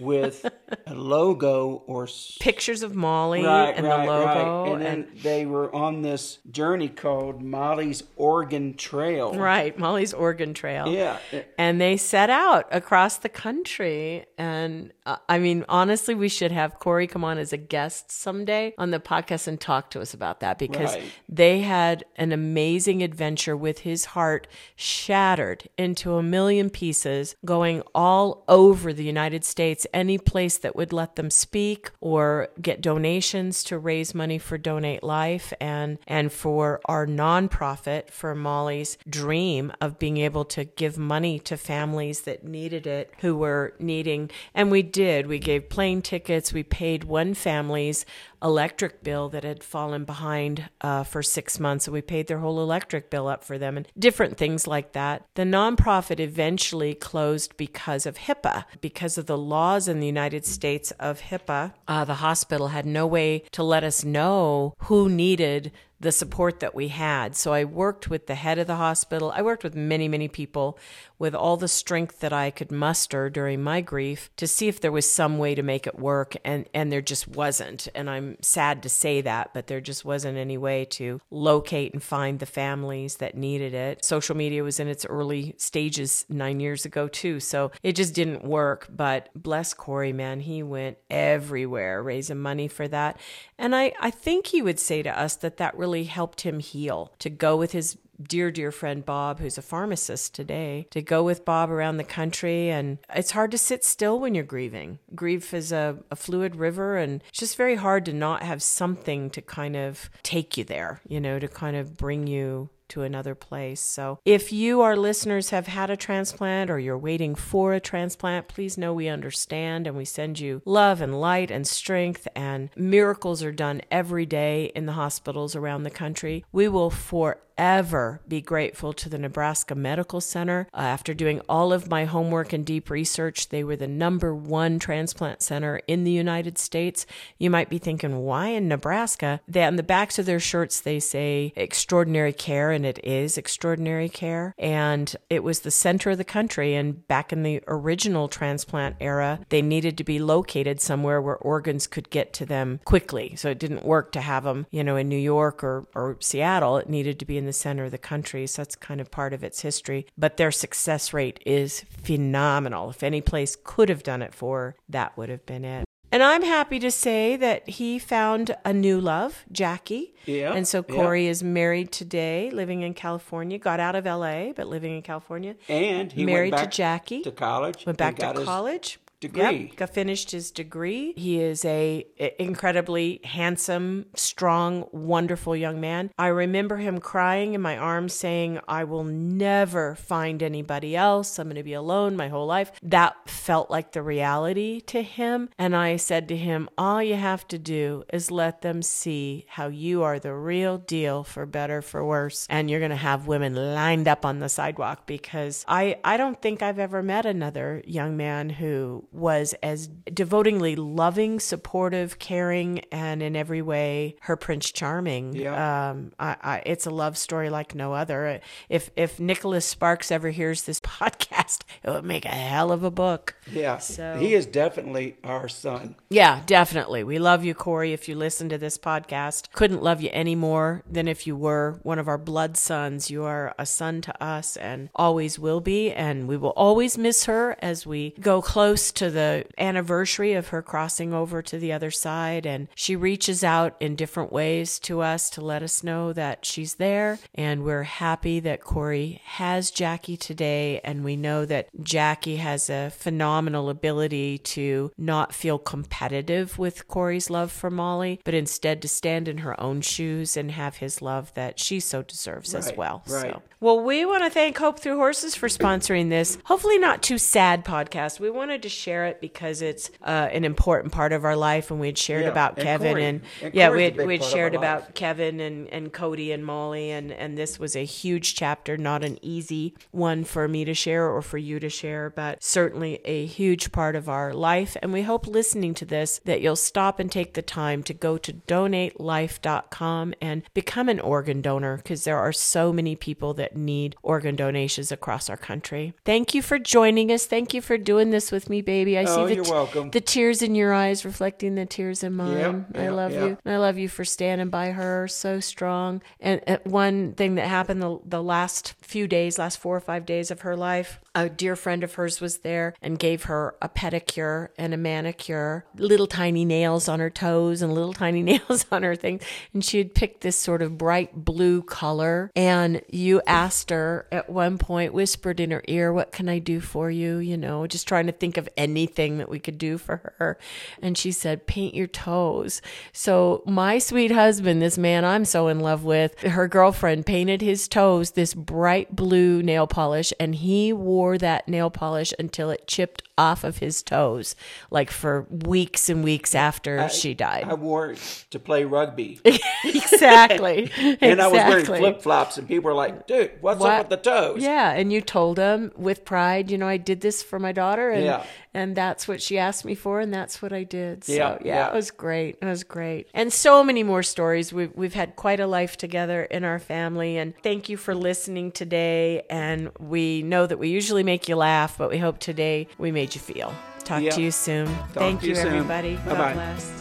with 0.00 0.46
a 0.86 0.94
logo 0.94 1.82
or 1.86 2.08
pictures 2.40 2.82
of 2.82 2.94
Molly 2.94 3.44
right, 3.44 3.76
and 3.76 3.86
right, 3.86 4.06
the 4.06 4.10
logo. 4.10 4.24
Right. 4.24 4.72
And, 4.72 4.82
and 4.82 5.06
then 5.06 5.22
they 5.22 5.46
were 5.46 5.74
on 5.74 6.02
this 6.02 6.38
journey 6.50 6.88
called 6.88 7.42
Molly's 7.42 8.02
Organ 8.16 8.74
Trail. 8.74 9.34
Right, 9.34 9.78
Molly's 9.78 10.14
Organ 10.14 10.54
Trail. 10.54 10.88
Yeah. 10.88 11.18
And 11.58 11.80
they 11.80 11.96
set 11.96 12.30
out 12.30 12.66
across 12.70 13.18
the 13.18 13.28
country. 13.28 14.24
And 14.38 14.92
uh, 15.04 15.16
I 15.28 15.38
mean, 15.38 15.64
honestly, 15.68 16.14
we 16.14 16.28
should 16.28 16.52
have 16.52 16.78
Corey 16.78 17.06
come 17.06 17.24
on 17.24 17.38
as 17.38 17.52
a 17.52 17.58
guest 17.58 18.10
someday 18.10 18.74
on 18.78 18.90
the 18.90 19.00
podcast 19.00 19.46
and 19.46 19.60
talk 19.60 19.90
to 19.90 20.00
us 20.00 20.14
about 20.14 20.40
that 20.40 20.58
because 20.58 20.96
they 21.28 21.60
had 21.60 22.04
an 22.16 22.32
amazing 22.32 23.02
adventure 23.02 23.56
with 23.56 23.80
his 23.80 24.06
heart 24.06 24.48
shattered 24.76 25.68
into 25.76 26.14
a 26.14 26.22
million 26.22 26.70
pieces 26.70 27.36
going 27.44 27.82
all 27.94 28.44
over 28.48 28.92
the 28.92 29.04
United 29.04 29.44
States 29.44 29.49
any 29.92 30.18
place 30.18 30.58
that 30.58 30.76
would 30.76 30.92
let 30.92 31.16
them 31.16 31.30
speak 31.30 31.90
or 32.00 32.48
get 32.60 32.80
donations 32.80 33.62
to 33.64 33.78
raise 33.78 34.14
money 34.14 34.38
for 34.38 34.58
Donate 34.58 35.02
Life 35.02 35.52
and 35.60 35.98
and 36.06 36.32
for 36.32 36.80
our 36.84 37.06
nonprofit 37.06 38.10
for 38.10 38.34
Molly's 38.34 38.98
dream 39.08 39.72
of 39.80 39.98
being 39.98 40.16
able 40.18 40.44
to 40.46 40.64
give 40.64 40.98
money 40.98 41.38
to 41.40 41.56
families 41.56 42.22
that 42.22 42.44
needed 42.44 42.86
it 42.86 43.12
who 43.20 43.36
were 43.36 43.74
needing. 43.78 44.30
And 44.54 44.70
we 44.70 44.82
did. 44.82 45.26
We 45.26 45.38
gave 45.38 45.68
plane 45.68 46.02
tickets. 46.02 46.52
We 46.52 46.62
paid 46.62 47.04
one 47.04 47.34
family's 47.34 48.04
electric 48.42 49.02
bill 49.02 49.28
that 49.30 49.44
had 49.44 49.62
fallen 49.62 50.04
behind 50.04 50.68
uh, 50.80 51.04
for 51.04 51.22
six 51.22 51.60
months, 51.60 51.86
and 51.86 51.94
we 51.94 52.00
paid 52.00 52.26
their 52.26 52.38
whole 52.38 52.60
electric 52.60 53.10
bill 53.10 53.28
up 53.28 53.44
for 53.44 53.58
them, 53.58 53.76
and 53.76 53.88
different 53.98 54.36
things 54.36 54.66
like 54.66 54.92
that. 54.92 55.24
The 55.34 55.42
nonprofit 55.42 56.20
eventually 56.20 56.94
closed 56.94 57.56
because 57.56 58.06
of 58.06 58.16
HIPAA, 58.16 58.64
because 58.80 59.18
of 59.18 59.26
the 59.26 59.38
laws 59.38 59.88
in 59.88 60.00
the 60.00 60.06
United 60.06 60.46
States 60.46 60.90
of 60.92 61.20
HIPAA. 61.20 61.74
Uh, 61.86 62.04
the 62.04 62.14
hospital 62.14 62.68
had 62.68 62.86
no 62.86 63.06
way 63.06 63.44
to 63.52 63.62
let 63.62 63.84
us 63.84 64.04
know 64.04 64.74
who 64.84 65.08
needed 65.08 65.72
the 66.00 66.10
support 66.12 66.60
that 66.60 66.74
we 66.74 66.88
had. 66.88 67.36
So 67.36 67.52
I 67.52 67.64
worked 67.64 68.08
with 68.08 68.26
the 68.26 68.34
head 68.34 68.58
of 68.58 68.66
the 68.66 68.76
hospital. 68.76 69.32
I 69.34 69.42
worked 69.42 69.62
with 69.62 69.74
many, 69.74 70.08
many 70.08 70.28
people 70.28 70.78
with 71.18 71.34
all 71.34 71.58
the 71.58 71.68
strength 71.68 72.20
that 72.20 72.32
I 72.32 72.50
could 72.50 72.72
muster 72.72 73.28
during 73.28 73.62
my 73.62 73.82
grief 73.82 74.30
to 74.36 74.46
see 74.46 74.68
if 74.68 74.80
there 74.80 74.90
was 74.90 75.10
some 75.10 75.36
way 75.36 75.54
to 75.54 75.62
make 75.62 75.86
it 75.86 75.98
work. 75.98 76.34
And, 76.42 76.66
and 76.72 76.90
there 76.90 77.02
just 77.02 77.28
wasn't. 77.28 77.88
And 77.94 78.08
I'm 78.08 78.38
sad 78.40 78.82
to 78.84 78.88
say 78.88 79.20
that, 79.20 79.52
but 79.52 79.66
there 79.66 79.82
just 79.82 80.02
wasn't 80.02 80.38
any 80.38 80.56
way 80.56 80.86
to 80.86 81.20
locate 81.30 81.92
and 81.92 82.02
find 82.02 82.38
the 82.38 82.46
families 82.46 83.16
that 83.16 83.36
needed 83.36 83.74
it. 83.74 84.02
Social 84.02 84.34
media 84.34 84.64
was 84.64 84.80
in 84.80 84.88
its 84.88 85.04
early 85.04 85.54
stages 85.58 86.24
nine 86.30 86.60
years 86.60 86.86
ago, 86.86 87.08
too. 87.08 87.40
So 87.40 87.72
it 87.82 87.94
just 87.94 88.14
didn't 88.14 88.42
work. 88.42 88.88
But 88.90 89.28
bless 89.34 89.74
Corey, 89.74 90.14
man, 90.14 90.40
he 90.40 90.62
went 90.62 90.96
everywhere 91.10 92.02
raising 92.02 92.38
money 92.38 92.68
for 92.68 92.88
that. 92.88 93.20
And 93.58 93.76
I, 93.76 93.92
I 94.00 94.10
think 94.10 94.46
he 94.46 94.62
would 94.62 94.80
say 94.80 95.02
to 95.02 95.20
us 95.20 95.36
that 95.36 95.58
that 95.58 95.76
really 95.76 95.89
helped 96.04 96.42
him 96.42 96.60
heal 96.60 97.12
to 97.18 97.30
go 97.30 97.56
with 97.56 97.72
his 97.72 97.98
dear, 98.22 98.50
dear 98.50 98.70
friend 98.70 99.04
Bob, 99.04 99.40
who's 99.40 99.58
a 99.58 99.62
pharmacist 99.62 100.34
today, 100.34 100.86
to 100.90 101.02
go 101.02 101.22
with 101.22 101.44
Bob 101.44 101.70
around 101.70 101.96
the 101.96 102.04
country. 102.04 102.70
And 102.70 102.98
it's 103.14 103.30
hard 103.30 103.50
to 103.52 103.58
sit 103.58 103.84
still 103.84 104.18
when 104.18 104.34
you're 104.34 104.44
grieving. 104.44 104.98
Grief 105.14 105.54
is 105.54 105.72
a, 105.72 105.98
a, 106.10 106.16
fluid 106.16 106.56
river, 106.56 106.96
and 106.96 107.22
it's 107.28 107.38
just 107.38 107.56
very 107.56 107.76
hard 107.76 108.04
to 108.06 108.12
not 108.12 108.42
have 108.42 108.62
something 108.62 109.30
to 109.30 109.42
kind 109.42 109.76
of 109.76 110.10
take 110.22 110.56
you 110.56 110.64
there, 110.64 111.00
you 111.08 111.20
know, 111.20 111.38
to 111.38 111.48
kind 111.48 111.76
of 111.76 111.96
bring 111.96 112.26
you 112.26 112.68
to 112.90 113.02
another 113.02 113.34
place. 113.34 113.80
So, 113.80 114.18
if 114.24 114.52
you, 114.52 114.80
our 114.80 114.96
listeners, 114.96 115.50
have 115.50 115.66
had 115.66 115.90
a 115.90 115.96
transplant 115.96 116.70
or 116.70 116.78
you're 116.78 116.98
waiting 116.98 117.34
for 117.34 117.72
a 117.72 117.80
transplant, 117.80 118.48
please 118.48 118.78
know 118.78 118.92
we 118.92 119.08
understand 119.08 119.86
and 119.86 119.96
we 119.96 120.04
send 120.04 120.38
you 120.38 120.62
love 120.64 121.00
and 121.00 121.20
light 121.20 121.50
and 121.50 121.66
strength. 121.66 122.28
And 122.36 122.70
miracles 122.76 123.42
are 123.42 123.52
done 123.52 123.82
every 123.90 124.26
day 124.26 124.72
in 124.74 124.86
the 124.86 124.92
hospitals 124.92 125.56
around 125.56 125.82
the 125.82 125.90
country. 125.90 126.44
We 126.52 126.68
will 126.68 126.90
forever 126.90 127.49
ever 127.60 128.22
be 128.26 128.40
grateful 128.40 128.94
to 128.94 129.10
the 129.10 129.18
Nebraska 129.18 129.74
Medical 129.74 130.22
Center. 130.22 130.66
Uh, 130.72 130.78
after 130.78 131.12
doing 131.12 131.42
all 131.46 131.74
of 131.74 131.90
my 131.90 132.06
homework 132.06 132.54
and 132.54 132.64
deep 132.64 132.88
research, 132.88 133.50
they 133.50 133.62
were 133.62 133.76
the 133.76 133.86
number 133.86 134.34
one 134.34 134.78
transplant 134.78 135.42
center 135.42 135.82
in 135.86 136.04
the 136.04 136.10
United 136.10 136.56
States. 136.56 137.04
You 137.38 137.50
might 137.50 137.68
be 137.68 137.76
thinking, 137.76 138.20
why 138.20 138.48
in 138.48 138.66
Nebraska? 138.66 139.42
They, 139.46 139.62
on 139.62 139.76
the 139.76 139.82
backs 139.82 140.18
of 140.18 140.24
their 140.24 140.40
shirts, 140.40 140.80
they 140.80 140.98
say 141.00 141.52
extraordinary 141.54 142.32
care, 142.32 142.70
and 142.70 142.86
it 142.86 142.98
is 143.04 143.36
extraordinary 143.36 144.08
care. 144.08 144.54
And 144.58 145.14
it 145.28 145.44
was 145.44 145.60
the 145.60 145.70
center 145.70 146.10
of 146.10 146.18
the 146.18 146.24
country. 146.24 146.74
And 146.74 147.06
back 147.08 147.30
in 147.30 147.42
the 147.42 147.62
original 147.68 148.28
transplant 148.28 148.96
era, 149.00 149.40
they 149.50 149.60
needed 149.60 149.98
to 149.98 150.04
be 150.04 150.18
located 150.18 150.80
somewhere 150.80 151.20
where 151.20 151.36
organs 151.36 151.86
could 151.86 152.08
get 152.08 152.32
to 152.34 152.46
them 152.46 152.80
quickly. 152.86 153.34
So 153.36 153.50
it 153.50 153.58
didn't 153.58 153.84
work 153.84 154.12
to 154.12 154.22
have 154.22 154.44
them, 154.44 154.64
you 154.70 154.82
know, 154.82 154.96
in 154.96 155.10
New 155.10 155.18
York 155.18 155.62
or, 155.62 155.86
or 155.94 156.16
Seattle. 156.20 156.78
It 156.78 156.88
needed 156.88 157.18
to 157.18 157.26
be 157.26 157.36
in 157.36 157.49
the 157.50 157.54
center 157.54 157.84
of 157.84 157.90
the 157.90 157.98
country, 157.98 158.46
so 158.46 158.62
that's 158.62 158.76
kind 158.76 159.00
of 159.00 159.10
part 159.10 159.32
of 159.32 159.42
its 159.42 159.62
history. 159.62 160.06
But 160.16 160.36
their 160.36 160.52
success 160.52 161.12
rate 161.12 161.40
is 161.44 161.84
phenomenal. 162.02 162.90
If 162.90 163.02
any 163.02 163.20
place 163.20 163.56
could 163.64 163.88
have 163.88 164.04
done 164.04 164.22
it 164.22 164.32
for, 164.32 164.76
that 164.88 165.16
would 165.18 165.28
have 165.28 165.44
been 165.44 165.64
it. 165.64 165.84
And 166.12 166.22
I'm 166.22 166.42
happy 166.42 166.78
to 166.80 166.90
say 166.90 167.36
that 167.36 167.68
he 167.68 167.98
found 167.98 168.56
a 168.64 168.72
new 168.72 169.00
love, 169.00 169.44
Jackie. 169.52 170.14
Yeah. 170.26 170.52
And 170.52 170.66
so 170.66 170.82
Corey 170.82 171.24
yeah. 171.24 171.30
is 171.30 171.42
married 171.42 171.92
today, 171.92 172.50
living 172.52 172.82
in 172.82 172.94
California. 172.94 173.58
Got 173.58 173.78
out 173.78 173.94
of 173.94 174.06
LA, 174.06 174.52
but 174.52 174.66
living 174.66 174.94
in 174.96 175.02
California. 175.02 175.54
And 175.68 176.10
he 176.10 176.24
married 176.24 176.56
to 176.56 176.66
Jackie. 176.66 177.22
To 177.22 177.30
college. 177.30 177.86
Went 177.86 177.98
back 177.98 178.16
to 178.16 178.44
college. 178.44 178.98
Degree. 179.20 179.68
Yep, 179.68 179.76
got 179.76 179.90
finished 179.90 180.30
his 180.30 180.50
degree. 180.50 181.12
He 181.16 181.40
is 181.40 181.64
a 181.64 182.06
incredibly 182.38 183.20
handsome, 183.24 184.06
strong, 184.14 184.86
wonderful 184.92 185.54
young 185.54 185.80
man. 185.80 186.10
I 186.18 186.28
remember 186.28 186.78
him 186.78 186.98
crying 186.98 187.54
in 187.54 187.60
my 187.60 187.76
arms 187.76 188.14
saying, 188.14 188.60
"I 188.66 188.84
will 188.84 189.04
never 189.04 189.94
find 189.94 190.42
anybody 190.42 190.96
else. 190.96 191.38
I'm 191.38 191.46
going 191.46 191.56
to 191.56 191.62
be 191.62 191.74
alone 191.74 192.16
my 192.16 192.28
whole 192.28 192.46
life." 192.46 192.72
That 192.82 193.28
felt 193.28 193.70
like 193.70 193.92
the 193.92 194.02
reality 194.02 194.80
to 194.82 195.02
him, 195.02 195.50
and 195.58 195.76
I 195.76 195.96
said 195.96 196.28
to 196.28 196.36
him, 196.36 196.68
"All 196.78 197.02
you 197.02 197.16
have 197.16 197.46
to 197.48 197.58
do 197.58 198.04
is 198.12 198.30
let 198.30 198.62
them 198.62 198.82
see 198.82 199.44
how 199.48 199.68
you 199.68 200.02
are 200.02 200.18
the 200.18 200.34
real 200.34 200.78
deal 200.78 201.24
for 201.24 201.46
better 201.46 201.82
for 201.82 202.04
worse, 202.04 202.46
and 202.48 202.70
you're 202.70 202.80
going 202.80 202.90
to 202.90 202.96
have 202.96 203.26
women 203.26 203.54
lined 203.54 204.08
up 204.08 204.24
on 204.24 204.38
the 204.38 204.48
sidewalk 204.48 205.06
because 205.06 205.64
I 205.68 205.96
I 206.04 206.16
don't 206.16 206.40
think 206.40 206.62
I've 206.62 206.78
ever 206.78 207.02
met 207.02 207.26
another 207.26 207.82
young 207.86 208.16
man 208.16 208.50
who 208.50 209.06
was 209.12 209.54
as 209.62 209.88
devotingly 210.12 210.76
loving, 210.76 211.40
supportive, 211.40 212.18
caring, 212.18 212.80
and 212.92 213.22
in 213.22 213.36
every 213.36 213.62
way 213.62 214.16
her 214.22 214.36
Prince 214.36 214.70
Charming. 214.70 215.34
Yeah. 215.34 215.90
Um, 215.90 216.12
I, 216.18 216.36
I, 216.42 216.62
it's 216.66 216.86
a 216.86 216.90
love 216.90 217.16
story 217.16 217.50
like 217.50 217.74
no 217.74 217.92
other. 217.92 218.40
If 218.68 218.90
if 218.96 219.18
Nicholas 219.20 219.66
Sparks 219.66 220.10
ever 220.10 220.30
hears 220.30 220.62
this 220.62 220.80
podcast, 220.80 221.62
it 221.82 221.90
would 221.90 222.04
make 222.04 222.24
a 222.24 222.28
hell 222.28 222.72
of 222.72 222.82
a 222.84 222.90
book. 222.90 223.34
Yeah. 223.50 223.78
So- 223.78 224.16
he 224.18 224.34
is 224.34 224.46
definitely 224.46 225.16
our 225.24 225.48
son. 225.48 225.96
Yeah, 226.10 226.42
definitely. 226.46 227.04
We 227.04 227.18
love 227.18 227.44
you, 227.44 227.54
Corey. 227.54 227.92
If 227.92 228.08
you 228.08 228.14
listen 228.16 228.48
to 228.48 228.58
this 228.58 228.78
podcast, 228.78 229.52
couldn't 229.52 229.82
love 229.82 230.00
you 230.00 230.10
any 230.12 230.34
more 230.34 230.82
than 230.90 231.06
if 231.08 231.26
you 231.26 231.36
were 231.36 231.78
one 231.82 231.98
of 231.98 232.08
our 232.08 232.18
blood 232.18 232.56
sons. 232.56 233.10
You 233.10 233.24
are 233.24 233.54
a 233.58 233.66
son 233.66 234.00
to 234.02 234.22
us 234.22 234.56
and 234.56 234.90
always 234.94 235.38
will 235.38 235.60
be. 235.60 235.92
And 235.92 236.28
we 236.28 236.36
will 236.36 236.50
always 236.50 236.98
miss 236.98 237.24
her 237.24 237.56
as 237.60 237.86
we 237.86 238.14
go 238.20 238.42
close 238.42 238.90
to 239.00 239.10
the 239.10 239.46
anniversary 239.56 240.34
of 240.34 240.48
her 240.48 240.60
crossing 240.60 241.14
over 241.14 241.40
to 241.40 241.58
the 241.58 241.72
other 241.72 241.90
side. 241.90 242.44
And 242.44 242.68
she 242.74 242.94
reaches 242.94 243.42
out 243.42 243.74
in 243.80 243.96
different 243.96 244.30
ways 244.30 244.78
to 244.80 245.00
us 245.00 245.30
to 245.30 245.40
let 245.40 245.62
us 245.62 245.82
know 245.82 246.12
that 246.12 246.44
she's 246.44 246.74
there. 246.74 247.18
And 247.34 247.64
we're 247.64 247.84
happy 247.84 248.40
that 248.40 248.62
Corey 248.62 249.22
has 249.24 249.70
Jackie 249.70 250.18
today. 250.18 250.80
And 250.84 251.02
we 251.02 251.16
know 251.16 251.46
that 251.46 251.68
Jackie 251.82 252.36
has 252.36 252.68
a 252.68 252.90
phenomenal 252.90 253.70
ability 253.70 254.36
to 254.38 254.92
not 254.98 255.34
feel 255.34 255.56
competitive 255.56 256.58
with 256.58 256.86
Corey's 256.86 257.30
love 257.30 257.50
for 257.50 257.70
Molly, 257.70 258.20
but 258.22 258.34
instead 258.34 258.82
to 258.82 258.88
stand 258.88 259.28
in 259.28 259.38
her 259.38 259.58
own 259.58 259.80
shoes 259.80 260.36
and 260.36 260.50
have 260.50 260.76
his 260.76 261.00
love 261.00 261.32
that 261.32 261.58
she 261.58 261.80
so 261.80 262.02
deserves 262.02 262.54
as 262.54 262.70
well. 262.76 263.02
right. 263.08 263.32
So, 263.32 263.42
well, 263.62 263.80
we 263.80 264.06
want 264.06 264.24
to 264.24 264.30
thank 264.30 264.56
Hope 264.56 264.80
Through 264.80 264.96
Horses 264.96 265.34
for 265.34 265.46
sponsoring 265.48 266.08
this, 266.08 266.38
hopefully 266.44 266.78
not 266.78 267.02
too 267.02 267.18
sad 267.18 267.62
podcast. 267.62 268.18
We 268.18 268.30
wanted 268.30 268.62
to 268.62 268.70
share 268.70 268.89
it 269.06 269.20
because 269.20 269.62
it's 269.62 269.90
uh, 270.02 270.28
an 270.32 270.44
important 270.44 270.92
part 270.92 271.12
of 271.12 271.24
our 271.24 271.36
life, 271.36 271.70
and 271.70 271.80
we 271.80 271.86
had 271.88 271.98
shared 271.98 272.24
Yeah, 272.24 272.30
about 272.30 272.54
and 272.56 272.62
Kevin 272.64 272.92
Corey. 272.92 273.04
and, 273.04 273.20
And 273.42 273.54
yeah, 273.54 273.70
big 273.70 273.96
we'd 273.96 274.20
part 274.20 274.22
of 274.22 274.26
shared 274.32 274.54
about. 274.54 274.94
Kevin 274.94 275.40
and, 275.40 275.68
and 275.68 275.92
Cody 275.92 276.32
and 276.32 276.44
Molly, 276.44 276.90
and, 276.90 277.12
and 277.12 277.36
this 277.38 277.58
was 277.58 277.76
a 277.76 277.84
huge 277.84 278.34
chapter, 278.34 278.76
not 278.76 279.04
an 279.04 279.18
easy 279.22 279.74
one 279.90 280.24
for 280.24 280.48
me 280.48 280.64
to 280.64 280.74
share 280.74 281.08
or 281.08 281.22
for 281.22 281.38
you 281.38 281.60
to 281.60 281.68
share, 281.68 282.10
but 282.10 282.42
certainly 282.42 283.00
a 283.04 283.26
huge 283.26 283.72
part 283.72 283.96
of 283.96 284.08
our 284.08 284.32
life. 284.34 284.76
And 284.82 284.92
we 284.92 285.02
hope 285.02 285.26
listening 285.26 285.74
to 285.74 285.84
this 285.84 286.20
that 286.24 286.40
you'll 286.40 286.56
stop 286.56 286.98
and 287.00 287.10
take 287.10 287.34
the 287.34 287.42
time 287.42 287.82
to 287.84 287.94
go 287.94 288.16
to 288.18 288.32
donatelife.com 288.32 290.14
and 290.20 290.42
become 290.54 290.88
an 290.88 291.00
organ 291.00 291.40
donor 291.40 291.76
because 291.76 292.04
there 292.04 292.18
are 292.18 292.32
so 292.32 292.72
many 292.72 292.96
people 292.96 293.34
that 293.34 293.56
need 293.56 293.96
organ 294.02 294.36
donations 294.36 294.92
across 294.92 295.28
our 295.30 295.36
country. 295.36 295.94
Thank 296.04 296.34
you 296.34 296.42
for 296.42 296.58
joining 296.58 297.10
us. 297.12 297.26
Thank 297.26 297.54
you 297.54 297.60
for 297.60 297.76
doing 297.78 298.10
this 298.10 298.30
with 298.32 298.48
me, 298.48 298.62
baby. 298.62 298.79
I 298.98 299.04
Oh, 299.04 299.26
see 299.26 299.34
the, 299.34 299.42
you're 299.42 299.52
welcome. 299.54 299.90
the 299.90 300.00
tears 300.00 300.42
in 300.42 300.54
your 300.54 300.72
eyes 300.72 301.04
reflecting 301.04 301.54
the 301.54 301.66
tears 301.66 302.02
in 302.02 302.14
mine. 302.14 302.66
Yep, 302.74 302.82
I 302.82 302.88
love 302.88 303.12
yep. 303.12 303.22
you. 303.22 303.38
And 303.44 303.54
I 303.54 303.58
love 303.58 303.78
you 303.78 303.88
for 303.88 304.04
standing 304.04 304.48
by 304.50 304.70
her 304.70 305.08
so 305.08 305.40
strong. 305.40 306.02
And 306.20 306.40
uh, 306.46 306.58
one 306.64 307.12
thing 307.14 307.34
that 307.36 307.46
happened 307.46 307.82
the, 307.82 307.98
the 308.04 308.22
last 308.22 308.74
few 308.80 309.06
days, 309.06 309.38
last 309.38 309.58
four 309.58 309.76
or 309.76 309.80
five 309.80 310.06
days 310.06 310.30
of 310.30 310.40
her 310.42 310.56
life, 310.56 311.00
a 311.14 311.28
dear 311.28 311.56
friend 311.56 311.82
of 311.82 311.94
hers 311.94 312.20
was 312.20 312.38
there 312.38 312.74
and 312.80 312.98
gave 312.98 313.24
her 313.24 313.56
a 313.60 313.68
pedicure 313.68 314.48
and 314.56 314.72
a 314.72 314.76
manicure, 314.76 315.64
little 315.76 316.06
tiny 316.06 316.44
nails 316.44 316.88
on 316.88 317.00
her 317.00 317.10
toes 317.10 317.62
and 317.62 317.74
little 317.74 317.92
tiny 318.00 318.22
nails 318.22 318.64
on 318.70 318.82
her 318.82 318.94
thing. 318.94 319.20
And 319.52 319.64
she 319.64 319.78
had 319.78 319.94
picked 319.94 320.20
this 320.20 320.36
sort 320.36 320.62
of 320.62 320.78
bright 320.78 321.24
blue 321.24 321.62
color. 321.62 322.30
And 322.36 322.82
you 322.88 323.22
asked 323.26 323.70
her 323.70 324.06
at 324.12 324.30
one 324.30 324.58
point, 324.58 324.94
whispered 324.94 325.40
in 325.40 325.50
her 325.50 325.64
ear, 325.66 325.92
What 325.92 326.12
can 326.12 326.28
I 326.28 326.38
do 326.38 326.60
for 326.60 326.90
you? 326.90 327.18
You 327.18 327.36
know, 327.36 327.66
just 327.66 327.88
trying 327.88 328.06
to 328.06 328.12
think 328.12 328.36
of 328.36 328.48
anything 328.56 329.18
that 329.18 329.28
we 329.28 329.40
could 329.40 329.58
do 329.58 329.78
for 329.78 330.14
her. 330.18 330.38
And 330.80 330.96
she 330.96 331.10
said, 331.10 331.46
Paint 331.46 331.74
your 331.74 331.88
toes. 331.88 332.62
So 332.92 333.42
my 333.46 333.78
sweet 333.78 334.12
husband, 334.12 334.62
this 334.62 334.78
man 334.78 335.04
I'm 335.04 335.24
so 335.24 335.48
in 335.48 335.60
love 335.60 335.82
with, 335.84 336.20
her 336.20 336.46
girlfriend 336.46 337.06
painted 337.06 337.42
his 337.42 337.66
toes 337.66 338.12
this 338.12 338.34
bright 338.34 338.94
blue 338.94 339.42
nail 339.42 339.66
polish 339.66 340.12
and 340.20 340.34
he 340.36 340.72
wore 340.72 340.99
that 341.18 341.48
nail 341.48 341.70
polish 341.70 342.12
until 342.18 342.50
it 342.50 342.66
chipped 342.66 343.02
off 343.16 343.44
of 343.44 343.58
his 343.58 343.82
toes, 343.82 344.34
like 344.70 344.90
for 344.90 345.26
weeks 345.30 345.88
and 345.88 346.02
weeks 346.02 346.34
after 346.34 346.88
she 346.88 347.12
died. 347.14 347.44
I 347.44 347.54
wore 347.54 347.90
it 347.92 348.24
to 348.30 348.38
play 348.38 348.64
rugby. 348.64 349.20
exactly. 349.64 350.70
And 351.00 351.20
I 351.20 351.26
was 351.28 351.34
wearing 351.36 351.64
flip 351.64 352.02
flops, 352.02 352.38
and 352.38 352.46
people 352.46 352.70
were 352.70 352.74
like, 352.74 353.06
dude, 353.06 353.32
what's 353.40 353.60
What? 353.60 353.72
up 353.72 353.90
with 353.90 354.02
the 354.02 354.10
toes? 354.10 354.42
Yeah, 354.42 354.72
and 354.72 354.92
you 354.92 355.00
told 355.00 355.36
them 355.36 355.72
with 355.76 356.04
pride, 356.04 356.50
you 356.50 356.58
know, 356.58 356.66
I 356.66 356.76
did 356.76 357.00
this 357.00 357.22
for 357.22 357.38
my 357.38 357.52
daughter, 357.52 357.90
and 357.90 358.04
Yeah. 358.04 358.24
And 358.54 358.76
that's 358.76 359.06
what 359.08 359.22
she 359.22 359.38
asked 359.38 359.64
me 359.64 359.74
for, 359.74 360.00
and 360.00 360.12
that's 360.12 360.42
what 360.42 360.52
I 360.52 360.64
did. 360.64 361.04
So 361.04 361.12
Yeah, 361.12 361.38
yeah, 361.42 361.54
yeah. 361.54 361.68
it 361.68 361.74
was 361.74 361.90
great. 361.90 362.36
It 362.40 362.44
was 362.46 362.64
great, 362.64 363.08
and 363.14 363.32
so 363.32 363.62
many 363.64 363.82
more 363.82 364.02
stories. 364.02 364.52
We've 364.52 364.72
we've 364.74 364.94
had 364.94 365.16
quite 365.16 365.40
a 365.40 365.46
life 365.46 365.76
together 365.76 366.24
in 366.24 366.44
our 366.44 366.58
family, 366.58 367.16
and 367.16 367.34
thank 367.42 367.68
you 367.68 367.76
for 367.76 367.94
listening 367.94 368.52
today. 368.52 369.22
And 369.30 369.70
we 369.78 370.22
know 370.22 370.46
that 370.46 370.58
we 370.58 370.68
usually 370.68 371.02
make 371.02 371.28
you 371.28 371.36
laugh, 371.36 371.76
but 371.78 371.90
we 371.90 371.98
hope 371.98 372.18
today 372.18 372.66
we 372.78 372.90
made 372.92 373.14
you 373.14 373.20
feel. 373.20 373.52
Talk 373.84 374.02
Yeah. 374.02 374.10
to 374.10 374.22
you 374.22 374.30
soon. 374.30 374.66
thank 374.92 375.20
to 375.20 375.26
you, 375.26 375.30
you 375.30 375.36
soon. 375.36 375.46
everybody. 375.48 375.96
God 375.96 376.06
Bye-bye. 376.18 376.32
bless. 376.34 376.79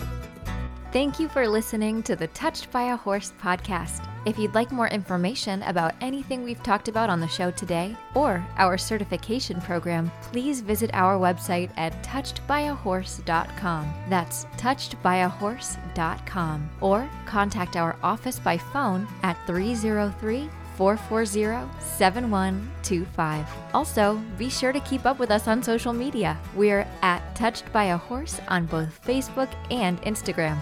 Thank 0.91 1.19
you 1.19 1.29
for 1.29 1.47
listening 1.47 2.01
to 2.03 2.15
the 2.15 2.25
Touched 2.29 2.71
by 2.71 2.93
a 2.93 2.97
Horse 2.97 3.31
podcast. 3.39 4.09
If 4.25 4.39
you'd 4.39 4.55
like 4.55 4.71
more 4.71 4.87
information 4.87 5.61
about 5.61 5.93
anything 6.01 6.43
we've 6.43 6.63
talked 6.63 6.87
about 6.87 7.11
on 7.11 7.19
the 7.19 7.27
show 7.27 7.51
today 7.51 7.95
or 8.15 8.43
our 8.57 8.75
certification 8.75 9.61
program, 9.61 10.11
please 10.23 10.61
visit 10.61 10.89
our 10.93 11.19
website 11.19 11.69
at 11.77 12.03
touchedbyahorse.com. 12.03 13.93
That's 14.09 14.45
touchedbyahorse.com. 14.57 16.69
Or 16.81 17.07
contact 17.27 17.75
our 17.75 17.95
office 18.01 18.39
by 18.39 18.57
phone 18.57 19.07
at 19.21 19.37
303 19.45 20.49
440 20.79 21.69
7125. 21.81 23.45
Also, 23.73 24.21
be 24.37 24.49
sure 24.49 24.71
to 24.71 24.79
keep 24.79 25.05
up 25.05 25.19
with 25.19 25.29
us 25.29 25.45
on 25.49 25.61
social 25.61 25.91
media. 25.91 26.37
We're 26.55 26.87
at 27.01 27.35
Touched 27.35 27.69
by 27.73 27.85
a 27.85 27.97
Horse 27.97 28.39
on 28.47 28.65
both 28.65 29.05
Facebook 29.05 29.49
and 29.71 30.01
Instagram. 30.03 30.57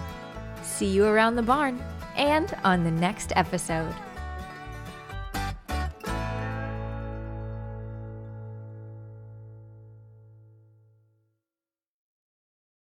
See 0.62 0.88
you 0.88 1.06
around 1.06 1.36
the 1.36 1.42
barn 1.42 1.80
and 2.16 2.52
on 2.64 2.82
the 2.82 2.90
next 2.90 3.32
episode. 3.36 3.94